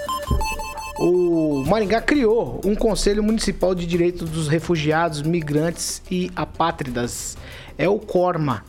O 1.02 1.64
Maringá 1.64 1.98
criou 2.02 2.60
um 2.62 2.74
Conselho 2.74 3.22
Municipal 3.22 3.74
de 3.74 3.86
Direitos 3.86 4.28
dos 4.28 4.48
Refugiados, 4.48 5.22
Migrantes 5.22 6.02
e 6.10 6.30
Apátridas. 6.36 7.38
É 7.78 7.88
o 7.88 7.98
CORMA. 7.98 8.62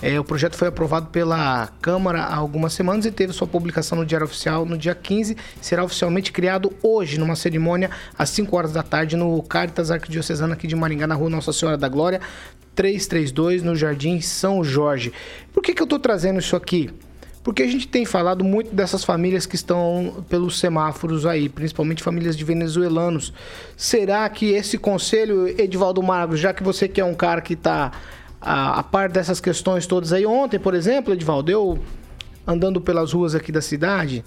É, 0.00 0.18
o 0.18 0.24
projeto 0.24 0.56
foi 0.56 0.68
aprovado 0.68 1.08
pela 1.08 1.68
Câmara 1.82 2.22
há 2.22 2.36
algumas 2.36 2.72
semanas 2.72 3.04
e 3.04 3.10
teve 3.10 3.34
sua 3.34 3.46
publicação 3.46 3.98
no 3.98 4.06
Diário 4.06 4.24
Oficial 4.24 4.64
no 4.64 4.78
dia 4.78 4.94
15. 4.94 5.36
Será 5.60 5.84
oficialmente 5.84 6.32
criado 6.32 6.72
hoje, 6.82 7.20
numa 7.20 7.36
cerimônia 7.36 7.90
às 8.16 8.30
5 8.30 8.56
horas 8.56 8.72
da 8.72 8.82
tarde, 8.82 9.14
no 9.14 9.42
Caritas 9.42 9.90
Arquidiocesana 9.90 10.54
aqui 10.54 10.66
de 10.66 10.74
Maringá, 10.74 11.06
na 11.06 11.14
rua 11.14 11.28
Nossa 11.28 11.52
Senhora 11.52 11.76
da 11.76 11.86
Glória, 11.86 12.18
332, 12.74 13.62
no 13.62 13.76
Jardim 13.76 14.22
São 14.22 14.64
Jorge. 14.64 15.12
Por 15.52 15.62
que, 15.62 15.74
que 15.74 15.82
eu 15.82 15.86
tô 15.86 15.98
trazendo 15.98 16.38
isso 16.38 16.56
aqui? 16.56 16.90
Porque 17.44 17.62
a 17.62 17.66
gente 17.66 17.86
tem 17.86 18.06
falado 18.06 18.42
muito 18.42 18.74
dessas 18.74 19.04
famílias 19.04 19.44
que 19.44 19.54
estão 19.54 20.24
pelos 20.30 20.58
semáforos 20.58 21.26
aí, 21.26 21.50
principalmente 21.50 22.02
famílias 22.02 22.34
de 22.38 22.42
venezuelanos. 22.42 23.34
Será 23.76 24.26
que 24.30 24.52
esse 24.52 24.78
conselho, 24.78 25.46
Edivaldo 25.46 26.02
Magros, 26.02 26.40
já 26.40 26.54
que 26.54 26.62
você 26.62 26.88
que 26.88 27.02
é 27.02 27.04
um 27.04 27.12
cara 27.12 27.42
que 27.42 27.52
está 27.52 27.92
a, 28.40 28.80
a 28.80 28.82
par 28.82 29.10
dessas 29.10 29.40
questões 29.40 29.86
todas 29.86 30.10
aí, 30.10 30.24
ontem, 30.24 30.58
por 30.58 30.72
exemplo, 30.72 31.12
Edivaldo, 31.12 31.52
eu 31.52 31.78
andando 32.46 32.80
pelas 32.80 33.12
ruas 33.12 33.34
aqui 33.34 33.52
da 33.52 33.60
cidade, 33.60 34.24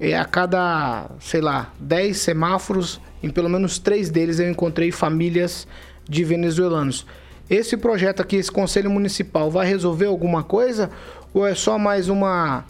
é, 0.00 0.18
a 0.18 0.24
cada, 0.24 1.12
sei 1.20 1.40
lá, 1.40 1.72
10 1.78 2.16
semáforos, 2.16 3.00
em 3.22 3.30
pelo 3.30 3.48
menos 3.48 3.78
três 3.78 4.10
deles 4.10 4.40
eu 4.40 4.50
encontrei 4.50 4.90
famílias 4.90 5.64
de 6.08 6.24
venezuelanos. 6.24 7.06
Esse 7.50 7.76
projeto 7.76 8.22
aqui, 8.22 8.36
esse 8.36 8.50
conselho 8.50 8.88
municipal, 8.88 9.50
vai 9.50 9.66
resolver 9.66 10.06
alguma 10.06 10.44
coisa? 10.44 10.88
Ou 11.34 11.44
é 11.44 11.54
só 11.54 11.76
mais 11.76 12.08
uma. 12.08 12.64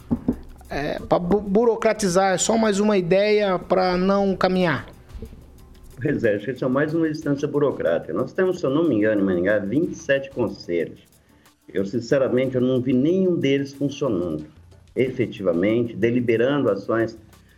É, 0.69 0.99
para 0.99 1.19
burocratizar, 1.19 2.33
é 2.33 2.37
só 2.37 2.57
mais 2.57 2.79
uma 2.79 2.97
ideia 2.97 3.59
para 3.59 3.95
não 3.95 4.35
caminhar? 4.35 4.87
Pois 6.01 6.23
é, 6.23 6.35
acho 6.35 6.45
que 6.45 6.51
isso 6.51 6.65
é 6.65 6.67
mais 6.67 6.95
uma 6.95 7.07
instância 7.07 7.47
burocrática. 7.47 8.11
Nós 8.11 8.33
temos, 8.33 8.59
se 8.59 8.65
eu 8.65 8.71
não 8.71 8.89
me 8.89 8.95
engano, 8.95 9.21
em 9.21 9.23
Maringá, 9.23 9.59
27 9.59 10.31
conselhos. 10.31 11.01
Eu, 11.71 11.85
sinceramente, 11.85 12.55
eu 12.55 12.61
não 12.61 12.81
vi 12.81 12.91
nenhum 12.91 13.35
deles 13.35 13.73
funcionando 13.73 14.45
efetivamente, 14.95 15.95
deliberando 15.95 16.69
ações 16.69 17.17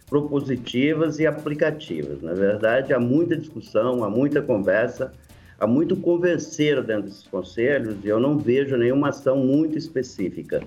propositivas 0.10 1.20
e 1.20 1.26
aplicativas. 1.26 2.22
Na 2.22 2.34
verdade, 2.34 2.94
há 2.94 3.00
muita 3.00 3.36
discussão, 3.36 4.04
há 4.04 4.10
muita 4.10 4.42
conversa, 4.42 5.12
há 5.60 5.68
muito 5.68 5.96
convencer 5.96 6.82
dentro 6.84 7.04
desses 7.04 7.28
conselhos 7.28 7.98
e 8.04 8.08
eu 8.08 8.20
não 8.20 8.38
vejo 8.38 8.76
nenhuma 8.78 9.10
ação 9.10 9.38
muito 9.38 9.78
específica. 9.78 10.62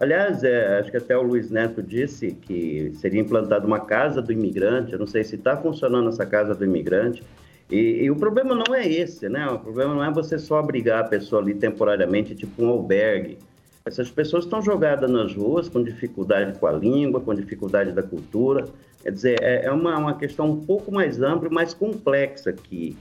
Aliás, 0.00 0.44
é, 0.44 0.78
acho 0.78 0.92
que 0.92 0.96
até 0.96 1.16
o 1.16 1.22
Luiz 1.22 1.50
Neto 1.50 1.82
disse 1.82 2.30
que 2.30 2.92
seria 2.94 3.20
implantada 3.20 3.66
uma 3.66 3.80
casa 3.80 4.22
do 4.22 4.32
imigrante. 4.32 4.92
Eu 4.92 4.98
não 4.98 5.08
sei 5.08 5.24
se 5.24 5.34
está 5.34 5.56
funcionando 5.56 6.08
essa 6.08 6.24
casa 6.24 6.54
do 6.54 6.64
imigrante. 6.64 7.22
E, 7.68 8.04
e, 8.04 8.10
o 8.10 8.14
problema 8.14 8.54
não 8.54 8.74
é 8.74 8.86
esse, 8.86 9.28
né? 9.28 9.46
O 9.48 9.58
problema 9.58 9.94
não 9.94 10.04
é 10.04 10.10
você 10.10 10.38
só 10.38 10.58
abrigar 10.58 11.00
a 11.00 11.08
pessoa 11.08 11.42
ali 11.42 11.52
temporariamente, 11.52 12.34
tipo 12.34 12.62
um 12.62 12.68
albergue. 12.68 13.38
Essas 13.84 14.10
pessoas 14.10 14.44
estão 14.44 14.62
jogadas 14.62 15.10
nas 15.10 15.34
ruas 15.34 15.68
com 15.68 15.82
dificuldade 15.82 16.58
com 16.58 16.66
a 16.66 16.72
língua, 16.72 17.20
com 17.20 17.34
dificuldade 17.34 17.90
da 17.92 18.02
cultura. 18.02 18.66
Quer 19.02 19.10
dizer, 19.10 19.42
é, 19.42 19.64
é 19.64 19.72
uma, 19.72 19.98
uma 19.98 20.14
questão 20.14 20.50
um 20.50 20.64
pouco 20.64 20.92
mais 20.92 21.20
ampla 21.20 21.48
e 21.48 21.52
mais 21.52 21.74
complexa 21.74 22.52
que 22.52 22.96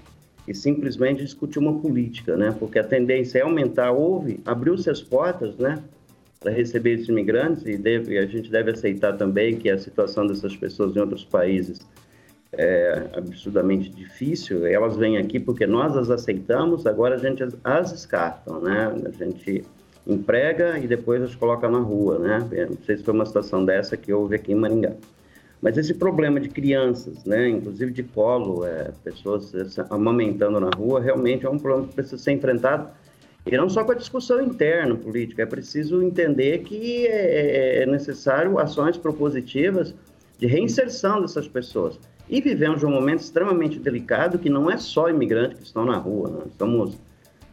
e 0.47 0.53
simplesmente 0.53 1.23
discutir 1.23 1.59
uma 1.59 1.79
política, 1.79 2.37
né? 2.37 2.55
Porque 2.57 2.79
a 2.79 2.83
tendência 2.83 3.39
é 3.39 3.41
aumentar. 3.41 3.91
Houve, 3.91 4.39
abriu-se 4.45 4.89
as 4.89 5.01
portas, 5.01 5.57
né? 5.57 5.83
Para 6.39 6.51
receber 6.51 6.93
esses 6.93 7.09
imigrantes 7.09 7.65
e 7.65 7.77
deve, 7.77 8.17
a 8.17 8.25
gente 8.25 8.49
deve 8.49 8.71
aceitar 8.71 9.13
também 9.13 9.57
que 9.57 9.69
a 9.69 9.77
situação 9.77 10.25
dessas 10.25 10.55
pessoas 10.55 10.95
em 10.95 10.99
outros 10.99 11.25
países 11.25 11.79
é 12.53 13.09
absurdamente 13.13 13.89
difícil. 13.89 14.65
Elas 14.65 14.95
vêm 14.95 15.17
aqui 15.17 15.39
porque 15.39 15.67
nós 15.67 15.97
as 15.97 16.09
aceitamos, 16.09 16.85
agora 16.85 17.15
a 17.15 17.17
gente 17.17 17.43
as, 17.63 17.91
descarta, 17.91 18.57
né? 18.59 18.93
A 19.05 19.11
gente 19.11 19.65
emprega 20.05 20.79
e 20.79 20.87
depois 20.87 21.21
as 21.21 21.35
coloca 21.35 21.67
na 21.67 21.79
rua, 21.79 22.19
né? 22.19 22.39
Não 22.69 22.77
sei 22.85 22.97
se 22.97 23.03
foi 23.03 23.13
uma 23.13 23.25
situação 23.25 23.65
dessa 23.65 23.97
que 23.97 24.13
houve 24.13 24.35
aqui 24.35 24.53
em 24.53 24.55
Maringá. 24.55 24.93
Mas 25.61 25.77
esse 25.77 25.93
problema 25.93 26.39
de 26.39 26.49
crianças, 26.49 27.23
né, 27.25 27.49
inclusive 27.49 27.91
de 27.91 28.03
colo, 28.03 28.63
é, 28.65 28.91
pessoas 29.03 29.51
amamentando 29.89 30.59
na 30.59 30.69
rua, 30.75 31.01
realmente 31.01 31.45
é 31.45 31.49
um 31.49 31.57
problema 31.57 31.87
que 31.87 31.95
precisa 31.95 32.17
ser 32.17 32.33
enfrentado. 32.33 32.89
E 33.45 33.57
não 33.57 33.69
só 33.69 33.83
com 33.83 33.91
a 33.91 33.95
discussão 33.95 34.41
interna 34.41 34.95
política, 34.95 35.43
é 35.43 35.45
preciso 35.45 36.03
entender 36.03 36.59
que 36.59 37.07
é, 37.07 37.83
é 37.83 37.85
necessário 37.85 38.59
ações 38.59 38.97
propositivas 38.97 39.95
de 40.37 40.45
reinserção 40.45 41.21
dessas 41.21 41.47
pessoas. 41.47 41.99
E 42.29 42.41
vivemos 42.41 42.83
um 42.83 42.91
momento 42.91 43.21
extremamente 43.21 43.79
delicado 43.79 44.37
que 44.37 44.49
não 44.49 44.69
é 44.69 44.77
só 44.77 45.09
imigrantes 45.09 45.57
que 45.57 45.65
estão 45.65 45.85
na 45.85 45.97
rua. 45.97 46.29
Nós 46.29 46.47
estamos, 46.47 46.97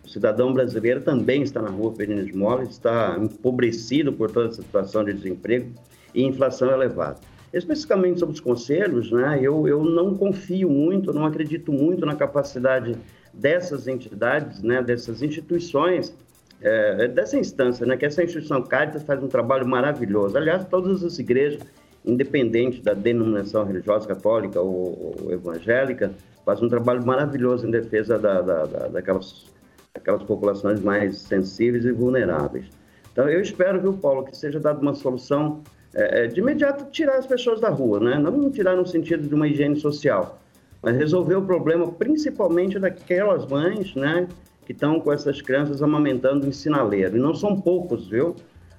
o 0.05 0.09
cidadão 0.09 0.53
brasileiro 0.53 1.01
também 1.01 1.43
está 1.43 1.63
na 1.63 1.71
rua 1.71 1.93
pedindo 1.93 2.21
esmola, 2.21 2.65
está 2.65 3.17
empobrecido 3.19 4.13
por 4.13 4.31
toda 4.31 4.49
essa 4.49 4.63
situação 4.63 5.05
de 5.05 5.15
desemprego. 5.15 5.71
e 6.15 6.23
inflação 6.23 6.71
elevada. 6.71 7.19
Especificamente 7.55 8.19
sobre 8.19 8.35
os 8.35 8.41
conselhos, 8.41 9.13
né, 9.13 9.39
eu, 9.41 9.69
eu 9.69 9.85
não 9.85 10.17
confio 10.17 10.69
muito, 10.69 11.13
não 11.13 11.25
acredito 11.25 11.73
muito 11.73 12.05
na 12.05 12.17
capacidade 12.17 12.97
dessas 13.33 13.87
entidades, 13.87 14.61
né, 14.61 14.83
dessas 14.83 15.23
instituições, 15.23 16.13
é, 16.61 17.07
dessa 17.07 17.39
instância, 17.39 17.87
né, 17.87 17.97
que 17.97 18.05
essa 18.05 18.25
instituição 18.25 18.61
Caritas 18.61 19.05
faz 19.05 19.23
um 19.23 19.29
trabalho 19.29 19.69
maravilhoso. 19.69 20.37
Aliás, 20.37 20.65
todas 20.65 21.05
as 21.05 21.17
igrejas, 21.21 21.63
independente 22.05 22.83
da 22.83 22.93
denominação 22.93 23.65
religiosa 23.65 24.09
católica 24.09 24.61
ou, 24.61 25.21
ou 25.23 25.33
evangélica, 25.33 26.11
fazem 26.45 26.67
um 26.67 26.69
trabalho 26.69 27.07
maravilhoso 27.07 27.69
em 27.69 27.71
defesa 27.71 28.19
da, 28.19 28.41
da, 28.41 28.67
da, 28.67 28.89
daquelas, 28.89 29.47
daquelas 29.95 30.25
populações 30.25 30.81
mais 30.81 31.19
sensíveis 31.19 31.85
e 31.85 31.93
vulneráveis. 31.93 32.67
Então, 33.13 33.29
eu 33.29 33.41
espero, 33.41 33.81
viu, 33.81 33.93
Paulo, 33.93 34.25
que 34.25 34.37
seja 34.37 34.59
dada 34.59 34.81
uma 34.81 34.93
solução 34.93 35.63
é, 35.95 36.25
é, 36.25 36.27
de 36.27 36.41
imediato 36.41 36.87
tirar 36.91 37.17
as 37.17 37.27
pessoas 37.27 37.61
da 37.61 37.69
rua, 37.69 38.01
né? 38.01 38.19
Não 38.19 38.51
tirar 38.51 38.77
no 38.77 38.85
sentido 38.85 39.29
de 39.29 39.35
uma 39.35 39.47
higiene 39.47 39.77
social, 39.77 40.41
mas 40.83 40.97
resolver 40.97 41.37
o 41.37 41.43
problema 41.43 41.91
principalmente 41.93 42.79
daquelas 42.79 43.47
mães, 43.47 43.95
né? 43.95 44.27
Que 44.67 44.73
estão 44.73 44.99
com 44.99 45.13
essas 45.13 45.41
crianças 45.41 45.83
amamentando 45.83 46.49
em 46.49 46.53
sinaleiro. 46.53 47.17
E 47.17 47.21
não 47.21 47.35
são 47.35 47.61
poucos, 47.61 48.09
viu? 48.09 48.35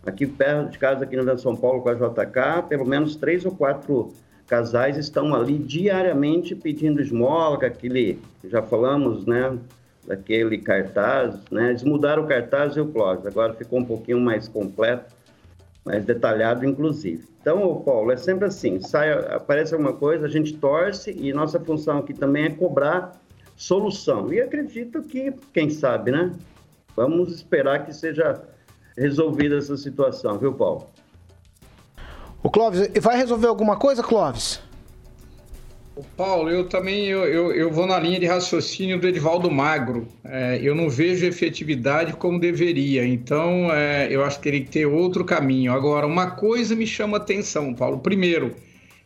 Aqui 0.05 0.27
perto 0.27 0.71
de 0.71 0.77
casa, 0.77 1.05
aqui 1.05 1.15
no 1.15 1.39
São 1.39 1.55
Paulo, 1.55 1.81
com 1.81 1.89
a 1.89 1.93
JK, 1.93 2.67
pelo 2.67 2.85
menos 2.85 3.15
três 3.15 3.45
ou 3.45 3.51
quatro 3.51 4.11
casais 4.45 4.97
estão 4.97 5.33
ali 5.33 5.57
diariamente 5.57 6.53
pedindo 6.53 7.01
esmola, 7.01 7.65
aquele, 7.65 8.19
já 8.43 8.61
falamos, 8.61 9.25
né? 9.25 9.57
Daquele 10.05 10.57
cartaz, 10.57 11.35
né? 11.49 11.69
Eles 11.69 11.81
mudaram 11.81 12.23
o 12.23 12.27
cartaz 12.27 12.75
e 12.75 12.81
o 12.81 12.85
Clóvis, 12.87 13.25
agora 13.25 13.53
ficou 13.53 13.79
um 13.79 13.85
pouquinho 13.85 14.19
mais 14.19 14.47
completo 14.47 15.14
mais 15.85 16.03
detalhado, 16.03 16.65
inclusive. 16.65 17.27
Então, 17.39 17.81
Paulo, 17.85 18.11
é 18.11 18.17
sempre 18.17 18.45
assim: 18.45 18.81
sai, 18.81 19.11
aparece 19.11 19.73
alguma 19.73 19.93
coisa, 19.93 20.25
a 20.25 20.29
gente 20.29 20.57
torce 20.57 21.11
e 21.11 21.31
nossa 21.31 21.59
função 21.59 21.99
aqui 21.99 22.13
também 22.13 22.45
é 22.45 22.49
cobrar 22.49 23.11
solução. 23.55 24.33
E 24.33 24.41
acredito 24.41 25.03
que, 25.03 25.31
quem 25.53 25.69
sabe, 25.69 26.11
né? 26.11 26.31
Vamos 26.95 27.33
esperar 27.33 27.85
que 27.85 27.93
seja 27.93 28.41
resolvida 28.97 29.57
essa 29.57 29.77
situação, 29.77 30.37
viu, 30.39 30.53
Paulo? 30.53 30.87
O 32.41 32.49
Clóvis, 32.49 32.89
vai 33.01 33.17
resolver 33.17 33.47
alguma 33.47 33.77
coisa, 33.77 34.01
Clóvis? 34.01 34.61
Paulo, 36.17 36.49
eu 36.49 36.65
também 36.65 37.05
eu, 37.05 37.23
eu, 37.23 37.51
eu, 37.53 37.71
vou 37.71 37.87
na 37.87 37.97
linha 37.97 38.19
de 38.19 38.25
raciocínio 38.25 38.99
do 38.99 39.07
Edivaldo 39.07 39.49
Magro. 39.49 40.05
É, 40.25 40.59
eu 40.61 40.75
não 40.75 40.89
vejo 40.89 41.25
efetividade 41.25 42.13
como 42.13 42.37
deveria, 42.37 43.05
então 43.05 43.71
é, 43.71 44.07
eu 44.11 44.23
acho 44.23 44.37
que 44.37 44.43
teria 44.43 44.61
que 44.61 44.69
ter 44.69 44.85
outro 44.85 45.23
caminho. 45.23 45.71
Agora, 45.71 46.05
uma 46.05 46.31
coisa 46.31 46.75
me 46.75 46.85
chama 46.85 47.15
atenção, 47.15 47.73
Paulo. 47.73 47.99
Primeiro, 47.99 48.55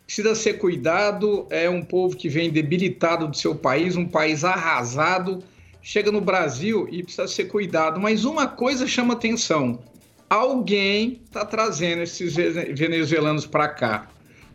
precisa 0.03 0.33
ser 0.33 0.53
cuidado, 0.53 1.45
é 1.51 1.69
um 1.69 1.83
povo 1.83 2.17
que 2.17 2.27
vem 2.27 2.49
debilitado 2.49 3.27
do 3.27 3.37
seu 3.37 3.53
país, 3.53 3.95
um 3.95 4.07
país 4.07 4.43
arrasado, 4.43 5.43
chega 5.83 6.11
no 6.11 6.21
Brasil 6.21 6.87
e 6.91 7.03
precisa 7.03 7.27
ser 7.27 7.45
cuidado. 7.45 7.99
Mas 7.99 8.25
uma 8.25 8.47
coisa 8.47 8.87
chama 8.87 9.13
atenção: 9.13 9.79
alguém 10.27 11.21
está 11.23 11.45
trazendo 11.45 12.01
esses 12.01 12.35
venezuelanos 12.35 13.45
para 13.45 13.67
cá 13.67 14.07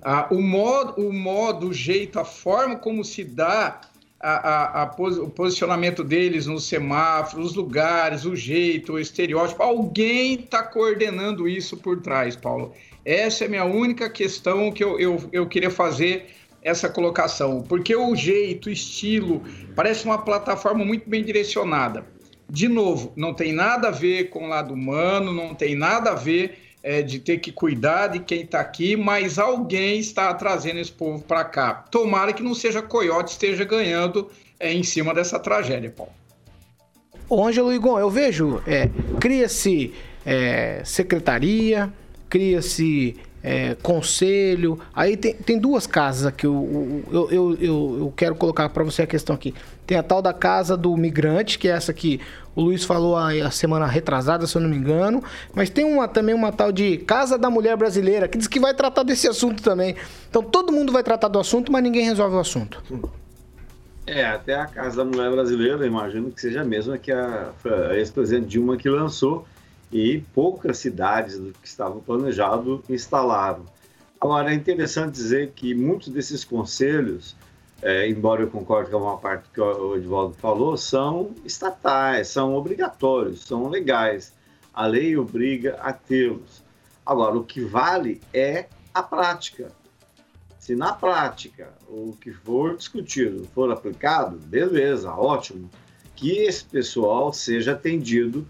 ah, 0.05 0.29
o, 0.31 0.41
modo, 0.41 1.01
o 1.01 1.13
modo, 1.13 1.69
o 1.69 1.73
jeito, 1.73 2.21
a 2.21 2.25
forma 2.25 2.77
como 2.77 3.03
se 3.03 3.25
dá 3.25 3.81
a, 4.21 4.31
a, 4.33 4.83
a 4.83 4.87
pos, 4.87 5.17
o 5.17 5.29
posicionamento 5.29 6.05
deles 6.05 6.47
nos 6.47 6.69
semáforos, 6.69 7.51
os 7.51 7.55
lugares, 7.55 8.27
o 8.27 8.37
jeito, 8.37 8.93
o 8.93 8.99
estereótipo. 8.99 9.63
Alguém 9.63 10.35
está 10.35 10.63
coordenando 10.63 11.49
isso 11.49 11.79
por 11.79 12.03
trás, 12.03 12.37
Paulo. 12.37 12.73
Essa 13.05 13.45
é 13.45 13.47
a 13.47 13.51
minha 13.51 13.65
única 13.65 14.09
questão 14.11 14.71
que 14.71 14.85
eu, 14.85 15.01
eu, 15.01 15.19
eu 15.33 15.47
queria 15.47 15.71
fazer 15.71 16.27
essa 16.63 16.89
colocação, 16.89 17.63
porque 17.63 17.95
o 17.95 18.15
jeito, 18.17 18.67
o 18.67 18.73
estilo, 18.73 19.43
parece 19.77 20.07
uma 20.07 20.19
plataforma 20.19 20.85
muito 20.85 21.09
bem 21.09 21.23
direcionada. 21.23 22.07
De 22.49 22.69
novo, 22.69 23.13
não 23.17 23.35
tem 23.35 23.53
nada 23.53 23.89
a 23.89 23.91
ver 23.91 24.31
com 24.31 24.45
o 24.45 24.49
lado 24.49 24.73
humano, 24.73 25.33
não 25.33 25.55
tem 25.55 25.75
nada 25.75 26.13
a 26.13 26.15
ver 26.15 26.64
é, 26.85 27.01
de 27.01 27.19
ter 27.19 27.39
que 27.39 27.51
cuidar 27.51 28.09
de 28.09 28.19
quem 28.19 28.43
está 28.43 28.61
aqui, 28.61 28.95
mas 28.95 29.39
alguém 29.39 29.99
está 29.99 30.35
trazendo 30.35 30.79
esse 30.79 30.93
povo 30.93 31.25
para 31.25 31.43
cá. 31.43 31.73
Tomara 31.91 32.31
que 32.35 32.43
não 32.43 32.55
seja 32.55 32.83
Coyote 32.83 33.33
esteja 33.33 33.65
ganhando 33.65 34.31
é, 34.61 34.71
em 34.71 34.83
cima 34.83 35.15
dessa 35.15 35.39
tragédia, 35.39 35.91
Paulo. 35.91 36.13
Ô, 37.27 37.43
Ângelo 37.43 37.73
Igon, 37.73 37.99
eu 37.99 38.11
vejo, 38.11 38.63
é, 38.67 38.91
cria-se 39.19 39.95
é, 40.27 40.83
secretaria, 40.85 41.91
cria-se 42.29 43.17
é, 43.45 43.77
conselho. 43.83 44.81
Aí 44.95 45.19
tem, 45.19 45.35
tem 45.35 45.59
duas 45.59 45.87
casas 45.87 46.25
aqui. 46.25 46.47
Eu, 46.47 47.05
eu, 47.13 47.31
eu, 47.31 47.55
eu, 47.61 47.97
eu 48.01 48.13
quero 48.17 48.35
colocar 48.35 48.71
para 48.71 48.83
você 48.83 49.03
a 49.03 49.07
questão 49.07 49.37
aqui. 49.37 49.55
Tem 49.87 49.99
a 49.99 50.03
tal 50.03 50.23
da 50.23 50.33
casa 50.33 50.79
do 50.79 50.97
migrante, 50.97 51.59
que 51.59 51.69
é 51.69 51.73
essa 51.73 51.93
que 51.93 52.19
o 52.57 52.63
Luiz 52.63 52.85
falou 52.85 53.15
a, 53.15 53.29
a, 53.29 53.51
semana 53.51 53.87
retrasada, 53.87 54.47
se 54.47 54.57
eu 54.57 54.63
não 54.63 54.71
me 54.71 54.77
engano. 54.77 55.23
Mas 55.55 55.69
tem 55.69 55.85
uma, 55.85 56.09
também 56.09 56.35
uma 56.35 56.51
tal 56.51 56.73
de 56.73 56.97
Casa 56.97 57.37
da 57.37 57.51
Mulher 57.51 57.77
Brasileira, 57.77 58.27
que 58.27 58.39
diz 58.39 58.49
que 58.49 58.59
vai 58.59 58.73
tratar 58.73 59.03
desse 59.03 59.29
assunto 59.29 59.63
também. 59.63 59.95
Então 60.31 60.43
todo 60.43 60.73
mundo 60.73 60.91
vai 60.91 61.03
tratar 61.03 61.29
do 61.29 61.39
assunto, 61.39 61.71
mas 61.71 61.83
ninguém 61.83 62.07
resolve 62.07 62.37
o 62.37 62.41
assunto. 62.41 62.83
É, 64.07 64.25
até 64.25 64.55
a 64.55 64.65
Casa 64.65 64.97
da 64.97 65.05
Mulher 65.05 65.31
Brasileira, 65.31 65.87
imagino 65.87 66.31
que 66.31 66.41
seja 66.41 66.63
a 66.63 66.65
mesma 66.65 66.97
que 66.97 67.13
a, 67.13 67.51
a 67.91 67.97
ex-presidente 67.97 68.47
Dilma 68.47 68.79
que 68.79 68.89
lançou 68.89 69.47
e 69.93 70.23
poucas 70.35 70.79
cidades 70.79 71.39
do 71.39 71.53
que 71.53 71.67
estavam 71.67 72.01
planejado 72.01 72.83
instalaram. 72.89 73.65
Agora, 74.21 74.53
é 74.53 74.55
interessante 74.55 75.13
dizer 75.13 75.53
que 75.55 75.75
muitos 75.75 76.09
desses 76.09 76.45
conselhos 76.45 77.37
é, 77.85 78.09
embora 78.09 78.41
eu 78.41 78.51
concorde 78.51 78.91
com 78.91 78.97
uma 78.97 79.19
parte 79.19 79.47
que 79.53 79.61
o 79.61 79.95
Edvaldo 79.95 80.35
falou, 80.37 80.75
são 80.75 81.35
estatais, 81.45 82.29
são 82.29 82.55
obrigatórios, 82.55 83.43
são 83.45 83.69
legais. 83.69 84.33
A 84.73 84.87
lei 84.87 85.17
obriga 85.19 85.77
a 85.83 85.93
tê-los. 85.93 86.63
Agora, 87.05 87.37
o 87.37 87.45
que 87.45 87.61
vale 87.61 88.23
é 88.33 88.69
a 88.95 89.03
prática. 89.03 89.71
Se 90.59 90.75
na 90.75 90.95
prática 90.95 91.75
o 91.87 92.17
que 92.19 92.33
for 92.33 92.75
discutido 92.75 93.47
for 93.55 93.71
aplicado, 93.71 94.39
beleza, 94.39 95.13
ótimo. 95.13 95.69
Que 96.17 96.39
esse 96.39 96.65
pessoal 96.65 97.35
seja 97.35 97.73
atendido 97.73 98.47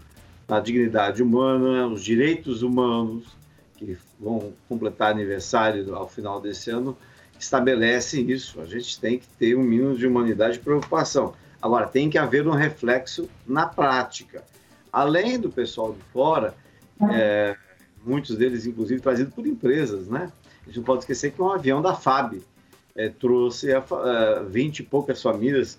na 0.47 0.59
dignidade 0.59 1.23
humana, 1.23 1.87
os 1.87 2.03
direitos 2.03 2.61
humanos, 2.61 3.35
que 3.77 3.97
vão 4.19 4.53
completar 4.69 5.11
aniversário 5.11 5.95
ao 5.95 6.07
final 6.07 6.39
desse 6.39 6.69
ano, 6.69 6.97
estabelece 7.39 8.21
isso. 8.21 8.61
A 8.61 8.65
gente 8.65 8.99
tem 8.99 9.19
que 9.19 9.27
ter 9.39 9.55
um 9.57 9.63
mínimo 9.63 9.95
de 9.95 10.07
humanidade 10.07 10.57
e 10.57 10.61
preocupação. 10.61 11.33
Agora, 11.61 11.87
tem 11.87 12.09
que 12.09 12.17
haver 12.17 12.47
um 12.47 12.51
reflexo 12.51 13.29
na 13.45 13.65
prática. 13.65 14.43
Além 14.91 15.39
do 15.39 15.49
pessoal 15.49 15.93
de 15.93 16.01
fora, 16.13 16.53
é, 17.11 17.55
muitos 18.05 18.37
deles, 18.37 18.65
inclusive, 18.65 19.01
trazidos 19.01 19.33
por 19.33 19.45
empresas, 19.45 20.07
né? 20.07 20.31
A 20.61 20.67
gente 20.67 20.77
não 20.77 20.83
pode 20.83 20.99
esquecer 20.99 21.31
que 21.31 21.41
um 21.41 21.49
avião 21.49 21.81
da 21.81 21.93
FAB 21.93 22.41
é, 22.95 23.09
trouxe 23.09 23.73
a, 23.73 23.79
a 23.79 24.43
20 24.43 24.79
e 24.79 24.83
poucas 24.83 25.21
famílias 25.21 25.77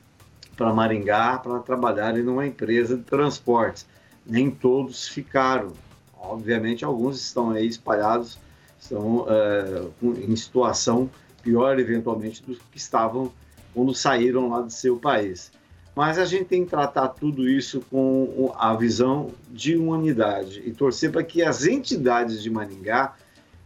para 0.56 0.72
Maringá 0.72 1.38
para 1.38 1.58
trabalharem 1.60 2.22
numa 2.22 2.46
empresa 2.46 2.96
de 2.96 3.02
transportes. 3.02 3.86
Nem 4.26 4.50
todos 4.50 5.08
ficaram. 5.08 5.72
Obviamente, 6.18 6.84
alguns 6.84 7.20
estão 7.20 7.50
aí 7.50 7.66
espalhados, 7.66 8.38
estão 8.78 9.26
é, 9.28 9.82
em 10.02 10.34
situação 10.34 11.08
pior, 11.42 11.78
eventualmente, 11.78 12.42
do 12.42 12.54
que 12.54 12.76
estavam 12.76 13.32
quando 13.72 13.94
saíram 13.94 14.48
lá 14.48 14.60
do 14.62 14.70
seu 14.70 14.96
país. 14.96 15.52
Mas 15.94 16.18
a 16.18 16.26
gente 16.26 16.44
tem 16.44 16.64
que 16.64 16.70
tratar 16.70 17.08
tudo 17.08 17.48
isso 17.48 17.80
com 17.90 18.52
a 18.58 18.74
visão 18.74 19.30
de 19.50 19.76
humanidade 19.76 20.62
e 20.66 20.72
torcer 20.72 21.10
para 21.10 21.22
que 21.22 21.42
as 21.42 21.64
entidades 21.64 22.42
de 22.42 22.50
Maningá 22.50 23.14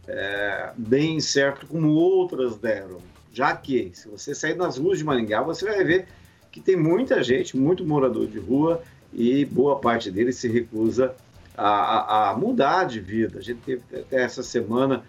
é, 0.07 0.71
deem 0.77 1.19
certo 1.19 1.67
como 1.67 1.89
outras 1.89 2.55
deram. 2.57 2.99
Já 3.33 3.55
que, 3.55 3.91
se 3.93 4.07
você 4.07 4.35
sair 4.35 4.55
nas 4.55 4.77
ruas 4.77 4.97
de 4.97 5.03
Maningá, 5.03 5.41
você 5.41 5.65
vai 5.65 5.83
ver 5.83 6.07
que 6.51 6.59
tem 6.59 6.75
muita 6.75 7.23
gente, 7.23 7.57
muito 7.57 7.85
morador 7.85 8.27
de 8.27 8.39
rua, 8.39 8.81
e 9.13 9.45
boa 9.45 9.79
parte 9.79 10.09
deles 10.09 10.37
se 10.37 10.47
recusa 10.47 11.13
a, 11.57 11.67
a, 11.67 12.29
a 12.31 12.37
mudar 12.37 12.85
de 12.85 12.99
vida. 12.99 13.39
A 13.39 13.41
gente 13.41 13.59
teve 13.59 13.81
até 13.93 14.23
essa 14.23 14.41
semana 14.41 15.03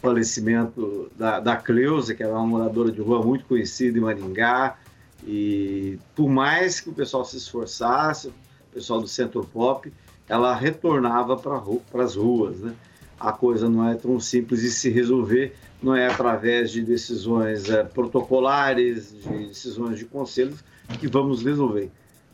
falecimento 0.00 1.10
da, 1.16 1.40
da 1.40 1.56
Cleusa, 1.56 2.14
que 2.14 2.22
era 2.22 2.32
uma 2.32 2.46
moradora 2.46 2.90
de 2.90 3.00
rua 3.00 3.22
muito 3.22 3.44
conhecida 3.44 3.98
em 3.98 4.00
Maringá, 4.00 4.78
e 5.26 5.98
por 6.14 6.28
mais 6.28 6.80
que 6.80 6.88
o 6.88 6.92
pessoal 6.92 7.24
se 7.24 7.36
esforçasse, 7.36 8.28
o 8.28 8.32
pessoal 8.72 9.00
do 9.00 9.08
Centro 9.08 9.44
Pop, 9.44 9.92
ela 10.28 10.54
retornava 10.54 11.36
para 11.36 12.02
as 12.02 12.14
ruas, 12.14 12.60
né? 12.60 12.74
A 13.18 13.32
coisa 13.32 13.68
não 13.68 13.86
é 13.86 13.94
tão 13.94 14.18
simples 14.18 14.62
de 14.62 14.70
se 14.70 14.88
resolver, 14.88 15.54
não 15.82 15.94
é 15.94 16.06
através 16.06 16.70
de 16.70 16.82
decisões 16.82 17.68
é, 17.68 17.84
protocolares, 17.84 19.12
de 19.12 19.48
decisões 19.48 19.98
de 19.98 20.06
conselhos 20.06 20.64
que 20.98 21.06
vamos 21.06 21.42
resolver. 21.42 21.90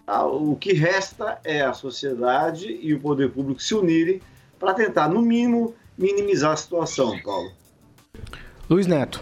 O 0.07 0.55
que 0.57 0.73
resta 0.73 1.41
é 1.43 1.63
a 1.63 1.73
sociedade 1.73 2.79
e 2.81 2.95
o 2.95 3.01
poder 3.01 3.31
público 3.31 3.61
se 3.61 3.75
unirem 3.75 4.21
para 4.59 4.73
tentar, 4.73 5.09
no 5.09 5.21
mínimo, 5.21 5.75
minimizar 5.99 6.53
a 6.53 6.57
situação, 6.57 7.19
Paulo. 7.23 7.51
Luiz 8.71 8.87
Neto. 8.87 9.21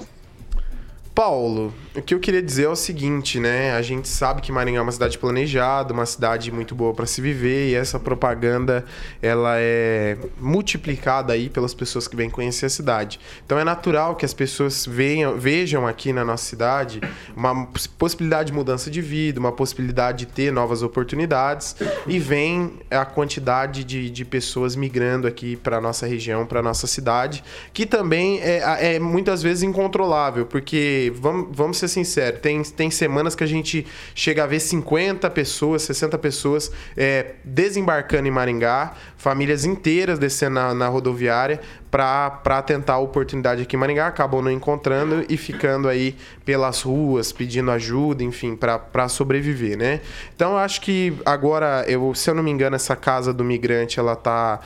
Paulo, 1.15 1.73
o 1.95 2.03
que 2.03 2.12
eu 2.12 2.19
queria 2.19 2.43
dizer 2.43 2.65
é 2.65 2.69
o 2.69 2.75
seguinte, 2.75 3.39
né? 3.39 3.71
A 3.77 3.83
gente 3.83 4.09
sabe 4.09 4.43
que 4.43 4.51
Maringá 4.51 4.79
é 4.79 4.83
uma 4.83 4.91
cidade 4.91 5.17
planejada, 5.17 5.95
uma 5.95 6.07
cidade 6.07 6.51
muito 6.51 6.75
boa 6.75 6.93
para 6.93 7.07
se 7.07 7.21
viver 7.21 7.71
e 7.71 7.75
essa 7.77 8.01
propaganda 8.01 8.85
ela 9.23 9.55
é 9.59 10.19
multiplicada 10.41 11.33
aí 11.33 11.49
pelas 11.49 11.73
pessoas 11.73 12.09
que 12.09 12.17
vêm 12.17 12.29
conhecer 12.29 12.67
a 12.67 12.69
cidade. 12.69 13.21
Então 13.47 13.57
é 13.57 13.62
natural 13.62 14.17
que 14.17 14.25
as 14.25 14.35
pessoas 14.35 14.85
venham, 14.85 15.39
vejam 15.39 15.87
aqui 15.87 16.12
na 16.12 16.25
nossa 16.25 16.45
cidade 16.45 17.01
uma 17.37 17.65
possibilidade 17.97 18.49
de 18.49 18.53
mudança 18.53 18.91
de 18.91 19.01
vida, 19.01 19.39
uma 19.39 19.53
possibilidade 19.53 20.27
de 20.27 20.33
ter 20.33 20.51
novas 20.51 20.83
oportunidades 20.83 21.77
e 22.09 22.19
vem 22.19 22.73
a 22.91 23.05
quantidade 23.05 23.85
de, 23.85 24.11
de 24.11 24.25
pessoas 24.25 24.75
migrando 24.75 25.29
aqui 25.29 25.55
para 25.55 25.81
nossa 25.81 26.09
região, 26.09 26.45
para 26.45 26.61
nossa 26.61 26.89
cidade, 26.89 27.45
que 27.73 27.87
também 27.87 28.41
é, 28.41 28.97
é 28.97 28.99
muitas 28.99 29.45
vezes 29.45 29.62
incontrolável, 29.62 30.45
porque 30.45 31.04
vamos, 31.11 31.49
vamos 31.51 31.79
ser 31.79 31.89
sinceros, 31.89 32.41
tem, 32.41 32.63
tem 32.63 32.91
semanas 32.91 33.35
que 33.35 33.45
a 33.45 33.47
gente 33.47 33.87
chega 34.15 34.45
a 34.45 34.47
ver 34.47 34.61
50 34.61 35.29
pessoas, 35.31 35.83
60 35.83 36.19
pessoas 36.19 36.71
é, 36.97 37.35
desembarcando 37.45 38.29
em 38.29 38.31
Maringá, 38.31 38.95
famílias 39.25 39.64
inteiras 39.64 40.18
descendo 40.18 40.57
na, 40.57 40.75
na 40.75 40.87
rodoviária 40.87 41.59
para 41.91 42.61
tentar 42.61 42.95
a 42.95 42.99
oportunidade 42.99 43.62
aqui 43.62 43.77
em 43.77 43.79
Maringá, 43.79 44.09
acabam 44.09 44.43
não 44.43 44.51
encontrando 44.51 45.25
e 45.29 45.37
ficando 45.37 45.89
aí 45.89 46.16
pelas 46.45 46.83
ruas, 46.83 47.31
pedindo 47.31 47.70
ajuda, 47.70 48.25
enfim, 48.25 48.57
para 48.57 49.09
sobreviver, 49.09 49.79
né? 49.79 50.01
Então, 50.35 50.57
acho 50.59 50.81
que 50.81 51.16
agora, 51.25 51.85
eu, 51.87 52.12
se 52.12 52.29
eu 52.29 52.35
não 52.35 52.43
me 52.43 52.51
engano, 52.51 52.75
essa 52.75 52.97
casa 52.97 53.33
do 53.33 53.45
migrante, 53.45 54.01
ela 54.01 54.14
está 54.14 54.59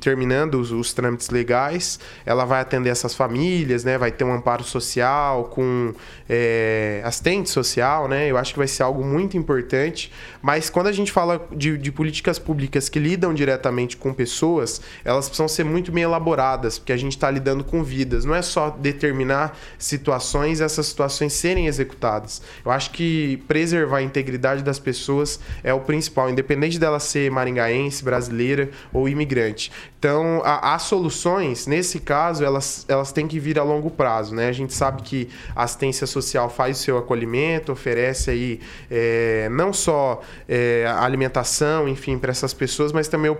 terminando 0.00 0.56
os, 0.56 0.72
os, 0.72 0.92
trâmites 0.92 1.30
legais, 1.30 2.00
ela 2.26 2.44
vai 2.44 2.60
atender 2.60 2.90
essas 2.90 3.14
famílias, 3.14 3.84
né? 3.84 3.96
Vai 3.96 4.10
ter 4.10 4.24
um 4.24 4.32
amparo 4.32 4.64
social 4.64 5.44
com 5.44 5.94
é, 6.28 7.00
assistente 7.04 7.50
social, 7.50 8.08
né? 8.08 8.28
Eu 8.28 8.36
acho 8.36 8.52
que 8.52 8.58
vai 8.58 8.68
ser 8.68 8.82
algo 8.82 9.04
muito 9.04 9.36
importante, 9.36 10.12
mas 10.42 10.68
quando 10.68 10.88
a 10.88 10.92
gente 10.92 11.12
fala 11.12 11.46
de, 11.52 11.78
de 11.78 11.92
políticas 11.92 12.36
públicas 12.36 12.88
que 12.88 12.98
lidam 12.98 13.32
diretamente 13.32 13.93
com 13.96 14.12
pessoas, 14.12 14.80
elas 15.04 15.26
precisam 15.26 15.48
ser 15.48 15.64
muito 15.64 15.92
bem 15.92 16.04
elaboradas, 16.04 16.78
porque 16.78 16.92
a 16.92 16.96
gente 16.96 17.12
está 17.12 17.30
lidando 17.30 17.64
com 17.64 17.82
vidas. 17.82 18.24
Não 18.24 18.34
é 18.34 18.42
só 18.42 18.70
determinar 18.70 19.56
situações 19.78 20.60
e 20.60 20.62
essas 20.62 20.86
situações 20.86 21.32
serem 21.32 21.66
executadas. 21.66 22.42
Eu 22.64 22.70
acho 22.70 22.90
que 22.90 23.36
preservar 23.48 23.98
a 23.98 24.02
integridade 24.02 24.62
das 24.62 24.78
pessoas 24.78 25.40
é 25.62 25.72
o 25.72 25.80
principal, 25.80 26.30
independente 26.30 26.78
dela 26.78 26.98
ser 27.00 27.30
maringaense, 27.30 28.04
brasileira 28.04 28.70
ou 28.92 29.08
imigrante. 29.08 29.70
Então, 30.04 30.42
as 30.44 30.82
soluções, 30.82 31.66
nesse 31.66 31.98
caso, 31.98 32.44
elas, 32.44 32.84
elas 32.88 33.10
têm 33.10 33.26
que 33.26 33.40
vir 33.40 33.58
a 33.58 33.62
longo 33.62 33.90
prazo. 33.90 34.34
Né? 34.34 34.48
A 34.48 34.52
gente 34.52 34.74
sabe 34.74 35.00
que 35.00 35.30
a 35.56 35.62
assistência 35.62 36.06
social 36.06 36.50
faz 36.50 36.78
o 36.78 36.82
seu 36.82 36.98
acolhimento, 36.98 37.72
oferece 37.72 38.30
aí 38.30 38.60
é, 38.90 39.48
não 39.50 39.72
só 39.72 40.20
é, 40.46 40.86
alimentação, 40.98 41.88
enfim, 41.88 42.18
para 42.18 42.30
essas 42.30 42.52
pessoas, 42.52 42.92
mas 42.92 43.08
também 43.08 43.30
a 43.30 43.32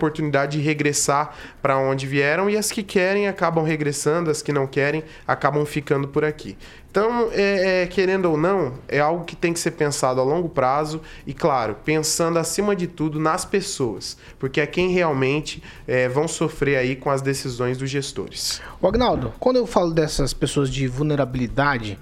de 0.46 0.60
regressar 0.60 1.34
para 1.62 1.78
onde 1.78 2.06
vieram 2.06 2.48
e 2.50 2.56
as 2.56 2.70
que 2.70 2.82
querem 2.82 3.04
querem 3.14 3.28
acabam 3.28 3.64
regressando, 3.64 4.30
as 4.30 4.42
que 4.42 4.52
não 4.52 4.66
querem 4.66 5.04
acabam 5.26 5.64
ficando 5.64 6.08
por 6.08 6.24
aqui. 6.24 6.56
Então, 6.90 7.28
é, 7.32 7.82
é, 7.82 7.86
querendo 7.86 8.26
ou 8.26 8.36
não, 8.36 8.74
é 8.86 9.00
algo 9.00 9.24
que 9.24 9.34
tem 9.34 9.52
que 9.52 9.58
ser 9.58 9.72
pensado 9.72 10.20
a 10.20 10.24
longo 10.24 10.48
prazo 10.48 11.00
e, 11.26 11.34
claro, 11.34 11.76
pensando 11.84 12.38
acima 12.38 12.74
de 12.74 12.86
tudo 12.86 13.18
nas 13.18 13.44
pessoas, 13.44 14.16
porque 14.38 14.60
é 14.60 14.66
quem 14.66 14.90
realmente 14.90 15.62
é, 15.86 16.08
vão 16.08 16.28
sofrer 16.28 16.76
aí 16.76 16.94
com 16.94 17.10
as 17.10 17.20
decisões 17.20 17.76
dos 17.76 17.90
gestores. 17.90 18.60
O 18.80 18.86
Agnaldo, 18.86 19.32
quando 19.40 19.56
eu 19.56 19.66
falo 19.66 19.92
dessas 19.92 20.32
pessoas 20.32 20.70
de 20.70 20.86
vulnerabilidade, 20.86 21.98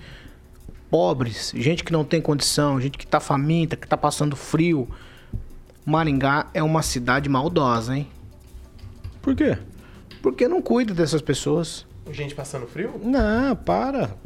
pobres, 0.90 1.52
gente 1.56 1.82
que 1.82 1.92
não 1.92 2.04
tem 2.04 2.20
condição, 2.20 2.80
gente 2.80 2.98
que 2.98 3.04
está 3.04 3.18
faminta, 3.18 3.76
que 3.76 3.86
está 3.86 3.96
passando 3.96 4.36
frio, 4.36 4.86
Maringá 5.86 6.48
é 6.52 6.62
uma 6.62 6.82
cidade 6.82 7.28
maldosa, 7.30 7.96
hein? 7.96 8.08
Por 9.22 9.36
quê? 9.36 9.56
Porque 10.20 10.48
não 10.48 10.60
cuida 10.60 10.92
dessas 10.92 11.22
pessoas. 11.22 11.86
Gente 12.10 12.34
passando 12.34 12.66
frio? 12.66 13.00
Não, 13.02 13.54
para. 13.54 14.16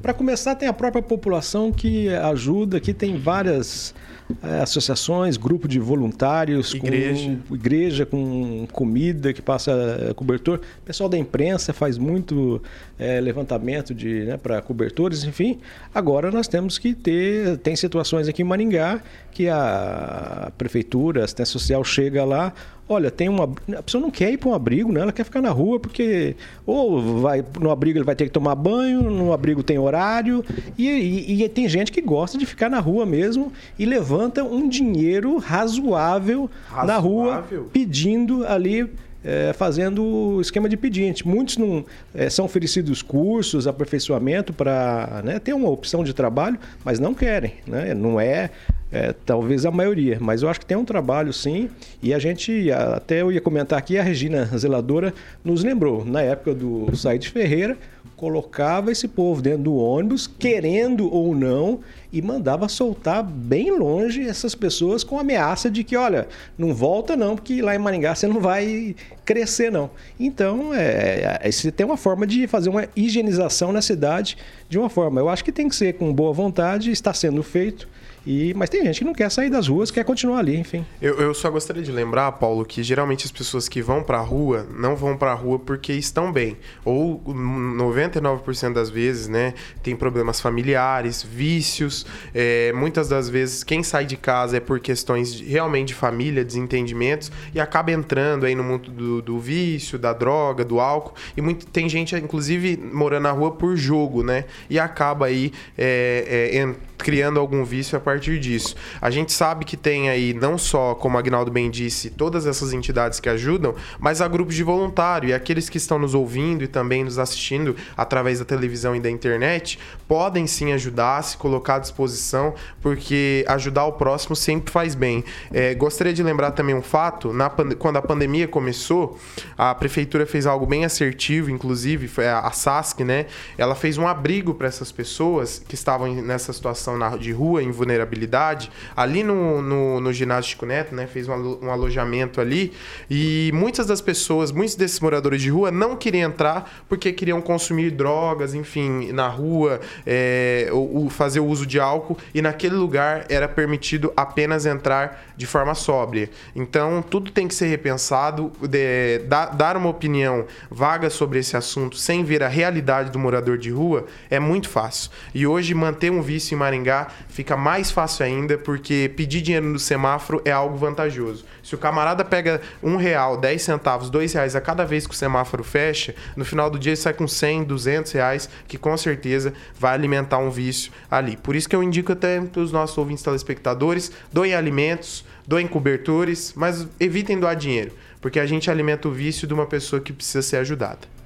Para 0.00 0.14
começar, 0.14 0.54
tem 0.54 0.66
a 0.66 0.72
própria 0.72 1.02
população 1.02 1.70
que 1.70 2.08
ajuda, 2.08 2.80
que 2.80 2.94
tem 2.94 3.18
várias 3.18 3.94
é, 4.42 4.60
associações, 4.62 5.36
grupo 5.36 5.68
de 5.68 5.78
voluntários, 5.78 6.72
igreja. 6.72 7.38
Com, 7.48 7.54
igreja 7.54 8.06
com 8.06 8.66
comida 8.72 9.32
que 9.32 9.42
passa 9.42 9.72
é, 10.08 10.14
cobertor. 10.14 10.60
O 10.80 10.82
pessoal 10.86 11.08
da 11.08 11.18
imprensa 11.18 11.72
faz 11.72 11.98
muito 11.98 12.62
é, 12.98 13.20
levantamento 13.20 13.94
de 13.94 14.24
né, 14.24 14.36
para 14.36 14.62
cobertores, 14.62 15.24
enfim. 15.24 15.60
Agora 15.94 16.30
nós 16.30 16.48
temos 16.48 16.78
que 16.78 16.94
ter, 16.94 17.58
tem 17.58 17.76
situações 17.76 18.26
aqui 18.26 18.42
em 18.42 18.44
Maringá 18.44 19.02
que 19.32 19.48
a 19.48 20.52
prefeitura, 20.56 21.22
a 21.22 21.24
assistência 21.24 21.52
social 21.52 21.82
chega 21.82 22.24
lá, 22.24 22.52
olha, 22.88 23.10
tem 23.10 23.28
uma. 23.28 23.44
A 23.76 23.82
pessoa 23.82 24.00
não 24.00 24.10
quer 24.10 24.30
ir 24.30 24.36
para 24.36 24.50
um 24.50 24.54
abrigo, 24.54 24.92
né? 24.92 25.00
Ela 25.00 25.12
quer 25.12 25.24
ficar 25.24 25.40
na 25.40 25.50
rua, 25.50 25.80
porque 25.80 26.36
ou 26.66 27.20
vai 27.20 27.44
no 27.60 27.70
abrigo 27.70 27.98
ele 27.98 28.04
vai 28.04 28.14
ter 28.14 28.24
que 28.24 28.30
tomar 28.30 28.54
banho, 28.54 29.02
no 29.10 29.32
abrigo 29.32 29.62
tem 29.62 29.78
horário, 29.78 30.44
e, 30.76 30.88
e, 30.88 31.42
e 31.42 31.48
tem 31.48 31.68
gente 31.68 31.90
que 31.90 32.02
gosta 32.02 32.36
de 32.36 32.46
ficar 32.46 32.68
na 32.68 32.78
rua 32.78 33.06
mesmo 33.06 33.52
e 33.78 33.84
levanta 33.84 34.44
um 34.44 34.68
dinheiro 34.68 35.38
razoável, 35.38 36.50
razoável? 36.68 36.86
na 36.86 36.98
rua 36.98 37.44
pedindo 37.72 38.46
ali 38.46 38.88
é, 39.24 39.52
fazendo 39.52 40.40
esquema 40.40 40.68
de 40.68 40.76
pedinte. 40.76 41.26
Muitos 41.26 41.56
não 41.56 41.84
é, 42.14 42.28
são 42.28 42.44
oferecidos 42.44 43.02
cursos, 43.02 43.66
aperfeiçoamento 43.66 44.52
para 44.52 45.22
né, 45.24 45.38
ter 45.38 45.52
uma 45.52 45.68
opção 45.68 46.02
de 46.04 46.12
trabalho, 46.12 46.58
mas 46.84 46.98
não 46.98 47.14
querem. 47.14 47.54
Né? 47.66 47.94
Não 47.94 48.20
é, 48.20 48.50
é, 48.90 49.14
talvez 49.24 49.64
a 49.64 49.70
maioria, 49.70 50.18
mas 50.20 50.42
eu 50.42 50.48
acho 50.48 50.60
que 50.60 50.66
tem 50.66 50.76
um 50.76 50.84
trabalho 50.84 51.32
sim. 51.32 51.70
E 52.02 52.12
a 52.12 52.18
gente, 52.18 52.70
até 52.70 53.22
eu 53.22 53.32
ia 53.32 53.40
comentar 53.40 53.78
aqui, 53.78 53.96
a 53.96 54.02
Regina 54.02 54.44
Zeladora 54.56 55.14
nos 55.44 55.64
lembrou, 55.64 56.04
na 56.04 56.20
época 56.20 56.54
do 56.54 56.94
Said 56.94 57.28
Ferreira, 57.30 57.76
colocava 58.22 58.92
esse 58.92 59.08
povo 59.08 59.42
dentro 59.42 59.64
do 59.64 59.74
ônibus, 59.74 60.28
querendo 60.28 61.12
ou 61.12 61.34
não, 61.34 61.80
e 62.12 62.22
mandava 62.22 62.68
soltar 62.68 63.20
bem 63.20 63.76
longe 63.76 64.22
essas 64.22 64.54
pessoas 64.54 65.02
com 65.02 65.18
ameaça 65.18 65.68
de 65.68 65.82
que, 65.82 65.96
olha, 65.96 66.28
não 66.56 66.72
volta 66.72 67.16
não, 67.16 67.34
porque 67.34 67.60
lá 67.60 67.74
em 67.74 67.80
Maringá 67.80 68.14
você 68.14 68.28
não 68.28 68.40
vai 68.40 68.94
crescer 69.24 69.72
não. 69.72 69.90
Então, 70.20 70.72
é, 70.72 71.40
é, 71.42 71.70
tem 71.72 71.84
uma 71.84 71.96
forma 71.96 72.24
de 72.24 72.46
fazer 72.46 72.68
uma 72.68 72.86
higienização 72.94 73.72
na 73.72 73.82
cidade 73.82 74.38
de 74.68 74.78
uma 74.78 74.88
forma. 74.88 75.20
Eu 75.20 75.28
acho 75.28 75.42
que 75.42 75.50
tem 75.50 75.68
que 75.68 75.74
ser 75.74 75.94
com 75.94 76.14
boa 76.14 76.32
vontade, 76.32 76.92
está 76.92 77.12
sendo 77.12 77.42
feito. 77.42 77.88
E, 78.26 78.54
mas 78.54 78.70
tem 78.70 78.84
gente 78.84 79.00
que 79.00 79.04
não 79.04 79.12
quer 79.12 79.30
sair 79.30 79.50
das 79.50 79.68
ruas, 79.68 79.90
quer 79.90 80.04
continuar 80.04 80.38
ali, 80.38 80.56
enfim. 80.56 80.84
Eu, 81.00 81.18
eu 81.18 81.34
só 81.34 81.50
gostaria 81.50 81.82
de 81.82 81.90
lembrar, 81.90 82.30
Paulo, 82.32 82.64
que 82.64 82.82
geralmente 82.82 83.24
as 83.24 83.32
pessoas 83.32 83.68
que 83.68 83.82
vão 83.82 84.02
para 84.02 84.18
a 84.18 84.22
rua 84.22 84.66
não 84.76 84.94
vão 84.94 85.16
para 85.16 85.32
a 85.32 85.34
rua 85.34 85.58
porque 85.58 85.92
estão 85.92 86.32
bem. 86.32 86.56
Ou 86.84 87.20
99% 87.26 88.72
das 88.72 88.90
vezes, 88.90 89.28
né, 89.28 89.54
tem 89.82 89.96
problemas 89.96 90.40
familiares, 90.40 91.22
vícios. 91.22 92.06
É, 92.34 92.72
muitas 92.72 93.08
das 93.08 93.28
vezes 93.28 93.64
quem 93.64 93.82
sai 93.82 94.04
de 94.04 94.16
casa 94.16 94.56
é 94.56 94.60
por 94.60 94.78
questões 94.80 95.34
de, 95.34 95.44
realmente 95.44 95.88
de 95.88 95.94
família, 95.94 96.44
desentendimentos, 96.44 97.32
e 97.54 97.60
acaba 97.60 97.90
entrando 97.90 98.46
aí 98.46 98.54
no 98.54 98.62
mundo 98.62 98.90
do, 98.90 99.20
do 99.22 99.38
vício, 99.38 99.98
da 99.98 100.12
droga, 100.12 100.64
do 100.64 100.78
álcool. 100.78 101.14
E 101.36 101.40
muito, 101.40 101.66
tem 101.66 101.88
gente, 101.88 102.14
inclusive, 102.14 102.76
morando 102.76 103.22
na 103.24 103.32
rua 103.32 103.50
por 103.50 103.76
jogo, 103.76 104.22
né? 104.22 104.44
E 104.70 104.78
acaba 104.78 105.26
aí 105.26 105.52
é, 105.76 106.50
é, 106.52 106.74
criando 107.02 107.40
algum 107.40 107.64
vício 107.64 107.98
a 107.98 108.00
partir 108.00 108.38
disso. 108.38 108.76
A 109.00 109.10
gente 109.10 109.32
sabe 109.32 109.64
que 109.64 109.76
tem 109.76 110.08
aí, 110.08 110.32
não 110.32 110.56
só, 110.56 110.94
como 110.94 111.18
Agnaldo 111.18 111.50
bem 111.50 111.70
disse, 111.70 112.08
todas 112.10 112.46
essas 112.46 112.72
entidades 112.72 113.18
que 113.18 113.28
ajudam, 113.28 113.74
mas 113.98 114.20
há 114.20 114.28
grupos 114.28 114.54
de 114.54 114.62
voluntário 114.62 115.28
e 115.28 115.34
aqueles 115.34 115.68
que 115.68 115.76
estão 115.76 115.98
nos 115.98 116.14
ouvindo 116.14 116.62
e 116.62 116.68
também 116.68 117.02
nos 117.02 117.18
assistindo 117.18 117.76
através 117.96 118.38
da 118.38 118.44
televisão 118.44 118.94
e 118.94 119.00
da 119.00 119.10
internet 119.10 119.78
podem 120.06 120.46
sim 120.46 120.72
ajudar, 120.72 121.22
se 121.24 121.36
colocar 121.36 121.76
à 121.76 121.78
disposição, 121.80 122.54
porque 122.80 123.44
ajudar 123.48 123.86
o 123.86 123.92
próximo 123.92 124.36
sempre 124.36 124.72
faz 124.72 124.94
bem. 124.94 125.24
É, 125.52 125.74
gostaria 125.74 126.12
de 126.12 126.22
lembrar 126.22 126.52
também 126.52 126.74
um 126.74 126.82
fato: 126.82 127.32
na, 127.32 127.50
quando 127.50 127.96
a 127.96 128.02
pandemia 128.02 128.46
começou, 128.46 129.18
a 129.58 129.74
prefeitura 129.74 130.24
fez 130.24 130.46
algo 130.46 130.66
bem 130.66 130.84
assertivo, 130.84 131.50
inclusive, 131.50 132.06
foi 132.06 132.28
a, 132.28 132.40
a 132.40 132.52
SASC, 132.52 133.00
né? 133.00 133.26
Ela 133.58 133.74
fez 133.74 133.98
um 133.98 134.06
abrigo 134.06 134.54
para 134.54 134.68
essas 134.68 134.92
pessoas 134.92 135.62
que 135.66 135.74
estavam 135.74 136.14
nessa 136.14 136.52
situação 136.52 136.91
na, 136.96 137.16
de 137.16 137.32
rua 137.32 137.62
em 137.62 137.70
vulnerabilidade, 137.70 138.70
ali 138.96 139.22
no, 139.22 139.62
no, 139.62 140.00
no 140.00 140.12
ginásio 140.12 140.56
Neto, 140.66 140.94
né, 140.94 141.06
fez 141.06 141.28
um, 141.28 141.58
um 141.62 141.70
alojamento 141.70 142.40
ali, 142.40 142.72
e 143.10 143.50
muitas 143.54 143.86
das 143.86 144.00
pessoas, 144.00 144.52
muitos 144.52 144.74
desses 144.74 145.00
moradores 145.00 145.42
de 145.42 145.50
rua 145.50 145.70
não 145.70 145.96
queriam 145.96 146.30
entrar 146.30 146.84
porque 146.88 147.12
queriam 147.12 147.40
consumir 147.40 147.90
drogas, 147.90 148.54
enfim, 148.54 149.12
na 149.12 149.28
rua, 149.28 149.80
é, 150.06 150.68
ou, 150.72 151.04
ou 151.04 151.10
fazer 151.10 151.40
o 151.40 151.46
uso 151.46 151.66
de 151.66 151.80
álcool, 151.80 152.16
e 152.34 152.40
naquele 152.40 152.74
lugar 152.74 153.26
era 153.28 153.48
permitido 153.48 154.12
apenas 154.16 154.66
entrar 154.66 155.24
de 155.36 155.46
forma 155.46 155.74
sóbria. 155.74 156.30
Então, 156.54 157.02
tudo 157.02 157.30
tem 157.30 157.48
que 157.48 157.54
ser 157.54 157.66
repensado, 157.66 158.52
de, 158.60 159.18
da, 159.26 159.46
dar 159.46 159.76
uma 159.76 159.88
opinião 159.88 160.44
vaga 160.70 161.10
sobre 161.10 161.38
esse 161.38 161.56
assunto 161.56 161.96
sem 161.96 162.24
ver 162.24 162.42
a 162.42 162.48
realidade 162.48 163.10
do 163.10 163.18
morador 163.18 163.56
de 163.56 163.70
rua 163.70 164.06
é 164.30 164.38
muito 164.38 164.68
fácil. 164.68 165.10
E 165.34 165.46
hoje 165.46 165.74
manter 165.74 166.10
um 166.10 166.22
vício 166.22 166.54
em 166.54 166.58
Maringá 166.58 166.81
fica 167.28 167.56
mais 167.56 167.90
fácil 167.90 168.24
ainda 168.24 168.58
porque 168.58 169.12
pedir 169.16 169.40
dinheiro 169.40 169.66
no 169.66 169.78
semáforo 169.78 170.40
é 170.44 170.50
algo 170.50 170.76
vantajoso. 170.76 171.44
Se 171.62 171.74
o 171.74 171.78
camarada 171.78 172.24
pega 172.24 172.60
um 172.82 172.96
real, 172.96 173.36
dez 173.36 173.62
centavos, 173.62 174.10
dois 174.10 174.32
reais 174.32 174.56
a 174.56 174.60
cada 174.60 174.84
vez 174.84 175.06
que 175.06 175.14
o 175.14 175.16
semáforo 175.16 175.62
fecha, 175.62 176.14
no 176.36 176.44
final 176.44 176.68
do 176.68 176.78
dia 176.78 176.90
ele 176.90 176.96
sai 176.96 177.12
com 177.12 177.28
100, 177.28 177.64
200 177.64 178.12
reais, 178.12 178.48
que 178.66 178.76
com 178.76 178.96
certeza 178.96 179.52
vai 179.78 179.94
alimentar 179.94 180.38
um 180.38 180.50
vício 180.50 180.92
ali. 181.10 181.36
Por 181.36 181.54
isso 181.54 181.68
que 181.68 181.76
eu 181.76 181.82
indico 181.82 182.12
até 182.12 182.40
para 182.40 182.60
os 182.60 182.72
nossos 182.72 182.96
ouvintes 182.98 183.22
telespectadores, 183.22 184.10
doem 184.32 184.54
alimentos, 184.54 185.24
doem 185.46 185.66
cobertores, 185.66 186.52
mas 186.56 186.86
evitem 186.98 187.38
doar 187.38 187.56
dinheiro, 187.56 187.92
porque 188.20 188.40
a 188.40 188.46
gente 188.46 188.70
alimenta 188.70 189.08
o 189.08 189.12
vício 189.12 189.46
de 189.46 189.54
uma 189.54 189.66
pessoa 189.66 190.00
que 190.00 190.12
precisa 190.12 190.42
ser 190.42 190.56
ajudada. 190.56 191.21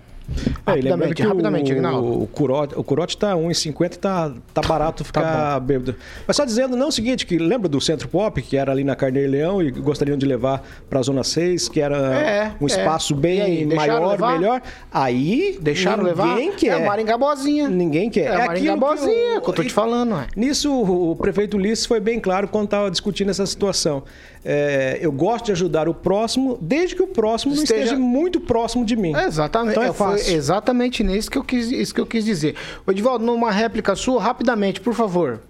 É, 0.66 0.70
rapidamente, 0.70 1.22
rapidamente, 1.22 1.72
o, 1.72 2.22
o 2.22 2.26
curote, 2.26 2.74
o 2.76 2.82
curote 2.82 3.16
tá 3.16 3.34
1,50 3.34 3.96
tá, 3.96 4.32
tá 4.52 4.60
barato 4.62 5.04
tá 5.04 5.04
ficar 5.04 5.22
tá 5.22 5.60
bêbado. 5.60 5.94
Mas 6.26 6.36
só 6.36 6.44
dizendo, 6.44 6.76
não, 6.76 6.86
é 6.86 6.88
o 6.88 6.92
seguinte, 6.92 7.24
que 7.24 7.38
lembra 7.38 7.68
do 7.68 7.80
Centro 7.80 8.08
Pop, 8.08 8.40
que 8.42 8.56
era 8.56 8.72
ali 8.72 8.82
na 8.82 8.96
Carneiro 8.96 9.30
Leão 9.30 9.62
e 9.62 9.70
gostariam 9.70 10.18
de 10.18 10.26
levar 10.26 10.66
pra 10.90 11.00
Zona 11.02 11.22
6, 11.22 11.68
que 11.68 11.80
era 11.80 11.96
é, 11.96 12.52
um 12.60 12.64
é. 12.64 12.66
espaço 12.66 13.14
é. 13.14 13.16
bem 13.16 13.40
aí, 13.40 13.66
maior, 13.66 14.10
levar? 14.10 14.38
melhor. 14.38 14.62
Aí, 14.92 15.58
deixaram 15.60 16.02
ninguém 16.02 16.46
levar? 16.46 16.56
quer. 16.56 16.66
É 16.66 16.84
a 16.84 16.86
Maringá 16.86 17.16
Bozinha. 17.18 17.68
Ninguém 17.68 18.10
quer. 18.10 18.26
É, 18.26 18.64
é 18.66 18.68
a 18.68 18.76
Bozinha, 18.76 19.06
que 19.06 19.36
eu, 19.36 19.40
que 19.42 19.50
eu 19.50 19.54
tô 19.54 19.62
te 19.62 19.72
falando. 19.72 20.14
Ué. 20.14 20.26
Nisso, 20.34 20.72
o 20.72 21.14
prefeito 21.14 21.56
Ulisses 21.56 21.86
foi 21.86 22.00
bem 22.00 22.18
claro 22.18 22.48
quando 22.48 22.68
tava 22.68 22.90
discutindo 22.90 23.30
essa 23.30 23.46
situação. 23.46 24.02
É, 24.48 24.98
eu 25.00 25.10
gosto 25.10 25.46
de 25.46 25.52
ajudar 25.52 25.88
o 25.88 25.94
próximo, 25.94 26.56
desde 26.60 26.94
que 26.94 27.02
o 27.02 27.08
próximo 27.08 27.52
não 27.52 27.64
esteja, 27.64 27.82
esteja 27.82 28.00
muito 28.00 28.38
próximo 28.38 28.84
de 28.84 28.94
mim. 28.94 29.12
exatamente. 29.16 29.72
Então 29.72 29.82
é, 29.82 29.92
foi 29.92 30.20
exatamente 30.32 31.02
nisso 31.02 31.28
que 31.28 31.36
eu 31.36 31.42
quis, 31.42 31.72
isso 31.72 31.92
que 31.92 32.00
eu 32.00 32.06
quis 32.06 32.24
dizer. 32.24 32.54
O 32.86 32.92
Edivaldo, 32.92 33.24
numa 33.24 33.50
réplica 33.50 33.96
sua, 33.96 34.22
rapidamente, 34.22 34.80
por 34.80 34.94
favor. 34.94 35.40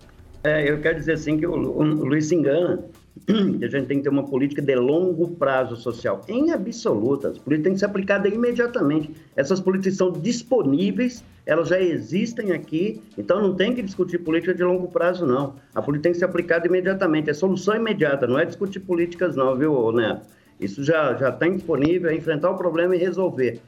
É, 0.42 0.70
eu 0.70 0.80
quero 0.80 0.98
dizer 0.98 1.12
assim 1.12 1.36
que 1.36 1.46
o, 1.46 1.52
o 1.52 1.82
Luiz 1.82 2.26
se 2.26 2.34
engana 2.34 2.82
que 3.24 3.64
a 3.64 3.68
gente 3.68 3.86
tem 3.86 3.98
que 3.98 4.02
ter 4.04 4.08
uma 4.08 4.24
política 4.24 4.60
de 4.60 4.74
longo 4.74 5.28
prazo 5.36 5.76
social, 5.76 6.20
em 6.28 6.50
absoluta. 6.50 7.28
As 7.28 7.38
políticas 7.38 7.64
têm 7.64 7.72
que 7.72 7.78
ser 7.78 7.86
aplicadas 7.86 8.32
imediatamente. 8.32 9.10
Essas 9.34 9.60
políticas 9.60 9.96
são 9.96 10.12
disponíveis, 10.12 11.24
elas 11.46 11.68
já 11.68 11.80
existem 11.80 12.52
aqui, 12.52 13.00
então 13.16 13.40
não 13.40 13.54
tem 13.54 13.74
que 13.74 13.82
discutir 13.82 14.18
política 14.18 14.54
de 14.54 14.62
longo 14.62 14.88
prazo, 14.88 15.24
não. 15.24 15.54
A 15.74 15.80
política 15.80 16.04
tem 16.04 16.12
que 16.12 16.18
ser 16.18 16.24
aplicada 16.26 16.66
imediatamente, 16.66 17.30
é 17.30 17.34
solução 17.34 17.76
imediata, 17.76 18.26
não 18.26 18.38
é 18.38 18.44
discutir 18.44 18.80
políticas, 18.80 19.34
não, 19.34 19.56
viu, 19.56 19.92
Neto? 19.92 20.26
Isso 20.60 20.82
já 20.82 21.14
já 21.14 21.28
está 21.28 21.48
disponível, 21.48 22.10
é 22.10 22.14
enfrentar 22.14 22.50
o 22.50 22.56
problema 22.56 22.96
e 22.96 22.98
resolver. 22.98 23.60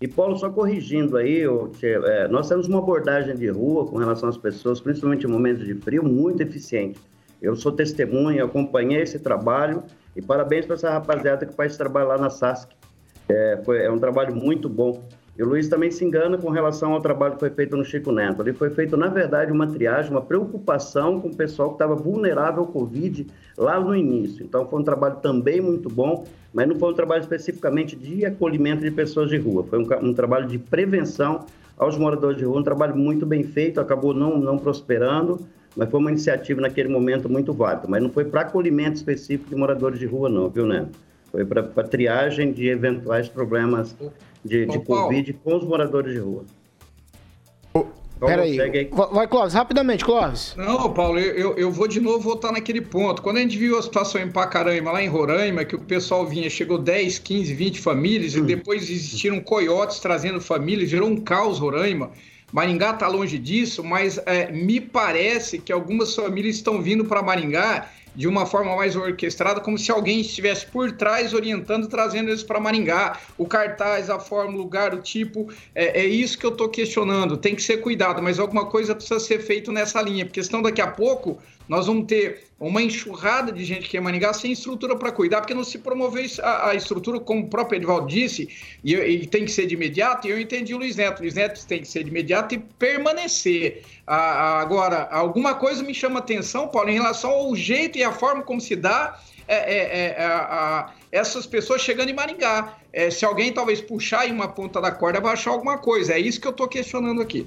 E, 0.00 0.06
Paulo, 0.06 0.36
só 0.36 0.50
corrigindo 0.50 1.16
aí, 1.16 1.42
é, 1.82 2.28
nós 2.28 2.48
temos 2.48 2.68
uma 2.68 2.78
abordagem 2.78 3.34
de 3.34 3.48
rua 3.48 3.86
com 3.86 3.96
relação 3.96 4.28
às 4.28 4.36
pessoas, 4.36 4.78
principalmente 4.78 5.26
em 5.26 5.30
momentos 5.30 5.64
de 5.64 5.74
frio, 5.74 6.04
muito 6.04 6.42
eficiente. 6.42 7.00
Eu 7.40 7.54
sou 7.54 7.72
testemunha, 7.72 8.44
acompanhei 8.44 9.02
esse 9.02 9.18
trabalho 9.18 9.82
e 10.14 10.22
parabéns 10.22 10.64
para 10.64 10.74
essa 10.74 10.90
rapaziada 10.90 11.44
que 11.44 11.54
faz 11.54 11.72
esse 11.72 11.78
trabalho 11.78 12.08
lá 12.08 12.18
na 12.18 12.30
SASC. 12.30 12.70
É, 13.28 13.60
foi, 13.64 13.82
é 13.82 13.90
um 13.90 13.98
trabalho 13.98 14.34
muito 14.34 14.68
bom. 14.68 15.02
E 15.38 15.42
o 15.42 15.46
Luiz 15.46 15.68
também 15.68 15.90
se 15.90 16.02
engana 16.02 16.38
com 16.38 16.48
relação 16.48 16.94
ao 16.94 17.00
trabalho 17.00 17.34
que 17.34 17.40
foi 17.40 17.50
feito 17.50 17.76
no 17.76 17.84
Chico 17.84 18.10
Neto. 18.10 18.40
Ali 18.40 18.54
foi 18.54 18.70
feito, 18.70 18.96
na 18.96 19.08
verdade, 19.08 19.52
uma 19.52 19.66
triagem, 19.66 20.10
uma 20.10 20.22
preocupação 20.22 21.20
com 21.20 21.28
o 21.28 21.36
pessoal 21.36 21.68
que 21.68 21.74
estava 21.74 21.94
vulnerável 21.94 22.62
ao 22.62 22.66
Covid 22.68 23.26
lá 23.58 23.78
no 23.78 23.94
início. 23.94 24.42
Então, 24.42 24.66
foi 24.66 24.80
um 24.80 24.82
trabalho 24.82 25.16
também 25.16 25.60
muito 25.60 25.90
bom, 25.90 26.24
mas 26.54 26.66
não 26.66 26.76
foi 26.76 26.90
um 26.90 26.94
trabalho 26.94 27.20
especificamente 27.20 27.94
de 27.94 28.24
acolhimento 28.24 28.80
de 28.80 28.90
pessoas 28.90 29.28
de 29.28 29.36
rua. 29.36 29.62
Foi 29.64 29.78
um, 29.78 30.08
um 30.08 30.14
trabalho 30.14 30.46
de 30.46 30.58
prevenção 30.58 31.44
aos 31.76 31.98
moradores 31.98 32.38
de 32.38 32.44
rua, 32.46 32.58
um 32.58 32.64
trabalho 32.64 32.96
muito 32.96 33.26
bem 33.26 33.42
feito, 33.44 33.78
acabou 33.78 34.14
não, 34.14 34.38
não 34.38 34.56
prosperando, 34.56 35.38
mas 35.76 35.90
foi 35.90 36.00
uma 36.00 36.10
iniciativa 36.10 36.60
naquele 36.60 36.88
momento 36.88 37.28
muito 37.28 37.52
válida. 37.52 37.86
Mas 37.86 38.02
não 38.02 38.10
foi 38.10 38.24
para 38.24 38.40
acolhimento 38.40 38.96
específico 38.96 39.50
de 39.50 39.56
moradores 39.56 39.98
de 39.98 40.06
rua, 40.06 40.28
não, 40.28 40.48
viu, 40.48 40.66
né? 40.66 40.86
Foi 41.30 41.44
para 41.44 41.62
triagem 41.84 42.52
de 42.52 42.68
eventuais 42.68 43.28
problemas 43.28 43.94
de, 44.44 44.64
de 44.64 44.78
Covid 44.80 45.32
com 45.44 45.56
os 45.56 45.64
moradores 45.64 46.14
de 46.14 46.18
rua. 46.18 46.44
Peraí, 48.18 48.56
vai 49.12 49.28
Clóvis, 49.28 49.52
rapidamente, 49.52 50.02
Clóvis. 50.02 50.54
Não, 50.56 50.90
Paulo, 50.94 51.18
eu, 51.18 51.54
eu 51.56 51.70
vou 51.70 51.86
de 51.86 52.00
novo 52.00 52.20
voltar 52.20 52.50
naquele 52.50 52.80
ponto. 52.80 53.20
Quando 53.20 53.36
a 53.36 53.40
gente 53.40 53.58
viu 53.58 53.78
a 53.78 53.82
situação 53.82 54.18
em 54.18 54.30
Pacaraima, 54.30 54.90
lá 54.90 55.02
em 55.02 55.08
Roraima, 55.08 55.66
que 55.66 55.76
o 55.76 55.78
pessoal 55.78 56.26
vinha, 56.26 56.48
chegou 56.48 56.78
10, 56.78 57.18
15, 57.18 57.52
20 57.52 57.80
famílias, 57.80 58.34
hum. 58.34 58.38
e 58.38 58.42
depois 58.42 58.84
existiram 58.84 59.38
coiotes 59.40 60.00
trazendo 60.00 60.40
famílias, 60.40 60.88
gerou 60.88 61.10
um 61.10 61.16
caos 61.16 61.58
Roraima. 61.58 62.10
Maringá 62.52 62.90
está 62.90 63.08
longe 63.08 63.38
disso, 63.38 63.82
mas 63.82 64.18
é, 64.24 64.50
me 64.50 64.80
parece 64.80 65.58
que 65.58 65.72
algumas 65.72 66.14
famílias 66.14 66.56
estão 66.56 66.80
vindo 66.80 67.04
para 67.04 67.22
Maringá 67.22 67.88
de 68.16 68.26
uma 68.26 68.46
forma 68.46 68.74
mais 68.74 68.96
orquestrada, 68.96 69.60
como 69.60 69.76
se 69.76 69.92
alguém 69.92 70.20
estivesse 70.20 70.64
por 70.66 70.90
trás 70.92 71.34
orientando, 71.34 71.86
trazendo 71.86 72.30
eles 72.30 72.42
para 72.42 72.58
Maringá. 72.58 73.20
O 73.36 73.46
cartaz, 73.46 74.08
a 74.08 74.18
forma, 74.18 74.54
o 74.54 74.56
lugar, 74.56 74.94
o 74.94 75.02
tipo, 75.02 75.52
é, 75.74 76.00
é 76.00 76.06
isso 76.06 76.38
que 76.38 76.46
eu 76.46 76.52
estou 76.52 76.68
questionando. 76.68 77.36
Tem 77.36 77.54
que 77.54 77.62
ser 77.62 77.76
cuidado, 77.78 78.22
mas 78.22 78.38
alguma 78.38 78.64
coisa 78.66 78.94
precisa 78.94 79.20
ser 79.20 79.40
feito 79.40 79.70
nessa 79.70 80.00
linha, 80.00 80.24
porque 80.24 80.42
senão 80.42 80.62
daqui 80.62 80.80
a 80.80 80.86
pouco 80.86 81.38
nós 81.68 81.86
vamos 81.86 82.06
ter 82.06 82.44
uma 82.58 82.82
enxurrada 82.82 83.52
de 83.52 83.64
gente 83.64 83.88
que 83.88 83.96
é 83.96 84.00
Maringá 84.00 84.32
sem 84.32 84.52
estrutura 84.52 84.96
para 84.96 85.12
cuidar, 85.12 85.40
porque 85.40 85.54
não 85.54 85.64
se 85.64 85.78
promoveu 85.78 86.24
a, 86.42 86.70
a, 86.70 86.74
estrutura, 86.74 87.20
como 87.20 87.42
o 87.42 87.48
próprio 87.48 87.78
Edvaldo 87.78 88.06
disse, 88.06 88.48
e, 88.82 88.94
e, 88.94 89.26
tem 89.26 89.44
que 89.44 89.50
ser 89.50 89.66
de 89.66 89.74
imediato, 89.74 90.26
e 90.26 90.30
eu 90.30 90.40
entendi 90.40 90.74
o 90.74 90.78
Luiz 90.78 90.96
Neto. 90.96 91.20
Luiz 91.20 91.34
Neto 91.34 91.66
tem 91.66 91.80
que 91.80 91.88
ser 91.88 92.04
de 92.04 92.10
imediato 92.10 92.54
e 92.54 92.58
permanecer. 92.58 93.82
A, 94.06 94.60
agora, 94.60 95.08
alguma 95.10 95.54
coisa 95.54 95.82
me 95.82 95.92
chama 95.92 96.20
atenção, 96.20 96.68
Paulo, 96.68 96.88
em 96.88 96.94
relação 96.94 97.30
ao 97.30 97.54
jeito 97.54 97.98
e 97.98 98.04
a 98.04 98.12
forma 98.12 98.42
como 98.42 98.60
se 98.60 98.74
dá 98.74 99.20
é, 99.48 99.56
é, 99.56 100.06
é, 100.08 100.24
a, 100.24 100.92
essas 101.12 101.46
pessoas 101.46 101.82
chegando 101.82 102.08
em 102.08 102.14
Maringá. 102.14 102.74
É, 102.92 103.10
se 103.10 103.24
alguém 103.24 103.52
talvez 103.52 103.80
puxar 103.80 104.26
em 104.26 104.32
uma 104.32 104.48
ponta 104.48 104.80
da 104.80 104.90
corda, 104.90 105.20
vai 105.20 105.34
achar 105.34 105.50
alguma 105.50 105.78
coisa. 105.78 106.14
É 106.14 106.18
isso 106.18 106.40
que 106.40 106.46
eu 106.46 106.52
estou 106.52 106.66
questionando 106.66 107.20
aqui. 107.20 107.46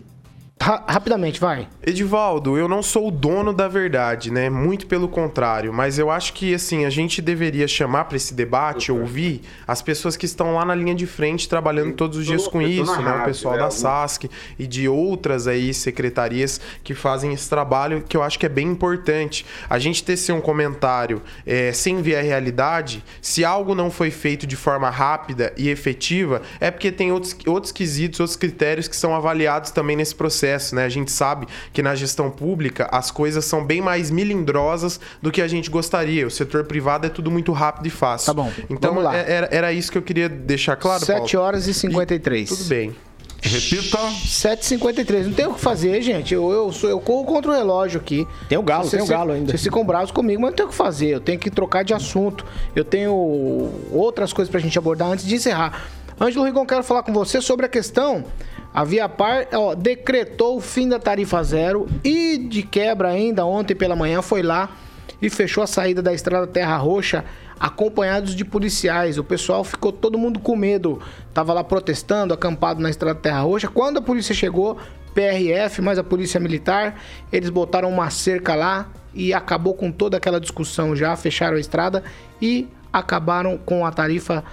Ra 0.62 0.84
rapidamente, 0.86 1.40
vai. 1.40 1.70
Edivaldo, 1.82 2.58
eu 2.58 2.68
não 2.68 2.84
sou 2.84 3.08
o 3.08 3.12
dono 3.12 3.54
da 3.54 3.70
verdade, 3.70 4.30
né? 4.30 4.50
Muito 4.50 4.88
pelo 4.88 5.08
contrário. 5.08 5.74
Mas 5.74 5.98
eu 5.98 6.12
acho 6.12 6.34
que, 6.34 6.54
assim, 6.54 6.84
a 6.84 6.90
gente 6.90 7.22
deveria 7.22 7.66
chamar 7.66 8.06
para 8.06 8.18
esse 8.18 8.34
debate, 8.34 8.92
uhum. 8.92 9.00
ouvir 9.00 9.42
as 9.66 9.82
pessoas 9.82 10.18
que 10.18 10.26
estão 10.26 10.54
lá 10.54 10.66
na 10.66 10.76
linha 10.76 10.94
de 10.94 11.08
frente 11.08 11.48
trabalhando 11.48 11.94
todos 11.94 12.18
os 12.18 12.26
dias 12.26 12.46
com 12.46 12.62
isso, 12.62 12.94
né? 13.02 13.10
Rádio, 13.10 13.22
o 13.22 13.26
pessoal 13.26 13.56
é, 13.56 13.60
da 13.60 13.72
SASC 13.72 14.30
e 14.60 14.68
de 14.68 14.90
outras 14.90 15.48
aí 15.48 15.74
secretarias 15.74 16.60
que 16.84 16.94
fazem 16.94 17.32
esse 17.32 17.50
trabalho, 17.50 18.04
que 18.08 18.18
eu 18.18 18.22
acho 18.22 18.38
que 18.38 18.46
é 18.46 18.50
bem 18.50 18.68
importante. 18.68 19.46
A 19.70 19.80
gente 19.80 20.04
ter 20.04 20.20
um 20.34 20.42
comentário 20.42 21.22
é, 21.46 21.72
sem 21.72 22.02
ver 22.02 22.18
a 22.18 22.22
realidade, 22.22 23.02
se 23.22 23.46
algo 23.46 23.74
não 23.74 23.90
foi 23.90 24.12
feito 24.12 24.46
de 24.46 24.58
forma 24.58 24.90
rápida 24.90 25.54
e 25.56 25.70
efetiva, 25.70 26.42
é 26.60 26.70
porque 26.70 26.92
tem 26.92 27.14
outros, 27.14 27.36
outros 27.48 27.72
quesitos, 27.72 28.20
outros 28.20 28.36
critérios 28.36 28.90
que 28.90 28.96
são 28.96 29.16
avaliados 29.16 29.72
também 29.72 29.96
nesse 29.96 30.14
processo 30.14 30.49
processo, 30.50 30.76
né? 30.76 30.86
A 30.86 30.90
gente 30.90 31.12
sabe 31.12 31.48
que 31.72 31.82
na 31.82 31.94
gestão 31.96 32.32
pública 32.32 32.88
as 32.92 33.12
coisas 33.12 33.46
são 33.46 33.64
bem 33.64 33.82
mais 33.82 34.10
milindrosas 34.10 35.00
do 35.22 35.32
que 35.32 35.42
a 35.42 35.48
gente 35.48 35.70
gostaria. 35.70 36.26
O 36.26 36.32
setor 36.32 36.64
privado 36.64 37.06
é 37.06 37.10
tudo 37.10 37.30
muito 37.30 37.52
rápido 37.52 37.86
e 37.88 37.90
fácil. 37.90 38.28
Tá 38.28 38.34
bom. 38.34 38.52
Então 38.70 39.12
é, 39.12 39.32
era, 39.32 39.50
era 39.52 39.74
isso 39.74 39.92
que 39.92 39.98
eu 39.98 40.02
queria 40.02 40.28
deixar 40.28 40.76
claro. 40.76 41.06
7 41.06 41.34
Paulo. 41.34 41.48
horas 41.48 41.68
e 41.68 41.74
53. 41.74 42.50
E, 42.50 42.56
tudo 42.56 42.68
bem. 42.68 42.96
Repita. 43.42 43.98
7h53. 43.98 45.28
Não 45.28 45.34
tem 45.34 45.48
o 45.48 45.54
que 45.54 45.62
fazer, 45.62 46.02
gente. 46.02 46.34
Eu, 46.34 46.52
eu, 46.52 46.74
sou, 46.74 46.90
eu 46.90 47.00
corro 47.00 47.24
contra 47.24 47.52
o 47.52 47.54
relógio 47.54 48.00
aqui. 48.00 48.28
Tem 48.50 48.58
o 48.58 48.62
galo, 48.62 48.90
tem 48.90 49.02
o 49.02 49.06
galo 49.06 49.32
ainda. 49.32 49.52
Vocês 49.52 49.64
ficam 49.64 49.86
bravos 49.86 50.12
comigo, 50.12 50.42
mas 50.42 50.52
não 50.52 50.56
tem 50.56 50.66
o 50.66 50.70
que 50.70 50.76
fazer. 50.76 51.08
Eu 51.08 51.22
tenho 51.22 51.40
que 51.40 51.50
trocar 51.50 51.84
de 51.84 51.94
assunto. 51.94 52.46
Eu 52.76 52.84
tenho 52.84 53.14
outras 53.92 54.34
coisas 54.34 54.52
pra 54.52 54.60
gente 54.60 54.78
abordar 54.78 55.10
antes 55.10 55.26
de 55.26 55.36
encerrar. 55.36 55.90
Ângelo 56.20 56.44
Rigon, 56.44 56.66
quero 56.66 56.84
falar 56.84 57.02
com 57.04 57.14
você 57.14 57.40
sobre 57.40 57.66
a 57.66 57.70
questão 57.70 58.26
a 58.74 58.84
Viapar 58.84 59.48
ó, 59.54 59.74
decretou 59.76 60.58
o 60.58 60.62
fim 60.62 60.88
da 60.88 61.00
tarifa 61.00 61.42
zero 61.44 61.88
e, 62.04 62.38
de 62.38 62.64
quebra 62.64 63.10
ainda, 63.10 63.46
ontem 63.46 63.76
pela 63.76 63.96
manhã 63.96 64.22
foi 64.22 64.42
lá 64.42 64.70
e 65.22 65.30
fechou 65.30 65.64
a 65.64 65.68
saída 65.68 66.02
da 66.02 66.14
estrada 66.14 66.48
Terra 66.48 66.78
Roxa, 66.78 67.26
acompanhados 67.60 68.34
de 68.36 68.46
policiais. 68.46 69.18
O 69.18 69.24
pessoal 69.24 69.64
ficou 69.64 69.92
todo 69.92 70.18
mundo 70.18 70.40
com 70.40 70.56
medo, 70.56 71.02
tava 71.34 71.54
lá 71.54 71.64
protestando, 71.64 72.34
acampado 72.34 72.82
na 72.82 72.90
estrada 72.90 73.20
Terra 73.20 73.42
Roxa. 73.42 73.68
Quando 73.68 73.98
a 73.98 74.02
polícia 74.02 74.34
chegou, 74.34 74.78
PRF, 75.14 75.82
mais 75.82 75.98
a 75.98 76.04
Polícia 76.04 76.40
Militar. 76.40 77.02
Eles 77.32 77.50
botaram 77.50 77.90
uma 77.90 78.10
cerca 78.10 78.56
lá 78.56 78.90
e 79.14 79.34
acabou 79.34 79.74
com 79.74 79.92
toda 79.92 80.18
aquela 80.18 80.40
discussão 80.40 80.96
já, 80.96 81.16
fecharam 81.16 81.58
a 81.58 81.60
estrada 81.60 82.04
e 82.42 82.68
acabaram 82.92 83.58
com 83.58 83.86
a 83.86 83.92
tarifa 83.92 84.44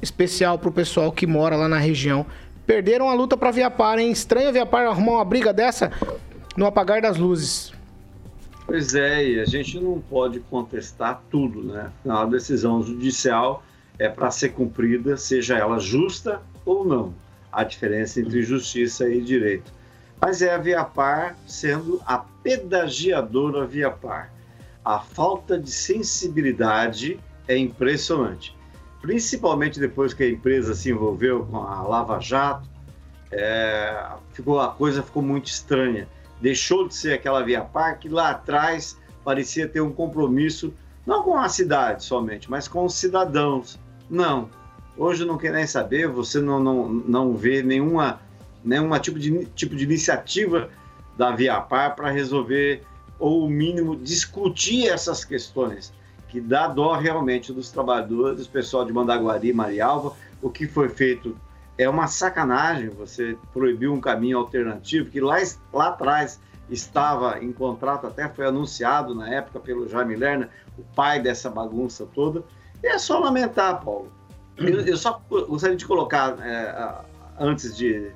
especial 0.00 0.58
para 0.58 0.70
o 0.70 0.72
pessoal 0.72 1.12
que 1.12 1.26
mora 1.26 1.56
lá 1.56 1.68
na 1.68 1.78
região. 1.78 2.24
Perderam 2.70 3.10
a 3.10 3.14
luta 3.14 3.36
para 3.36 3.50
Viapar, 3.50 3.98
hein? 3.98 4.12
Estranho 4.12 4.52
Viapar 4.52 4.86
arrumar 4.86 5.14
uma 5.14 5.24
briga 5.24 5.52
dessa 5.52 5.90
no 6.56 6.64
apagar 6.64 7.02
das 7.02 7.16
luzes. 7.16 7.72
Pois 8.64 8.94
é, 8.94 9.26
e 9.26 9.40
a 9.40 9.44
gente 9.44 9.80
não 9.80 10.00
pode 10.00 10.38
contestar 10.38 11.20
tudo, 11.28 11.64
né? 11.64 11.90
A 12.08 12.24
decisão 12.26 12.80
judicial 12.80 13.64
é 13.98 14.08
para 14.08 14.30
ser 14.30 14.50
cumprida, 14.50 15.16
seja 15.16 15.58
ela 15.58 15.80
justa 15.80 16.40
ou 16.64 16.84
não. 16.86 17.12
A 17.50 17.64
diferença 17.64 18.20
entre 18.20 18.40
justiça 18.44 19.10
e 19.10 19.20
direito. 19.20 19.72
Mas 20.20 20.40
é 20.40 20.54
a 20.54 20.58
Viapar 20.58 21.36
sendo 21.48 22.00
a 22.06 22.18
pedagiadora 22.18 23.66
Viapar. 23.66 24.32
A 24.84 25.00
falta 25.00 25.58
de 25.58 25.72
sensibilidade 25.72 27.18
é 27.48 27.58
impressionante. 27.58 28.54
Principalmente 29.00 29.80
depois 29.80 30.12
que 30.12 30.22
a 30.22 30.28
empresa 30.28 30.74
se 30.74 30.90
envolveu 30.90 31.46
com 31.46 31.58
a 31.58 31.82
Lava 31.82 32.20
Jato, 32.20 32.68
é, 33.32 34.08
ficou, 34.32 34.60
a 34.60 34.68
coisa 34.68 35.02
ficou 35.02 35.22
muito 35.22 35.46
estranha 35.46 36.06
deixou 36.40 36.88
de 36.88 36.94
ser 36.94 37.12
aquela 37.12 37.42
Via 37.42 37.60
Par 37.60 37.98
que 37.98 38.08
lá 38.08 38.30
atrás 38.30 38.98
parecia 39.24 39.68
ter 39.68 39.80
um 39.80 39.92
compromisso, 39.92 40.72
não 41.06 41.22
com 41.22 41.36
a 41.36 41.48
cidade 41.48 42.04
somente, 42.04 42.50
mas 42.50 42.66
com 42.66 42.84
os 42.84 42.94
cidadãos. 42.94 43.78
Não. 44.08 44.48
Hoje 44.96 45.24
não 45.24 45.38
quer 45.38 45.52
nem 45.52 45.66
saber, 45.66 46.08
você 46.08 46.40
não, 46.40 46.58
não, 46.58 46.88
não 46.88 47.36
vê 47.36 47.62
nenhuma, 47.62 48.20
nenhuma 48.64 48.98
tipo, 48.98 49.18
de, 49.18 49.44
tipo 49.54 49.76
de 49.76 49.84
iniciativa 49.84 50.70
da 51.16 51.30
Via 51.32 51.60
Par 51.60 51.94
para 51.94 52.10
resolver, 52.10 52.82
ou 53.18 53.44
o 53.44 53.50
mínimo, 53.50 53.96
discutir 53.96 54.88
essas 54.88 55.24
questões, 55.24 55.92
que 56.30 56.40
dá 56.40 56.68
dó 56.68 56.94
realmente 56.94 57.52
dos 57.52 57.70
trabalhadores, 57.70 58.46
do 58.46 58.52
pessoal 58.52 58.84
de 58.84 58.92
Mandaguari, 58.92 59.52
Marialva, 59.52 60.14
o 60.40 60.48
que 60.48 60.66
foi 60.66 60.88
feito 60.88 61.36
é 61.76 61.88
uma 61.88 62.06
sacanagem 62.06 62.88
você 62.88 63.36
proibir 63.52 63.88
um 63.88 64.00
caminho 64.00 64.38
alternativo 64.38 65.10
que 65.10 65.20
lá, 65.20 65.36
lá 65.72 65.88
atrás 65.88 66.40
estava 66.70 67.42
em 67.42 67.52
contrato, 67.52 68.06
até 68.06 68.28
foi 68.28 68.46
anunciado 68.46 69.14
na 69.14 69.28
época 69.28 69.58
pelo 69.58 69.88
Jaime 69.88 70.14
Lerner, 70.14 70.48
o 70.78 70.82
pai 70.94 71.20
dessa 71.20 71.50
bagunça 71.50 72.06
toda. 72.14 72.44
E 72.82 72.86
é 72.86 72.96
só 72.96 73.18
lamentar, 73.18 73.82
Paulo. 73.82 74.12
Eu, 74.56 74.80
eu 74.82 74.96
só 74.96 75.20
gostaria 75.28 75.76
de 75.76 75.84
colocar, 75.84 76.36
é, 76.40 76.94
antes 77.38 77.76
de, 77.76 78.12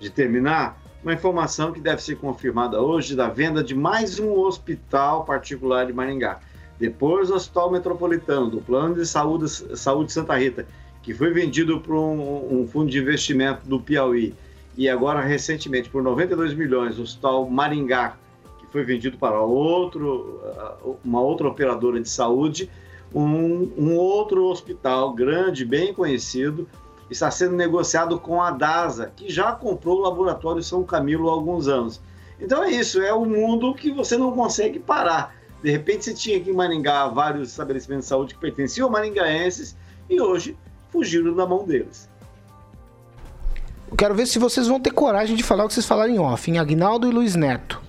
de 0.00 0.08
terminar, 0.08 0.80
uma 1.02 1.12
informação 1.12 1.72
que 1.72 1.80
deve 1.80 2.02
ser 2.02 2.16
confirmada 2.16 2.80
hoje 2.80 3.14
da 3.14 3.28
venda 3.28 3.62
de 3.62 3.74
mais 3.74 4.18
um 4.18 4.32
hospital 4.32 5.24
particular 5.24 5.86
de 5.86 5.92
Maringá. 5.92 6.40
Depois 6.78 7.28
do 7.28 7.34
Hospital 7.34 7.72
Metropolitano, 7.72 8.50
do 8.50 8.60
Plano 8.60 8.94
de 8.94 9.04
Saúde, 9.04 9.48
Saúde 9.76 10.12
Santa 10.12 10.36
Rita, 10.36 10.66
que 11.02 11.12
foi 11.12 11.32
vendido 11.32 11.80
para 11.80 11.94
um, 11.94 12.60
um, 12.60 12.68
fundo 12.68 12.90
de 12.90 12.98
investimento 12.98 13.66
do 13.66 13.80
Piauí 13.80 14.34
e 14.76 14.88
agora 14.88 15.20
recentemente 15.20 15.88
por 15.88 16.02
92 16.02 16.54
milhões, 16.54 16.98
o 16.98 17.02
Hospital 17.02 17.48
Maringá, 17.50 18.16
que 18.60 18.66
foi 18.66 18.84
vendido 18.84 19.16
para 19.18 19.40
outro, 19.40 20.40
uh, 20.84 20.96
uma 21.04 21.20
outra 21.20 21.48
operadora 21.48 22.00
de 22.00 22.08
saúde, 22.08 22.70
um, 23.12 23.72
um 23.76 23.96
outro 23.96 24.44
hospital 24.44 25.12
grande, 25.14 25.64
bem 25.64 25.92
conhecido, 25.92 26.68
está 27.10 27.30
sendo 27.30 27.56
negociado 27.56 28.20
com 28.20 28.40
a 28.42 28.50
DASA, 28.50 29.10
que 29.16 29.30
já 29.30 29.52
comprou 29.52 29.98
o 29.98 30.02
laboratório 30.02 30.62
São 30.62 30.84
Camilo 30.84 31.28
há 31.28 31.32
alguns 31.32 31.66
anos. 31.66 32.00
Então 32.40 32.62
é 32.62 32.70
isso, 32.70 33.00
é 33.00 33.12
um 33.12 33.24
mundo 33.24 33.74
que 33.74 33.90
você 33.90 34.16
não 34.16 34.32
consegue 34.32 34.78
parar. 34.78 35.37
De 35.62 35.70
repente 35.70 36.04
você 36.04 36.14
tinha 36.14 36.38
aqui 36.38 36.50
em 36.50 36.54
Maringá 36.54 37.08
vários 37.08 37.50
estabelecimentos 37.50 38.06
de 38.06 38.08
saúde 38.08 38.34
que 38.34 38.40
pertenciam 38.40 38.88
a 38.88 38.90
maringaenses 38.90 39.76
e 40.08 40.20
hoje 40.20 40.56
fugiram 40.90 41.34
da 41.34 41.46
mão 41.46 41.66
deles. 41.66 42.08
Eu 43.90 43.96
quero 43.96 44.14
ver 44.14 44.26
se 44.26 44.38
vocês 44.38 44.66
vão 44.68 44.78
ter 44.78 44.90
coragem 44.90 45.34
de 45.34 45.42
falar 45.42 45.64
o 45.64 45.68
que 45.68 45.74
vocês 45.74 45.86
falaram 45.86 46.12
em 46.12 46.18
off, 46.18 46.50
em 46.50 46.58
Agnaldo 46.58 47.08
e 47.08 47.10
Luiz 47.10 47.34
Neto. 47.34 47.82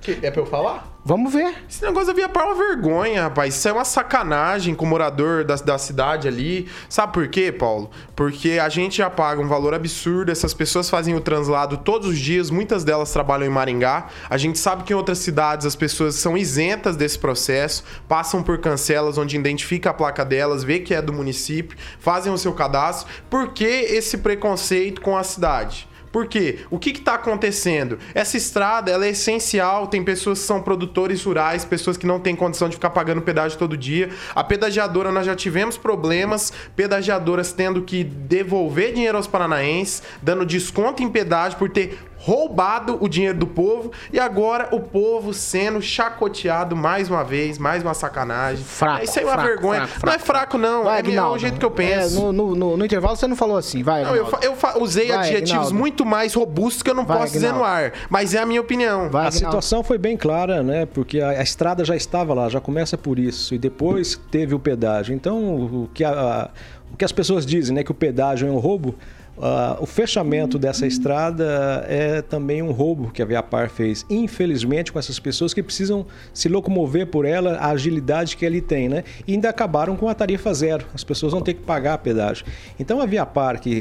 Que, 0.00 0.18
é 0.22 0.30
pra 0.30 0.40
eu 0.40 0.46
falar? 0.46 0.95
Vamos 1.08 1.32
ver. 1.32 1.54
Esse 1.70 1.84
negócio 1.84 2.08
da 2.08 2.12
Via 2.12 2.28
Par 2.28 2.42
é 2.42 2.46
uma 2.46 2.54
vergonha, 2.56 3.22
rapaz. 3.22 3.54
Isso 3.54 3.68
é 3.68 3.72
uma 3.72 3.84
sacanagem 3.84 4.74
com 4.74 4.84
o 4.84 4.88
morador 4.88 5.44
da, 5.44 5.54
da 5.54 5.78
cidade 5.78 6.26
ali. 6.26 6.66
Sabe 6.88 7.12
por 7.12 7.28
quê, 7.28 7.52
Paulo? 7.52 7.92
Porque 8.16 8.58
a 8.60 8.68
gente 8.68 8.96
já 8.96 9.08
paga 9.08 9.40
um 9.40 9.46
valor 9.46 9.72
absurdo, 9.72 10.32
essas 10.32 10.52
pessoas 10.52 10.90
fazem 10.90 11.14
o 11.14 11.20
translado 11.20 11.76
todos 11.76 12.08
os 12.08 12.18
dias, 12.18 12.50
muitas 12.50 12.82
delas 12.82 13.12
trabalham 13.12 13.46
em 13.46 13.50
Maringá. 13.50 14.08
A 14.28 14.36
gente 14.36 14.58
sabe 14.58 14.82
que 14.82 14.92
em 14.92 14.96
outras 14.96 15.18
cidades 15.18 15.64
as 15.64 15.76
pessoas 15.76 16.16
são 16.16 16.36
isentas 16.36 16.96
desse 16.96 17.20
processo, 17.20 17.84
passam 18.08 18.42
por 18.42 18.58
cancelas 18.58 19.16
onde 19.16 19.36
identifica 19.36 19.90
a 19.90 19.94
placa 19.94 20.24
delas, 20.24 20.64
vê 20.64 20.80
que 20.80 20.92
é 20.92 21.00
do 21.00 21.12
município, 21.12 21.78
fazem 22.00 22.32
o 22.32 22.38
seu 22.38 22.52
cadastro. 22.52 23.08
Por 23.30 23.52
que 23.52 23.64
esse 23.64 24.18
preconceito 24.18 25.00
com 25.00 25.16
a 25.16 25.22
cidade? 25.22 25.86
Por 26.16 26.26
quê? 26.26 26.60
O 26.70 26.78
que 26.78 26.92
está 26.92 27.16
acontecendo? 27.16 27.98
Essa 28.14 28.38
estrada 28.38 28.90
ela 28.90 29.04
é 29.04 29.10
essencial, 29.10 29.86
tem 29.86 30.02
pessoas 30.02 30.38
que 30.38 30.46
são 30.46 30.62
produtores 30.62 31.22
rurais, 31.22 31.62
pessoas 31.62 31.98
que 31.98 32.06
não 32.06 32.18
têm 32.18 32.34
condição 32.34 32.70
de 32.70 32.76
ficar 32.76 32.88
pagando 32.88 33.20
pedágio 33.20 33.58
todo 33.58 33.76
dia. 33.76 34.08
A 34.34 34.42
pedagiadora, 34.42 35.12
nós 35.12 35.26
já 35.26 35.36
tivemos 35.36 35.76
problemas, 35.76 36.54
pedagiadoras 36.74 37.52
tendo 37.52 37.82
que 37.82 38.02
devolver 38.02 38.94
dinheiro 38.94 39.18
aos 39.18 39.26
paranaenses, 39.26 40.02
dando 40.22 40.46
desconto 40.46 41.02
em 41.02 41.08
pedágio 41.10 41.58
por 41.58 41.68
ter 41.68 41.98
roubado 42.26 42.98
o 43.00 43.08
dinheiro 43.08 43.38
do 43.38 43.46
povo 43.46 43.92
e 44.12 44.18
agora 44.18 44.68
o 44.72 44.80
povo 44.80 45.32
sendo 45.32 45.80
chacoteado 45.80 46.74
mais 46.74 47.08
uma 47.08 47.22
vez, 47.22 47.56
mais 47.56 47.84
uma 47.84 47.94
sacanagem. 47.94 48.64
Fraco, 48.64 49.00
é, 49.00 49.04
isso 49.04 49.16
aí 49.20 49.24
é 49.24 49.28
uma 49.28 49.34
fraco, 49.34 49.48
vergonha. 49.48 49.86
Fraco, 49.86 50.00
fraco. 50.00 50.06
Não 50.06 50.12
é 50.12 50.18
fraco, 50.18 50.58
não. 50.58 50.84
Vai, 50.84 50.96
é, 50.96 50.98
Aguinaldo. 50.98 51.34
é 51.34 51.36
o 51.36 51.38
jeito 51.38 51.58
que 51.60 51.64
eu 51.64 51.70
penso. 51.70 52.18
É, 52.18 52.20
no, 52.20 52.32
no, 52.32 52.54
no, 52.56 52.76
no 52.76 52.84
intervalo 52.84 53.14
você 53.14 53.28
não 53.28 53.36
falou 53.36 53.56
assim, 53.56 53.80
vai. 53.84 54.02
Não, 54.02 54.16
eu, 54.16 54.26
eu 54.42 54.56
usei 54.82 55.06
Vai, 55.06 55.18
adjetivos 55.18 55.52
Aguinaldo. 55.52 55.74
muito 55.78 56.04
mais 56.04 56.34
robustos 56.34 56.82
que 56.82 56.90
eu 56.90 56.94
não 56.94 57.06
Vai, 57.06 57.18
posso 57.18 57.32
dizer 57.34 57.52
no 57.52 57.62
ar, 57.62 57.92
mas 58.10 58.34
é 58.34 58.40
a 58.40 58.46
minha 58.46 58.60
opinião. 58.60 59.08
Vai, 59.08 59.26
A 59.26 59.28
Aguinaldo. 59.28 59.34
situação 59.36 59.84
foi 59.84 59.96
bem 59.96 60.16
clara, 60.16 60.64
né? 60.64 60.84
Porque 60.84 61.20
a, 61.20 61.28
a 61.30 61.42
estrada 61.42 61.84
já 61.84 61.94
estava 61.94 62.34
lá, 62.34 62.48
já 62.48 62.60
começa 62.60 62.98
por 62.98 63.20
isso. 63.20 63.54
E 63.54 63.58
depois 63.58 64.20
teve 64.32 64.52
o 64.52 64.58
pedágio. 64.58 65.14
Então, 65.14 65.38
o 65.84 65.90
que, 65.94 66.02
a- 66.02 66.10
a- 66.10 66.48
o 66.92 66.96
que 66.96 67.04
as 67.04 67.12
pessoas 67.12 67.46
dizem, 67.46 67.74
né? 67.76 67.84
Que 67.84 67.92
o 67.92 67.94
pedágio 67.94 68.48
é 68.48 68.50
um 68.50 68.58
roubo. 68.58 68.96
Ah, 69.40 69.76
o 69.80 69.86
fechamento 69.86 70.58
dessa 70.58 70.86
estrada 70.86 71.84
é 71.88 72.22
também 72.22 72.62
um 72.62 72.70
roubo 72.70 73.10
que 73.10 73.20
a 73.20 73.24
Viapar 73.24 73.68
fez, 73.68 74.04
infelizmente, 74.08 74.92
com 74.92 74.98
essas 74.98 75.18
pessoas 75.18 75.52
que 75.52 75.62
precisam 75.62 76.06
se 76.32 76.48
locomover 76.48 77.06
por 77.06 77.24
ela, 77.24 77.56
a 77.56 77.70
agilidade 77.70 78.36
que 78.36 78.44
ele 78.44 78.60
tem, 78.60 78.88
né? 78.88 79.04
E 79.26 79.32
ainda 79.32 79.50
acabaram 79.50 79.96
com 79.96 80.08
a 80.08 80.14
tarifa 80.14 80.52
zero. 80.54 80.86
As 80.94 81.04
pessoas 81.04 81.32
vão 81.32 81.42
ter 81.42 81.54
que 81.54 81.62
pagar 81.62 81.98
pedágio. 81.98 82.46
Então 82.78 83.00
a 83.00 83.06
Viapar, 83.06 83.60
que 83.60 83.78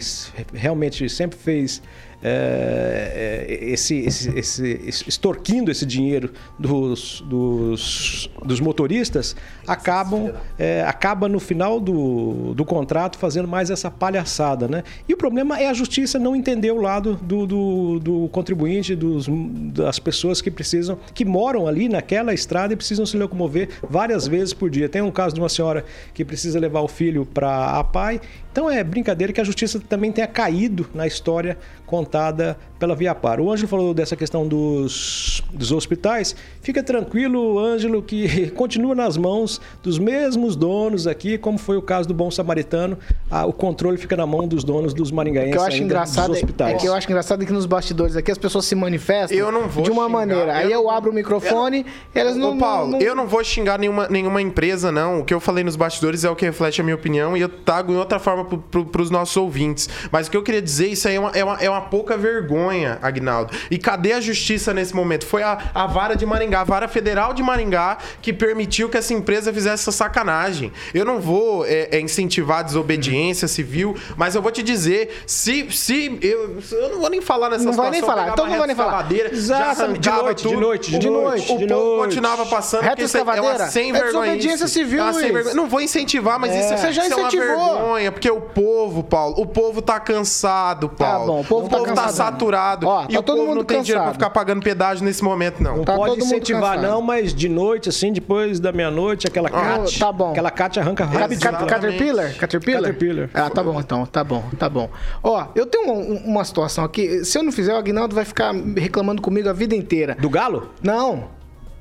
realmente 0.54 1.08
sempre 1.10 1.38
fez 1.38 1.82
é, 2.28 3.48
é, 3.52 3.66
esse, 3.72 4.00
esse, 4.00 4.30
esse- 4.36 4.80
extorquindo 5.08 5.70
esse 5.70 5.86
dinheiro 5.86 6.32
dos, 6.58 7.22
dos, 7.22 8.30
dos 8.44 8.60
motoristas, 8.60 9.36
acabam 9.68 10.32
é, 10.58 10.84
acaba 10.88 11.30
no 11.30 11.40
final 11.40 11.80
do, 11.80 12.54
do 12.56 12.66
contrato 12.66 13.18
fazendo 13.20 13.48
mais 13.48 13.70
essa 13.70 13.92
palhaçada, 13.92 14.68
né? 14.68 14.84
E 15.08 15.14
o 15.14 15.18
problema 15.18 15.60
é 15.60 15.68
a 15.68 15.74
justiça 15.74 16.18
não 16.18 16.36
entender 16.36 16.72
o 16.72 16.82
lado 16.82 17.16
do, 17.22 17.46
do, 17.46 18.00
do 18.00 18.30
contribuinte, 18.32 18.96
dos, 18.96 19.28
das 19.74 20.00
pessoas 20.00 20.42
que 20.42 20.50
precisam, 20.50 20.98
que 21.14 21.24
moram 21.24 21.68
ali 21.68 21.88
naquela 21.88 22.34
estrada 22.34 22.74
e 22.74 22.76
precisam 22.76 23.06
se 23.06 23.16
locomover 23.18 23.70
várias 23.88 24.28
vezes 24.28 24.52
por 24.54 24.70
dia. 24.70 24.90
Tem 24.90 25.02
um 25.02 25.12
caso 25.12 25.36
de 25.36 25.42
uma 25.42 25.50
senhora 25.50 25.86
que 26.14 26.26
precisa 26.26 26.60
levar 26.60 26.82
o 26.82 26.88
filho 26.88 27.24
para 27.26 27.78
a 27.80 27.84
pai. 27.84 28.20
Então 28.56 28.72
é 28.72 28.82
brincadeira 28.86 29.34
que 29.34 29.42
a 29.42 29.44
justiça 29.44 29.82
também 29.82 30.14
tenha 30.14 30.28
caído 30.28 30.90
na 30.96 31.06
história 31.06 31.58
contada 31.86 32.58
pela 32.80 32.96
Viapar. 32.96 33.40
O 33.40 33.52
Ângelo 33.52 33.68
falou 33.68 33.94
dessa 33.94 34.16
questão 34.16 34.48
dos, 34.48 35.42
dos 35.54 35.72
hospitais. 35.72 36.36
Fica 36.62 36.84
tranquilo, 36.84 37.58
Ângelo, 37.60 38.02
que 38.02 38.50
continua 38.56 38.94
nas 38.96 39.18
mãos 39.18 39.62
dos 39.82 39.98
mesmos 39.98 40.56
donos 40.56 41.08
aqui, 41.08 41.38
como 41.38 41.58
foi 41.58 41.78
o 41.78 41.82
caso 41.82 42.08
do 42.08 42.14
Bom 42.14 42.30
Samaritano. 42.30 42.98
Ah, 43.32 43.46
o 43.46 43.54
controle 43.54 43.98
fica 43.98 44.16
na 44.18 44.26
mão 44.26 44.48
dos 44.48 44.64
donos 44.64 44.94
dos 44.94 45.10
O 45.12 45.16
maringaenses 45.16 45.52
que 45.54 45.58
eu 45.58 45.64
acho 45.64 45.74
ainda, 45.76 45.86
engraçado 45.86 46.28
dos 46.30 46.38
é, 46.38 46.40
hospitais. 46.42 46.74
é 46.76 46.78
que 46.78 46.88
eu 46.88 46.94
acho 46.94 47.08
engraçado 47.08 47.44
é 47.44 47.46
que 47.46 47.54
nos 47.54 47.66
bastidores 47.66 48.16
aqui 48.16 48.32
as 48.32 48.38
pessoas 48.38 48.66
se 48.66 48.76
manifestam 48.76 49.38
Eu 49.38 49.52
não 49.52 49.68
vou 49.68 49.84
de 49.84 49.92
uma 49.92 50.04
xingar, 50.06 50.10
maneira. 50.18 50.56
Aí 50.58 50.66
eu 50.66 50.72
eu 50.80 50.84
não- 50.84 50.92
abro 50.92 51.12
o 51.12 51.14
microfone, 51.14 51.86
elas 52.14 52.36
não. 52.36 52.56
Ô, 52.56 52.58
Paulo, 52.58 52.92
não- 52.92 53.00
eu 53.02 53.16
não 53.16 53.26
vou 53.28 53.44
xingar 53.44 53.80
nenhuma, 53.80 54.08
nenhuma 54.10 54.42
empresa, 54.42 54.92
não. 54.92 55.22
O 55.22 55.26
que 55.26 55.34
eu 55.34 55.40
falei 55.40 55.64
nos 55.64 55.76
bastidores 55.76 56.24
é 56.24 56.30
o 56.30 56.36
que 56.36 56.46
reflete 56.46 56.82
a 56.82 56.84
minha 56.84 56.96
opinião 56.96 57.36
e 57.38 57.42
eu 57.42 57.50
trago 57.50 57.94
em 57.94 57.98
outra 57.98 58.20
forma 58.20 58.44
pro, 58.46 58.86
pros 58.86 59.10
nossos 59.10 59.36
ouvintes. 59.38 59.88
Mas 60.12 60.28
o 60.28 60.32
que 60.32 60.38
eu 60.38 60.44
queria 60.44 60.62
dizer, 60.62 60.88
isso 60.88 61.08
aí 61.08 61.16
é 61.16 61.20
uma, 61.20 61.30
é 61.32 61.44
uma, 61.44 61.56
é 61.62 61.70
uma 61.70 61.82
pouca 61.82 62.18
vergonha. 62.18 62.75
Vergonha, 62.76 63.00
Agnaldo. 63.02 63.54
E 63.70 63.78
cadê 63.78 64.14
a 64.14 64.22
justiça 64.22 64.74
nesse 64.74 64.96
momento? 64.96 65.26
Foi 65.26 65.44
a, 65.44 65.58
a 65.74 65.88
vara 65.88 66.16
de 66.16 66.26
Maringá, 66.26 66.62
a 66.62 66.64
vara 66.64 66.88
federal 66.88 67.34
de 67.34 67.42
Maringá, 67.42 67.98
que 68.22 68.32
permitiu 68.34 68.90
que 68.90 68.98
essa 68.98 69.14
empresa 69.14 69.52
fizesse 69.54 69.84
essa 69.84 69.92
sacanagem. 69.92 70.72
Eu 70.94 71.06
não 71.06 71.20
vou 71.20 71.66
é, 71.66 71.90
é, 71.92 72.00
incentivar 72.00 72.60
a 72.60 72.64
desobediência 72.64 73.48
civil, 73.48 73.96
mas 74.16 74.36
eu 74.36 74.42
vou 74.42 74.52
te 74.52 74.62
dizer, 74.64 75.24
se. 75.26 75.68
se 75.72 76.18
eu, 76.22 76.60
eu 76.72 76.90
não 76.90 77.00
vou 77.02 77.10
nem 77.10 77.22
falar 77.22 77.50
nessa 77.50 77.64
Não 77.66 77.72
situação. 77.74 77.92
vai 77.92 77.92
nem 77.92 78.02
falar, 78.02 78.30
então 78.30 78.48
não 78.48 78.58
vai 78.58 78.68
nem 78.68 78.76
falar. 78.76 79.08
Já 79.34 79.74
de 79.74 80.10
noite, 80.10 80.38
de 80.38 80.44
tudo. 80.50 80.60
noite, 80.60 81.00
de 81.00 81.10
O- 81.10 81.12
noite, 81.12 81.52
O 81.54 81.58
de 81.58 81.68
povo 81.68 81.82
noite. 81.98 82.04
continuava 82.06 82.46
passando. 82.46 82.84
Porque 82.86 83.04
isso 83.04 83.18
é- 83.18 83.20
é 83.20 83.24
uma 83.24 83.34
escavadeira? 83.34 83.70
sem 83.72 83.90
É 83.90 83.94
vergonha. 83.94 84.12
desobediência 84.32 84.68
civil, 84.68 85.06
É 85.08 85.14
sem 85.14 85.32
vergonha. 85.32 85.56
Não 85.56 85.68
vou 85.68 85.82
incentivar, 85.82 86.40
mas 86.40 86.52
É. 86.52 86.60
isso, 86.60 86.74
é- 86.74 86.78
Você 86.78 86.92
já 86.94 87.04
isso 87.06 87.14
é 87.14 87.18
uma 87.18 87.28
incentivou. 87.28 87.74
vergonha. 87.78 88.12
Porque 88.12 88.30
o 88.30 88.42
povo, 88.42 89.04
Paulo, 89.04 89.36
o 89.40 89.46
povo 89.46 89.82
tá 89.82 90.00
cansado, 90.00 90.90
Paulo. 90.90 91.26
bom, 91.28 91.42
o 91.42 91.46
povo 91.46 91.70
tá 91.70 91.82
cansado. 91.82 92.12
saturado. 92.16 92.55
Ó, 92.88 93.06
e 93.10 93.14
tá 93.14 93.20
o 93.20 93.24
todo 93.24 93.36
povo 93.38 93.48
mundo 93.50 93.58
não 93.58 93.64
tem 93.64 93.82
dinheiro 93.82 94.04
pra 94.04 94.14
ficar 94.14 94.30
pagando 94.30 94.62
pedágio 94.62 95.04
nesse 95.04 95.24
momento, 95.24 95.62
não. 95.62 95.78
Não 95.78 95.84
Tá 95.86 95.96
pode 95.96 96.20
incentivar, 96.20 96.80
não, 96.82 97.02
mas 97.02 97.34
de 97.34 97.48
noite, 97.50 97.90
assim, 97.90 98.12
depois 98.12 98.60
da 98.60 98.72
meia-noite, 98.72 99.28
aquela 99.28 99.50
cat. 99.50 100.00
tá 100.00 100.12
bom. 100.12 100.32
Aquela 100.32 100.52
cat 100.52 100.80
arranca 100.80 101.06
Cat- 101.06 101.18
rápido. 101.18 101.40
cat- 101.42 101.66
Caterpillar? 101.66 102.36
Caterpillar? 102.36 102.82
Caterpillar. 102.82 103.30
Ah, 103.34 103.50
tá 103.50 103.64
bom 103.64 103.80
então, 103.80 104.06
tá 104.06 104.24
bom, 104.24 104.44
tá 104.58 104.70
bom. 104.70 104.90
Ó, 105.24 105.46
eu 105.56 105.66
tenho 105.66 105.92
um- 105.92 106.16
uma 106.26 106.44
situação 106.44 106.84
aqui. 106.84 107.24
Se 107.26 107.38
eu 107.38 107.44
não 107.44 107.52
fizer, 107.52 107.74
o 107.74 107.78
Agnaldo 107.78 108.16
vai 108.16 108.26
ficar 108.26 108.54
reclamando 108.78 109.22
comigo 109.22 109.50
a 109.50 109.54
vida 109.54 109.76
inteira. 109.76 110.16
Do 110.20 110.30
galo? 110.30 110.72
Não. 110.82 111.35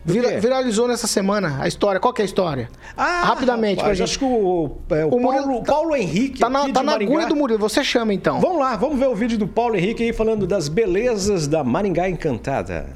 Vira- 0.05 0.39
viralizou 0.39 0.87
nessa 0.87 1.07
semana 1.07 1.59
a 1.61 1.67
história. 1.67 1.99
Qual 1.99 2.13
que 2.13 2.21
é 2.21 2.25
a 2.25 2.27
história? 2.27 2.69
Ah, 2.97 3.23
Rapidamente, 3.25 3.79
rapaz, 3.81 3.97
pra 3.99 4.05
acho 4.05 4.13
gente. 4.13 4.19
que 4.19 4.25
o, 4.25 4.77
é, 4.91 5.05
o, 5.05 5.09
O 5.09 5.21
Murilo 5.21 5.45
Paulo, 5.47 5.65
Paulo 5.65 5.97
Henrique. 5.97 6.41
Tá 6.41 6.51
na, 6.51 6.69
tá 6.71 6.83
na 6.83 6.95
agulha 6.95 7.27
do 7.27 7.35
Murilo. 7.35 7.59
Você 7.61 7.83
chama 7.83 8.13
então. 8.13 8.41
Vamos 8.41 8.59
lá, 8.59 8.77
vamos 8.77 8.99
ver 8.99 9.09
o 9.09 9.15
vídeo 9.15 9.39
do 9.39 9.47
Paulo 9.49 9.77
Henrique 9.77 10.03
aí 10.03 10.13
falando 10.13 10.47
das 10.47 10.69
belezas 10.69 11.49
da 11.49 11.65
Maringá 11.65 12.09
Encantada. 12.09 12.87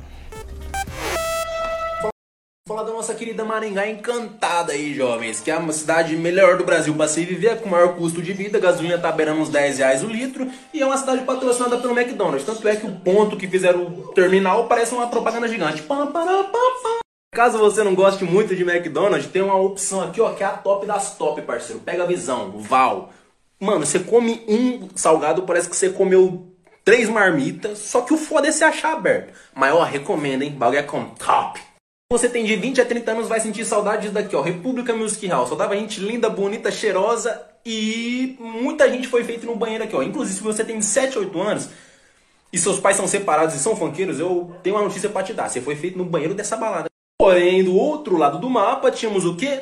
Falar 2.69 2.83
da 2.83 2.93
nossa 2.93 3.15
querida 3.15 3.47
Maringá 3.47 3.89
encantada 3.89 4.75
aí, 4.75 4.93
jovens, 4.93 5.41
que 5.41 5.51
é 5.51 5.57
uma 5.57 5.73
cidade 5.73 6.15
melhor 6.15 6.59
do 6.59 6.65
Brasil 6.65 6.95
para 6.95 7.09
se 7.09 7.25
viver, 7.25 7.63
com 7.63 7.69
maior 7.71 7.97
custo 7.97 8.21
de 8.21 8.35
vida, 8.35 8.59
a 8.59 8.61
gasolina 8.61 8.99
tá 8.99 9.11
beirando 9.11 9.41
uns 9.41 9.49
10 9.49 9.79
reais 9.79 10.05
o 10.05 10.07
litro, 10.07 10.47
e 10.75 10.83
é 10.83 10.85
uma 10.85 10.99
cidade 10.99 11.25
patrocinada 11.25 11.79
pelo 11.79 11.99
McDonald's. 11.99 12.45
Tanto 12.45 12.69
é 12.69 12.77
que 12.77 12.87
o 12.87 12.95
ponto 12.97 13.39
que 13.39 13.49
fizeram 13.49 13.87
o 13.87 14.09
terminal 14.09 14.69
parece 14.69 14.93
uma 14.93 15.07
propaganda 15.07 15.49
gigante. 15.49 15.83
Caso 17.33 17.57
você 17.57 17.83
não 17.83 17.95
goste 17.95 18.23
muito 18.25 18.55
de 18.55 18.65
McDonald's, 18.65 19.31
tem 19.31 19.41
uma 19.41 19.57
opção 19.57 20.03
aqui, 20.03 20.21
ó, 20.21 20.35
que 20.35 20.43
é 20.43 20.47
a 20.47 20.51
top 20.51 20.85
das 20.85 21.17
top, 21.17 21.41
parceiro. 21.41 21.81
Pega 21.81 22.03
a 22.03 22.07
visão, 22.07 22.51
Val. 22.59 23.09
Mano, 23.59 23.87
você 23.87 23.99
come 23.99 24.45
um 24.47 24.91
salgado, 24.95 25.45
parece 25.45 25.71
que 25.71 25.75
você 25.75 25.89
comeu 25.89 26.53
três 26.85 27.09
marmitas, 27.09 27.79
só 27.79 28.03
que 28.03 28.13
o 28.13 28.19
foda 28.19 28.47
é 28.47 28.53
se 28.53 28.63
achar 28.63 28.93
aberto. 28.93 29.33
Mas 29.55 29.73
ó, 29.73 29.83
recomendo, 29.85 30.43
hein? 30.43 30.51
Bagulho 30.51 30.81
é 30.81 30.83
com 30.83 31.07
top. 31.07 31.68
Você 32.11 32.27
tem 32.27 32.43
de 32.43 32.57
20 32.57 32.81
a 32.81 32.87
30 32.87 33.11
anos, 33.11 33.29
vai 33.29 33.39
sentir 33.39 33.67
saudades 33.67 34.11
daqui, 34.11 34.35
ó. 34.35 34.41
República 34.41 34.95
Music 34.95 35.27
Hall. 35.27 35.47
Só 35.47 35.55
tava 35.55 35.77
gente 35.77 36.01
linda, 36.01 36.31
bonita, 36.31 36.71
cheirosa 36.71 37.39
e 37.67 38.35
muita 38.41 38.89
gente 38.89 39.07
foi 39.07 39.25
feita 39.25 39.45
no 39.45 39.55
banheiro 39.55 39.85
aqui, 39.85 39.95
ó. 39.95 40.03
Inclusive, 40.03 40.39
se 40.39 40.43
você 40.43 40.65
tem 40.65 40.81
7, 40.81 41.19
8 41.19 41.39
anos 41.39 41.69
e 42.51 42.57
seus 42.57 42.81
pais 42.81 42.97
são 42.97 43.07
separados 43.07 43.55
e 43.55 43.59
são 43.59 43.77
funkeiros, 43.77 44.19
eu 44.19 44.57
tenho 44.63 44.77
uma 44.77 44.85
notícia 44.85 45.11
pra 45.11 45.23
te 45.23 45.35
dar. 45.35 45.51
Você 45.51 45.61
foi 45.61 45.77
feito 45.77 45.99
no 45.99 46.05
banheiro 46.07 46.33
dessa 46.33 46.57
balada. 46.57 46.89
Porém, 47.21 47.63
do 47.63 47.77
outro 47.77 48.17
lado 48.17 48.39
do 48.39 48.49
mapa, 48.49 48.91
tínhamos 48.91 49.27
o 49.27 49.37
quê? 49.37 49.61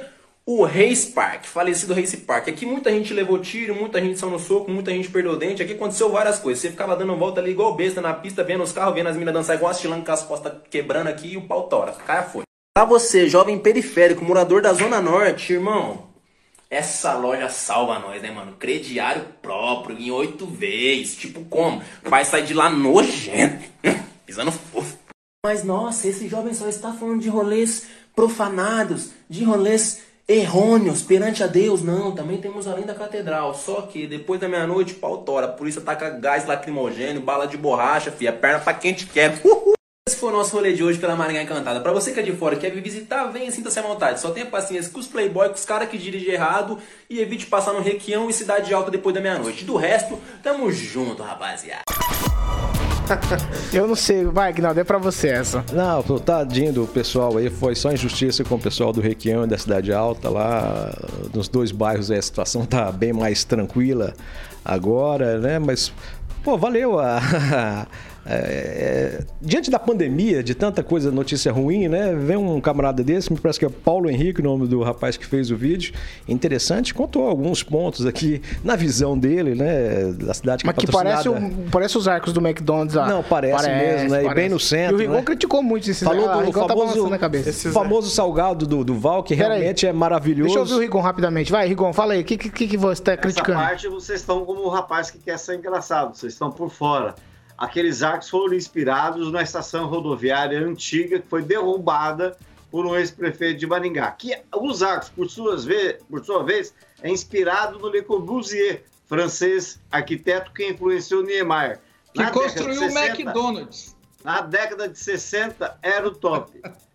O 0.49 0.65
Race 0.65 1.11
Park, 1.11 1.45
falecido 1.45 1.93
Race 1.93 2.17
Park. 2.19 2.47
Aqui 2.47 2.65
muita 2.65 2.89
gente 2.93 3.13
levou 3.13 3.37
tiro, 3.41 3.75
muita 3.75 4.01
gente 4.01 4.17
saiu 4.17 4.31
no 4.31 4.39
soco, 4.39 4.71
muita 4.71 4.93
gente 4.93 5.11
perdeu 5.11 5.37
dente. 5.37 5.61
Aqui 5.61 5.73
aconteceu 5.73 6.09
várias 6.09 6.39
coisas. 6.39 6.63
Você 6.63 6.71
ficava 6.71 6.95
dando 6.95 7.17
volta 7.17 7.41
ali 7.41 7.51
igual 7.51 7.75
besta 7.75 8.01
na 8.01 8.15
pista, 8.15 8.45
vendo 8.45 8.63
os 8.63 8.71
carros, 8.71 8.95
vendo 8.95 9.09
as 9.09 9.17
minas 9.17 9.35
dançar 9.35 9.57
igual 9.57 9.73
astilando 9.73 10.05
com 10.05 10.13
as 10.13 10.23
costas 10.23 10.53
quebrando 10.71 11.09
aqui 11.09 11.33
e 11.33 11.37
o 11.37 11.49
pau 11.49 11.65
tora. 11.65 11.91
Cara 11.95 12.23
foi. 12.23 12.45
Pra 12.73 12.85
você, 12.85 13.29
jovem 13.29 13.59
periférico, 13.59 14.25
morador 14.25 14.63
da 14.63 14.73
Zona 14.73 15.01
Norte, 15.01 15.55
irmão, 15.55 16.11
essa 16.71 17.15
loja 17.15 17.49
salva 17.49 17.99
nós, 17.99 18.23
né, 18.23 18.31
mano? 18.31 18.53
Crediário 18.53 19.25
próprio, 19.43 19.99
em 19.99 20.13
oito 20.13 20.47
vezes. 20.47 21.17
Tipo 21.17 21.45
como? 21.47 21.83
Vai 22.05 22.25
sair 22.25 22.45
de 22.45 22.55
lá 22.55 22.71
nojento, 22.71 23.65
pisando 24.25 24.53
fofo. 24.53 24.97
Mas 25.45 25.65
nossa, 25.65 26.07
esse 26.07 26.29
jovem 26.29 26.55
só 26.55 26.69
está 26.69 26.93
falando 26.93 27.21
de 27.21 27.29
rolês 27.29 27.89
profanados, 28.15 29.11
de 29.29 29.43
rolês 29.43 30.07
errôneos 30.29 31.03
perante 31.03 31.43
a 31.43 31.47
Deus. 31.47 31.83
Não, 31.83 32.13
também 32.13 32.39
temos 32.39 32.67
além 32.67 32.85
da 32.85 32.95
catedral. 32.95 33.55
Só 33.55 33.83
que 33.83 34.07
depois 34.07 34.41
da 34.41 34.49
meia-noite, 34.49 34.95
pau 34.95 35.19
tora. 35.19 35.47
A 35.47 35.53
polícia 35.53 35.81
taca 35.81 36.11
gás 36.11 36.47
lacrimogêneo, 36.47 37.21
bala 37.21 37.47
de 37.47 37.57
borracha, 37.57 38.11
fia, 38.11 38.33
perna 38.33 38.61
pra 38.61 38.75
quem 38.75 38.93
te 38.93 39.07
quer. 39.07 39.41
Uhul! 39.45 39.75
Esse 40.09 40.19
foi 40.19 40.29
o 40.29 40.33
nosso 40.33 40.55
rolê 40.55 40.73
de 40.73 40.85
hoje 40.85 41.01
pela 41.01 41.17
Maringá 41.17 41.43
Encantada. 41.43 41.81
Pra 41.81 41.93
você 41.93 42.13
que 42.13 42.21
é 42.21 42.23
de 42.23 42.31
fora 42.31 42.55
quer 42.55 42.71
vir 42.71 42.81
visitar, 42.81 43.25
venha 43.25 43.51
sinta-se 43.51 43.79
à 43.81 43.83
vontade. 43.83 44.21
Só 44.21 44.31
tenha 44.31 44.47
paciência 44.47 44.93
com 44.93 45.01
os 45.01 45.09
playboy, 45.09 45.49
com 45.49 45.57
os 45.57 45.65
caras 45.65 45.89
que 45.89 45.99
dirigem 45.99 46.33
errado 46.33 46.79
e 47.11 47.21
evite 47.21 47.47
passar 47.47 47.73
no 47.73 47.81
Requião 47.81 48.31
e 48.31 48.33
Cidade 48.33 48.73
Alta 48.73 48.89
depois 48.89 49.13
da 49.13 49.21
meia-noite. 49.21 49.65
Do 49.65 49.75
resto, 49.75 50.17
tamo 50.45 50.71
junto, 50.71 51.25
rapaziada. 51.25 51.83
Eu 53.73 53.87
não 53.87 53.95
sei. 53.95 54.25
Vai, 54.25 54.51
Agnaldo, 54.51 54.81
é 54.81 54.85
pra 54.85 54.99
você 54.99 55.29
essa. 55.29 55.65
Não, 55.73 56.03
tadinho 56.19 56.73
do 56.73 56.87
pessoal 56.87 57.37
aí, 57.37 57.51
foi 57.51 57.75
só 57.75 57.93
injustiça 57.93 58.45
com 58.45 58.57
o 58.57 58.61
pessoal 58.61 58.93
do 58.93 59.01
Requião 59.01 59.45
e 59.45 59.47
da 59.47 59.59
Cidade 59.59 59.93
Alta 59.93 60.29
lá. 60.29 60.93
Nos 61.33 61.49
dois 61.49 61.73
bairros 61.73 62.11
a 62.11 62.21
situação 62.21 62.65
tá 62.65 62.91
bem 62.91 63.13
mais 63.13 63.45
tranquila 63.45 64.15
agora, 64.65 65.39
né? 65.39 65.59
Mas, 65.59 65.93
pô, 66.43 66.57
valeu 66.57 66.99
a. 66.99 67.87
É, 68.29 69.23
diante 69.41 69.71
da 69.71 69.79
pandemia, 69.79 70.43
de 70.43 70.55
tanta 70.55 70.83
coisa, 70.83 71.11
notícia 71.13 71.53
ruim, 71.53 71.89
né? 71.89 72.15
Vem 72.15 72.37
um 72.37 72.61
camarada 72.61 73.03
desse, 73.05 73.33
me 73.33 73.39
parece 73.39 73.59
que 73.59 73.65
é 73.65 73.69
Paulo 73.69 74.11
Henrique, 74.11 74.41
o 74.41 74.45
nome 74.45 74.67
do 74.67 74.83
rapaz 74.83 75.17
que 75.17 75.25
fez 75.25 75.51
o 75.51 75.57
vídeo. 75.57 75.95
Interessante, 76.27 76.93
contou 76.93 77.29
alguns 77.29 77.63
pontos 77.63 78.05
aqui 78.05 78.43
na 78.65 78.75
visão 78.75 79.17
dele, 79.17 79.55
né? 79.55 80.13
Da 80.13 80.35
cidade 80.35 80.63
que 80.63 80.67
Mas 80.67 80.77
é 80.77 80.81
que 80.81 80.91
parece, 80.91 81.29
parece 81.71 81.99
os 81.99 82.09
arcos 82.09 82.33
do 82.33 82.41
McDonald's 82.41 82.95
lá. 82.97 83.09
Não, 83.09 83.23
parece 83.23 83.69
mesmo, 83.69 84.11
né? 84.11 84.25
E 84.25 84.35
bem 84.35 84.49
no 84.49 84.59
centro, 84.59 84.95
E 84.95 84.97
o 84.97 84.99
Rigon 84.99 85.15
né? 85.15 85.23
criticou 85.23 85.63
muito 85.63 85.89
esse 85.89 86.05
Falou 86.05 86.29
ah, 86.29 86.37
o 86.37 86.41
do 86.41 86.47
Rigon 86.47 86.67
tá 86.67 86.77
famoso, 86.77 87.15
a 87.15 87.19
cabeça. 87.19 87.71
famoso 87.71 88.11
salgado 88.11 88.67
do, 88.67 88.83
do 88.83 88.95
Val, 88.95 89.23
que 89.23 89.37
Pera 89.37 89.55
aí. 89.55 89.61
realmente 89.61 89.87
é 89.87 89.93
maravilhoso. 89.93 90.55
Deixa 90.55 90.59
eu 90.59 90.63
ouvir 90.63 90.75
o 90.75 90.79
Rigon 90.79 91.01
rapidamente. 91.01 91.53
Vai, 91.53 91.69
Rigon, 91.69 91.93
fala 91.93 92.15
aí. 92.15 92.23
O 92.23 92.25
que, 92.25 92.37
que, 92.37 92.67
que 92.67 92.77
você 92.77 93.03
tá 93.03 93.13
Essa 93.13 93.21
criticando? 93.23 93.59
parte 93.59 93.89
vocês 93.89 94.21
estão 94.21 94.45
como 94.45 94.63
o 94.63 94.69
rapaz 94.69 95.11
que 95.11 95.19
quer 95.19 95.39
ser 95.39 95.57
engraçado, 95.57 96.17
vocês 96.17 96.33
estão 96.33 96.51
por 96.51 96.71
fora. 96.71 97.15
Aqueles 97.59 98.03
arcos 98.03 98.29
foram 98.29 98.55
inspirados 98.55 99.33
na 99.33 99.43
estação 99.43 99.87
rodoviária 99.87 100.61
antiga 100.61 101.19
que 101.21 101.29
foi 101.29 101.43
derrubada 101.43 102.37
por 102.71 102.85
um 102.85 102.95
ex-prefeito 102.95 103.61
de 103.61 103.67
Maringá. 103.67 104.11
Que 104.13 104.39
os 104.55 104.83
arcos, 104.83 105.09
por, 105.09 105.31
suas 105.31 105.65
ve 105.65 105.99
por 106.11 106.25
sua 106.25 106.43
vez, 106.43 106.75
é 107.03 107.09
inspirado 107.09 107.79
no 107.79 107.89
Le 107.89 108.03
Corbusier, 108.03 108.85
francês 109.07 109.81
arquiteto 109.91 110.53
que 110.53 110.69
influenciou 110.69 111.23
Niemeyer. 111.23 111.81
Que 112.13 112.21
Na 112.21 112.27
de 112.27 112.33
construiu 112.33 112.83
o 112.83 112.91
60, 112.91 113.07
McDonald's. 113.07 113.97
Na 114.23 114.41
década 114.41 114.89
de 114.89 114.99
60 114.99 115.79
era 115.83 116.09
o 116.09 116.15
top. 116.15 116.61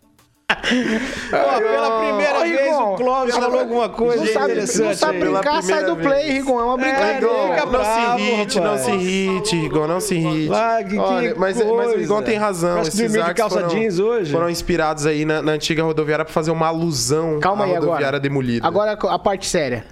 Pô, 0.56 1.60
pela 1.60 1.98
primeira 2.00 2.38
Ô, 2.38 2.42
vez 2.42 2.60
Rigon, 2.60 2.92
o 2.92 2.96
Clóvis 2.96 3.36
falou 3.36 3.60
alguma 3.60 3.88
coisa 3.88 4.24
não 4.24 4.32
sabe, 4.32 4.52
interessante. 4.52 4.82
não 4.88 4.94
sabe 4.94 5.18
brincar, 5.20 5.62
sai 5.62 5.84
do 5.84 5.96
play, 5.96 6.30
Rigon. 6.32 6.60
É 6.60 6.64
uma 6.64 6.76
brincadeira. 6.76 7.28
fica 7.28 7.64
não 7.64 7.70
bravo, 7.72 8.18
se 8.18 8.24
irrite, 8.24 8.60
não 8.60 8.78
se 8.78 8.90
irrite, 8.90 9.56
Rigon, 9.56 9.86
não 9.86 10.00
se 10.00 10.14
irrite. 10.14 10.52
Ah, 10.54 10.78
que- 10.82 10.90
que 10.90 10.98
Olha, 10.98 11.34
mas, 11.36 11.56
mas 11.56 11.92
o. 11.94 11.96
Rigon 11.96 12.22
tem 12.22 12.36
razão. 12.36 12.74
Parece 12.76 12.90
que 13.02 13.08
de 13.08 13.34
calça 13.34 13.56
foram, 13.56 13.68
jeans 13.68 13.98
hoje. 13.98 14.32
foram 14.32 14.50
inspirados 14.50 15.06
aí 15.06 15.24
na, 15.24 15.40
na 15.42 15.52
antiga 15.52 15.82
rodoviária 15.82 16.24
pra 16.24 16.32
fazer 16.34 16.50
uma 16.50 16.66
alusão 16.68 17.38
Calma 17.40 17.64
à 17.64 17.66
aí 17.66 17.72
rodoviária 17.74 18.06
agora. 18.08 18.20
demolida. 18.20 18.66
Agora 18.66 18.92
a 18.92 19.18
parte 19.18 19.46
séria. 19.46 19.84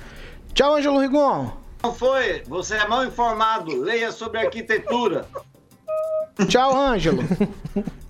Tchau, 0.54 0.74
Ângelo 0.76 0.98
Rigon. 1.00 1.50
Não 1.82 1.94
foi? 1.94 2.42
Você 2.48 2.74
é 2.74 2.86
mal 2.86 3.04
informado. 3.06 3.80
Leia 3.82 4.12
sobre 4.12 4.38
arquitetura. 4.40 5.24
Tchau, 6.48 6.76
Ângelo. 6.76 7.22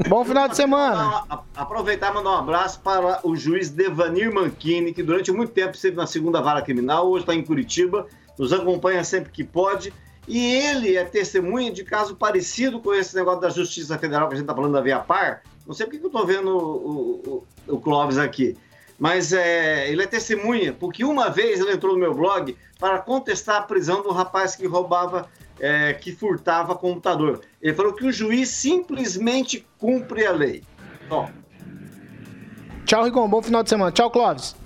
Bom 0.08 0.24
final 0.24 0.48
de 0.48 0.56
semana. 0.56 1.24
Aproveitar 1.54 2.10
e 2.10 2.14
mandar 2.14 2.30
um 2.30 2.38
abraço 2.38 2.80
para 2.80 3.20
o 3.26 3.36
juiz 3.36 3.70
Devanir 3.70 4.32
Manchini, 4.32 4.92
que 4.92 5.02
durante 5.02 5.32
muito 5.32 5.52
tempo 5.52 5.74
esteve 5.74 5.96
na 5.96 6.06
segunda 6.06 6.40
vara 6.40 6.62
criminal, 6.62 7.08
hoje 7.08 7.22
está 7.22 7.34
em 7.34 7.44
Curitiba, 7.44 8.06
nos 8.38 8.52
acompanha 8.52 9.02
sempre 9.04 9.30
que 9.30 9.44
pode. 9.44 9.92
E 10.28 10.38
ele 10.38 10.96
é 10.96 11.04
testemunha 11.04 11.72
de 11.72 11.82
caso 11.84 12.14
parecido 12.14 12.80
com 12.80 12.94
esse 12.94 13.14
negócio 13.16 13.40
da 13.40 13.48
Justiça 13.48 13.98
Federal 13.98 14.28
que 14.28 14.34
a 14.34 14.36
gente 14.36 14.44
está 14.44 14.54
falando 14.54 14.72
da 14.72 14.80
Via 14.80 14.98
Par. 14.98 15.42
Não 15.66 15.74
sei 15.74 15.86
porque 15.86 15.98
que 15.98 16.04
eu 16.04 16.08
estou 16.08 16.26
vendo 16.26 16.56
o, 16.56 17.44
o, 17.68 17.74
o 17.74 17.80
Clóvis 17.80 18.18
aqui. 18.18 18.56
Mas 18.98 19.32
é, 19.32 19.90
ele 19.90 20.02
é 20.02 20.06
testemunha, 20.06 20.74
porque 20.74 21.04
uma 21.04 21.30
vez 21.30 21.58
ele 21.58 21.72
entrou 21.72 21.94
no 21.94 21.98
meu 21.98 22.12
blog 22.12 22.54
para 22.78 22.98
contestar 22.98 23.56
a 23.56 23.62
prisão 23.62 24.02
do 24.02 24.10
rapaz 24.10 24.54
que 24.54 24.66
roubava, 24.66 25.26
é, 25.60 25.92
que 25.92 26.12
furtava 26.12 26.74
computador. 26.74 27.42
Ele 27.60 27.74
falou 27.74 27.92
que 27.92 28.06
o 28.06 28.12
juiz 28.12 28.48
simplesmente 28.48 29.66
cumpre 29.78 30.26
a 30.26 30.32
lei. 30.32 30.62
Bom, 31.08 31.28
Tchau, 32.90 33.04
Rigon. 33.04 33.28
Bom 33.28 33.40
final 33.40 33.62
de 33.62 33.68
semana. 33.68 33.92
Tchau, 33.92 34.10
Clóvis. 34.10 34.56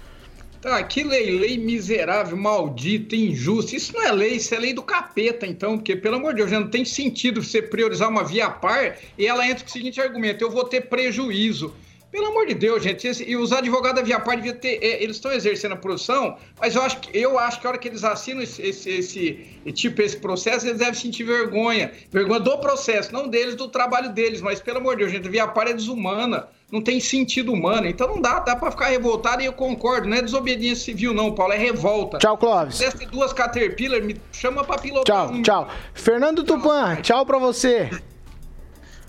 Tá, 0.63 0.83
que 0.83 1.05
lei, 1.05 1.39
lei 1.39 1.59
miserável, 1.59 2.39
maldita, 2.39 3.15
injusta. 3.15 3.77
Isso 3.77 3.93
não 3.93 4.03
é 4.03 4.11
lei, 4.11 4.37
isso 4.37 4.55
é 4.55 4.59
lei 4.59 4.73
do 4.73 4.83
capeta, 4.83 5.47
então, 5.47 5.77
porque, 5.77 5.95
pelo 5.95 6.17
amor 6.17 6.31
de 6.31 6.39
Deus, 6.39 6.51
já 6.51 6.59
não 6.59 6.71
tem 6.71 6.87
sentido 6.87 7.43
você 7.43 7.61
priorizar 7.61 8.09
uma 8.09 8.25
via 8.25 8.49
par 8.49 8.97
e 9.19 9.27
ela 9.27 9.47
entra 9.47 9.63
com 9.63 9.69
o 9.69 9.73
seguinte 9.73 10.01
argumento: 10.01 10.43
eu 10.43 10.51
vou 10.51 10.65
ter 10.65 10.89
prejuízo. 10.89 11.75
Pelo 12.15 12.29
amor 12.29 12.47
de 12.47 12.55
Deus, 12.55 12.81
gente, 12.81 13.25
e 13.27 13.37
os 13.37 13.53
advogados 13.53 14.01
da 14.01 14.07
Via 14.07 14.21
Par 14.21 14.37
devia 14.37 14.55
ter, 14.55 14.79
é, 14.81 15.03
eles 15.03 15.17
estão 15.17 15.33
exercendo 15.33 15.73
a 15.73 15.77
produção, 15.77 16.37
mas 16.61 16.77
eu 16.77 16.83
acho 16.83 17.01
que 17.01 17.19
eu 17.19 17.37
acho 17.37 17.61
que 17.61 17.67
a 17.67 17.71
hora 17.71 17.77
que 17.77 17.89
eles 17.89 18.05
assinam 18.05 18.41
esse, 18.41 18.63
esse, 18.63 18.89
esse 18.89 19.73
tipo 19.73 20.01
esse 20.01 20.17
processo, 20.19 20.65
eles 20.65 20.79
devem 20.79 20.95
sentir 20.95 21.25
vergonha, 21.25 21.91
vergonha 22.13 22.39
do 22.39 22.57
processo, 22.59 23.13
não 23.13 23.27
deles, 23.27 23.57
do 23.57 23.67
trabalho 23.67 24.13
deles, 24.13 24.41
mas 24.41 24.61
pelo 24.61 24.79
amor 24.79 24.93
de 24.93 24.99
Deus, 25.01 25.11
gente, 25.11 25.27
a 25.27 25.31
Via 25.33 25.49
Par 25.49 25.67
é 25.67 25.73
desumana, 25.73 26.47
não 26.71 26.81
tem 26.81 27.01
sentido 27.01 27.53
humano, 27.53 27.89
então 27.89 28.07
não 28.07 28.21
dá, 28.21 28.39
dá 28.39 28.55
para 28.55 28.71
ficar 28.71 28.91
revoltado 28.91 29.43
e 29.43 29.47
eu 29.47 29.53
concordo, 29.53 30.09
não 30.09 30.17
é 30.17 30.23
desobediência 30.23 30.85
civil 30.85 31.13
não, 31.13 31.35
Paulo, 31.35 31.53
é 31.53 31.59
revolta. 31.59 32.19
Tchau, 32.19 32.39
Clóvis. 32.39 32.77
Se 32.77 32.85
tivesse 32.85 33.07
duas 33.07 33.33
Caterpillar, 33.33 34.01
me 34.01 34.15
chama 34.31 34.63
para 34.63 34.81
pilotar. 34.81 35.27
Tchau, 35.27 35.35
um. 35.35 35.43
tchau. 35.43 35.69
Fernando 35.93 36.45
Tupan, 36.45 36.95
tchau 37.03 37.27
para 37.27 37.39
você. 37.39 37.91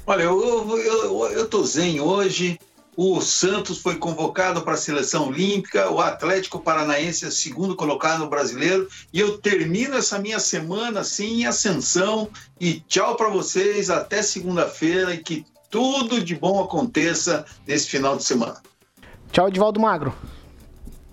Olha, 0.07 0.23
eu, 0.23 0.41
eu, 0.41 0.79
eu, 0.79 1.27
eu 1.33 1.47
tô 1.47 1.63
zen 1.63 2.01
hoje 2.01 2.57
o 2.97 3.19
Santos 3.19 3.79
foi 3.79 3.95
convocado 3.95 4.61
para 4.61 4.73
a 4.73 4.77
seleção 4.77 5.27
olímpica, 5.27 5.89
o 5.91 5.99
Atlético 5.99 6.59
Paranaense 6.59 7.25
é 7.25 7.29
segundo 7.29 7.75
colocado 7.75 8.19
no 8.19 8.29
brasileiro, 8.29 8.87
e 9.11 9.19
eu 9.19 9.37
termino 9.37 9.95
essa 9.95 10.17
minha 10.17 10.39
semana 10.39 11.01
assim 11.01 11.41
em 11.41 11.45
ascensão. 11.45 12.29
E 12.59 12.79
tchau 12.87 13.15
para 13.15 13.29
vocês, 13.29 13.89
até 13.89 14.21
segunda-feira 14.21 15.13
e 15.13 15.17
que 15.17 15.45
tudo 15.69 16.23
de 16.23 16.35
bom 16.35 16.63
aconteça 16.63 17.45
nesse 17.67 17.89
final 17.89 18.15
de 18.15 18.23
semana. 18.23 18.61
Tchau, 19.31 19.49
Edivaldo 19.49 19.79
Magro. 19.79 20.13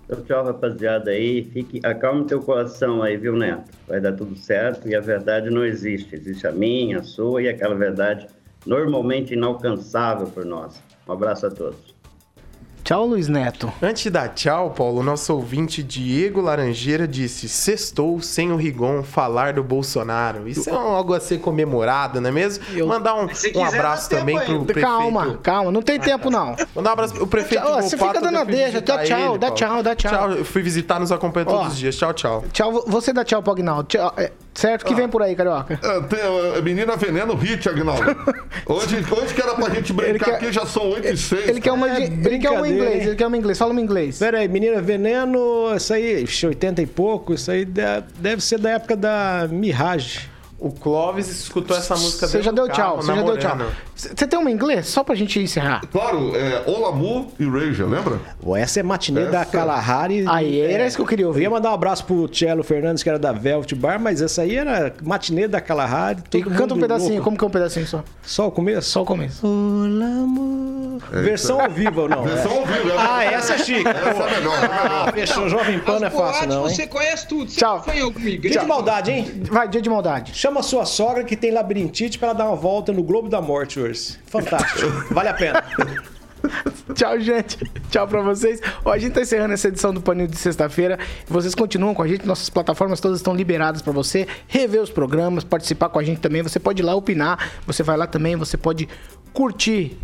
Tchau, 0.07 0.21
tchau, 0.21 0.45
rapaziada 0.45 1.11
aí. 1.11 1.43
Fique, 1.43 1.81
acalme 1.85 2.25
teu 2.25 2.39
coração 2.41 3.03
aí, 3.03 3.17
viu, 3.17 3.35
Neto? 3.35 3.69
Vai 3.87 3.99
dar 3.99 4.13
tudo 4.13 4.37
certo 4.37 4.87
e 4.87 4.95
a 4.95 5.01
verdade 5.01 5.49
não 5.49 5.65
existe. 5.65 6.15
Existe 6.15 6.47
a 6.47 6.51
minha, 6.51 6.99
a 6.99 7.03
sua 7.03 7.41
e 7.41 7.49
aquela 7.49 7.75
verdade 7.75 8.27
normalmente 8.65 9.33
inalcançável 9.33 10.27
por 10.27 10.45
nós. 10.45 10.81
Um 11.07 11.13
abraço 11.13 11.45
a 11.47 11.51
todos. 11.51 11.93
Tchau, 12.83 13.05
Luiz 13.05 13.29
Neto. 13.29 13.71
Antes 13.81 14.03
de 14.03 14.09
dar 14.09 14.27
tchau, 14.27 14.71
Paulo, 14.71 14.99
o 14.99 15.03
nosso 15.03 15.33
ouvinte 15.33 15.81
Diego 15.81 16.41
Laranjeira 16.41 17.07
disse: 17.07 17.47
Sextou 17.47 18.19
sem 18.21 18.51
o 18.51 18.57
Rigon 18.57 19.03
falar 19.03 19.53
do 19.53 19.63
Bolsonaro. 19.63 20.49
Isso 20.49 20.69
é 20.69 20.73
algo 20.73 21.13
a 21.13 21.19
ser 21.21 21.39
comemorado, 21.39 22.19
não 22.19 22.29
é 22.29 22.33
mesmo? 22.33 22.61
Eu... 22.73 22.85
Mandar 22.85 23.15
um, 23.15 23.29
um 23.55 23.63
abraço 23.63 24.09
também 24.09 24.37
pro 24.37 24.65
prefeito. 24.65 24.85
Calma, 24.85 25.37
calma, 25.37 25.71
não 25.71 25.81
tem 25.81 25.97
tempo 25.97 26.29
não. 26.29 26.57
Mandar 26.75 26.89
um 26.89 26.93
abraço 26.93 27.13
pro 27.13 27.25
prefeito 27.25 27.63
tchau, 27.63 27.81
Você 27.81 27.97
fica 27.97 28.19
dando 28.19 28.39
a 28.39 28.43
deixa, 28.43 28.81
dá 28.81 29.01
tchau, 29.01 29.29
ele, 29.29 29.37
dá 29.37 29.51
tchau, 29.51 29.81
dá 29.81 29.95
tchau. 29.95 30.11
Tchau, 30.11 30.31
eu 30.31 30.45
fui 30.45 30.61
visitar, 30.61 30.99
nos 30.99 31.11
acompanha 31.11 31.45
todos 31.45 31.61
Ó, 31.61 31.67
os 31.69 31.77
dias. 31.77 31.95
Tchau, 31.95 32.13
tchau. 32.13 32.43
Tchau, 32.51 32.83
você 32.85 33.13
dá 33.13 33.23
tchau 33.23 33.41
pro 33.41 33.53
Agnaldo. 33.53 33.83
Tchau. 33.83 34.13
É, 34.17 34.29
certo? 34.53 34.85
que 34.85 34.93
ah. 34.93 34.97
vem 34.97 35.07
por 35.07 35.21
aí, 35.21 35.35
Carioca? 35.35 35.79
É, 35.81 36.01
tem, 36.01 36.19
a 36.57 36.61
menina 36.61 36.95
veneno 36.95 37.35
hit, 37.35 37.69
Agnaldo. 37.69 38.03
hoje, 38.65 38.97
hoje 39.09 39.33
que 39.33 39.41
era 39.41 39.53
pra 39.53 39.69
gente 39.69 39.93
brincar 39.93 40.25
quer, 40.25 40.35
aqui, 40.35 40.51
já 40.51 40.65
são 40.65 40.89
8 40.89 41.07
e 41.07 41.17
6. 41.17 41.49
Ele 41.49 41.61
quer, 41.61 41.71
uma, 41.71 41.89
é 41.89 42.03
ele 42.03 42.39
quer 42.39 42.51
uma 42.51 42.67
inglês, 42.67 43.07
ele 43.07 43.15
quer 43.15 43.27
uma 43.27 43.37
inglês 43.37 43.43
inglês, 43.43 43.57
fala 43.57 43.73
um 43.73 43.79
inglês. 43.79 44.19
Pera 44.19 44.39
aí, 44.39 44.47
Menina 44.47 44.81
Veneno, 44.81 45.75
isso 45.75 45.93
aí, 45.93 46.25
80 46.43 46.81
e 46.81 46.87
pouco, 46.87 47.33
isso 47.33 47.51
aí 47.51 47.65
deve 47.65 48.41
ser 48.41 48.59
da 48.59 48.71
época 48.71 48.95
da 48.95 49.47
Mirage. 49.49 50.31
O 50.57 50.71
Clóvis 50.71 51.27
escutou 51.27 51.75
essa 51.75 51.93
música 51.93 52.25
Você 52.25 52.41
já 52.41 52.51
deu 52.51 52.69
tchau, 52.69 52.95
você 52.97 53.13
já 53.13 53.21
deu 53.21 53.37
tchau. 53.37 53.57
Você 53.95 54.27
tem 54.27 54.39
uma 54.39 54.49
inglês? 54.49 54.87
Só 54.87 55.03
pra 55.03 55.15
gente 55.15 55.39
encerrar. 55.39 55.81
Claro, 55.91 56.35
é 56.35 56.63
Olamu 56.69 57.31
e 57.39 57.45
Raja, 57.45 57.85
lembra? 57.85 58.19
Essa 58.57 58.79
é 58.79 58.83
matinê 58.83 59.21
essa... 59.21 59.31
da 59.31 59.45
Kalahari. 59.45 60.25
Aí, 60.27 60.59
era 60.59 60.85
isso 60.85 60.95
que 60.95 61.01
eu 61.01 61.07
queria 61.07 61.27
ouvir. 61.27 61.41
Eu 61.41 61.43
ia 61.43 61.49
mandar 61.49 61.71
um 61.71 61.73
abraço 61.73 62.05
pro 62.05 62.29
Cello 62.33 62.63
Fernandes, 62.63 63.03
que 63.03 63.09
era 63.09 63.19
da 63.19 63.31
Velvet 63.31 63.75
Bar, 63.75 63.99
mas 63.99 64.21
essa 64.21 64.41
aí 64.41 64.55
era 64.55 64.93
matinê 65.01 65.47
da 65.47 65.61
Kalahari. 65.61 66.21
Canta 66.57 66.73
um 66.73 66.79
pedacinho, 66.79 67.13
louco. 67.13 67.23
como 67.23 67.37
que 67.37 67.43
é 67.43 67.47
um 67.47 67.51
pedacinho 67.51 67.87
só? 67.87 68.03
Só 68.23 68.47
o 68.47 68.51
começo? 68.51 68.89
Só 68.89 69.03
o 69.03 69.05
começo. 69.05 69.45
Olamu. 69.45 70.99
É 71.11 71.21
Versão 71.21 71.59
ao 71.59 71.69
vivo 71.69 72.01
ou 72.01 72.09
não? 72.09 72.23
Versão 72.23 72.59
ao 72.59 72.65
vivo, 72.65 72.89
é 72.89 72.95
Ah, 72.97 73.23
essa 73.25 73.53
é 73.53 73.57
chique. 73.57 73.87
Essa 73.87 74.23
é 74.23 74.35
melhor. 74.35 74.57
Ah, 74.63 75.11
fechou. 75.13 75.49
Jovem 75.49 75.79
Pan 75.79 75.99
não 75.99 76.07
é 76.07 76.09
fácil, 76.09 76.47
não. 76.47 76.67
Hein? 76.67 76.75
Você 76.75 76.87
conhece 76.87 77.27
tudo. 77.27 77.49
Você 77.49 77.59
Tchau. 77.59 77.83
Foi 77.83 78.01
eu 78.01 78.11
comigo. 78.11 78.41
Dia 78.41 78.61
de 78.61 78.65
maldade, 78.65 79.11
hein? 79.11 79.43
Vai, 79.49 79.67
dia 79.67 79.81
de 79.81 79.89
maldade. 79.89 80.33
Chama 80.35 80.59
a 80.61 80.63
sua 80.63 80.85
sogra 80.85 81.23
que 81.23 81.35
tem 81.35 81.51
labirintite 81.51 82.17
para 82.17 82.29
ela 82.29 82.37
dar 82.37 82.45
uma 82.47 82.55
volta 82.55 82.91
no 82.91 83.03
Globo 83.03 83.29
da 83.29 83.41
Morte 83.41 83.79
Fantástico. 84.27 85.13
vale 85.13 85.29
a 85.29 85.33
pena. 85.33 85.63
Tchau, 86.93 87.19
gente. 87.19 87.57
Tchau 87.89 88.07
pra 88.07 88.21
vocês. 88.21 88.61
Ó, 88.83 88.91
a 88.91 88.97
gente 88.97 89.13
tá 89.13 89.21
encerrando 89.21 89.53
essa 89.53 89.67
edição 89.67 89.93
do 89.93 90.01
Paninho 90.01 90.27
de 90.27 90.37
sexta-feira. 90.37 90.99
Vocês 91.27 91.55
continuam 91.55 91.93
com 91.93 92.01
a 92.01 92.07
gente. 92.07 92.25
Nossas 92.25 92.49
plataformas 92.49 92.99
todas 92.99 93.19
estão 93.19 93.33
liberadas 93.33 93.81
para 93.81 93.93
você 93.93 94.27
rever 94.47 94.81
os 94.81 94.89
programas, 94.89 95.43
participar 95.43 95.89
com 95.89 95.99
a 95.99 96.03
gente 96.03 96.19
também. 96.19 96.41
Você 96.41 96.59
pode 96.59 96.81
ir 96.81 96.85
lá 96.85 96.93
opinar. 96.95 97.51
Você 97.65 97.81
vai 97.81 97.97
lá 97.97 98.05
também. 98.05 98.35
Você 98.35 98.57
pode 98.57 98.87
curtir. 99.31 99.97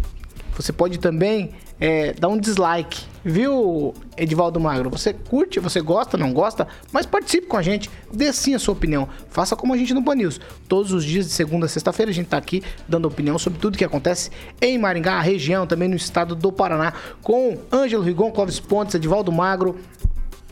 Você 0.59 0.73
pode 0.73 0.99
também 0.99 1.51
é, 1.79 2.11
dá 2.19 2.27
um 2.27 2.37
dislike, 2.37 3.05
viu, 3.23 3.93
Edivaldo 4.17 4.59
Magro? 4.59 4.89
Você 4.89 5.13
curte, 5.13 5.57
você 5.57 5.79
gosta, 5.79 6.17
não 6.17 6.33
gosta, 6.33 6.67
mas 6.91 7.05
participe 7.05 7.47
com 7.47 7.55
a 7.55 7.61
gente, 7.61 7.89
dê 8.11 8.33
sim 8.33 8.53
a 8.53 8.59
sua 8.59 8.73
opinião. 8.73 9.07
Faça 9.29 9.55
como 9.55 9.73
a 9.73 9.77
gente 9.77 9.93
no 9.93 10.03
Pan. 10.03 10.15
Todos 10.67 10.91
os 10.91 11.05
dias 11.05 11.27
de 11.27 11.31
segunda 11.31 11.65
a 11.65 11.69
sexta-feira 11.69 12.11
a 12.11 12.13
gente 12.13 12.25
está 12.25 12.35
aqui 12.35 12.61
dando 12.85 13.07
opinião 13.07 13.39
sobre 13.39 13.57
tudo 13.57 13.77
que 13.77 13.85
acontece 13.85 14.31
em 14.61 14.77
Maringá, 14.77 15.21
região, 15.21 15.65
também 15.65 15.87
no 15.87 15.95
estado 15.95 16.35
do 16.35 16.51
Paraná, 16.51 16.91
com 17.23 17.57
Ângelo 17.71 18.03
Rigon, 18.03 18.29
Clóvis 18.29 18.59
Pontes, 18.59 18.95
Edivaldo 18.95 19.31
Magro, 19.31 19.77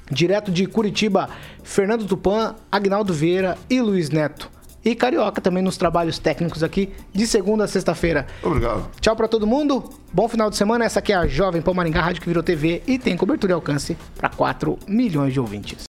direto 0.10 0.50
de 0.54 0.66
Curitiba, 0.68 1.30
Fernando 1.64 2.06
Tupan, 2.06 2.56
Agnaldo 2.72 3.14
Vieira 3.14 3.58
e 3.70 3.82
Luiz 3.82 4.10
Neto 4.10 4.56
e 4.92 4.96
Carioca 4.96 5.42
também 5.42 5.62
nos 5.62 5.76
trabalhos 5.76 6.18
técnicos 6.18 6.64
aqui 6.64 6.94
de 7.14 7.28
segunda 7.28 7.66
a 7.66 7.68
sexta-feira. 7.68 8.26
Obrigado. 8.42 8.90
Tchau 9.02 9.16
para 9.16 9.28
todo 9.28 9.46
mundo. 9.46 9.90
Bom 10.14 10.30
final 10.30 10.50
de 10.50 10.56
semana. 10.56 10.86
Essa 10.86 11.00
aqui 11.00 11.12
é 11.12 11.16
a 11.16 11.28
Jovem 11.28 11.62
Pan 11.62 11.74
Maringá 11.74 12.02
Rádio 12.02 12.22
que 12.22 12.28
virou 12.28 12.42
TV 12.42 12.82
e 12.88 12.98
tem 12.98 13.18
cobertura 13.18 13.52
e 13.52 13.56
alcance 13.56 13.98
para 14.16 14.30
4 14.30 14.80
milhões 14.88 15.34
de 15.34 15.40
ouvintes. 15.40 15.86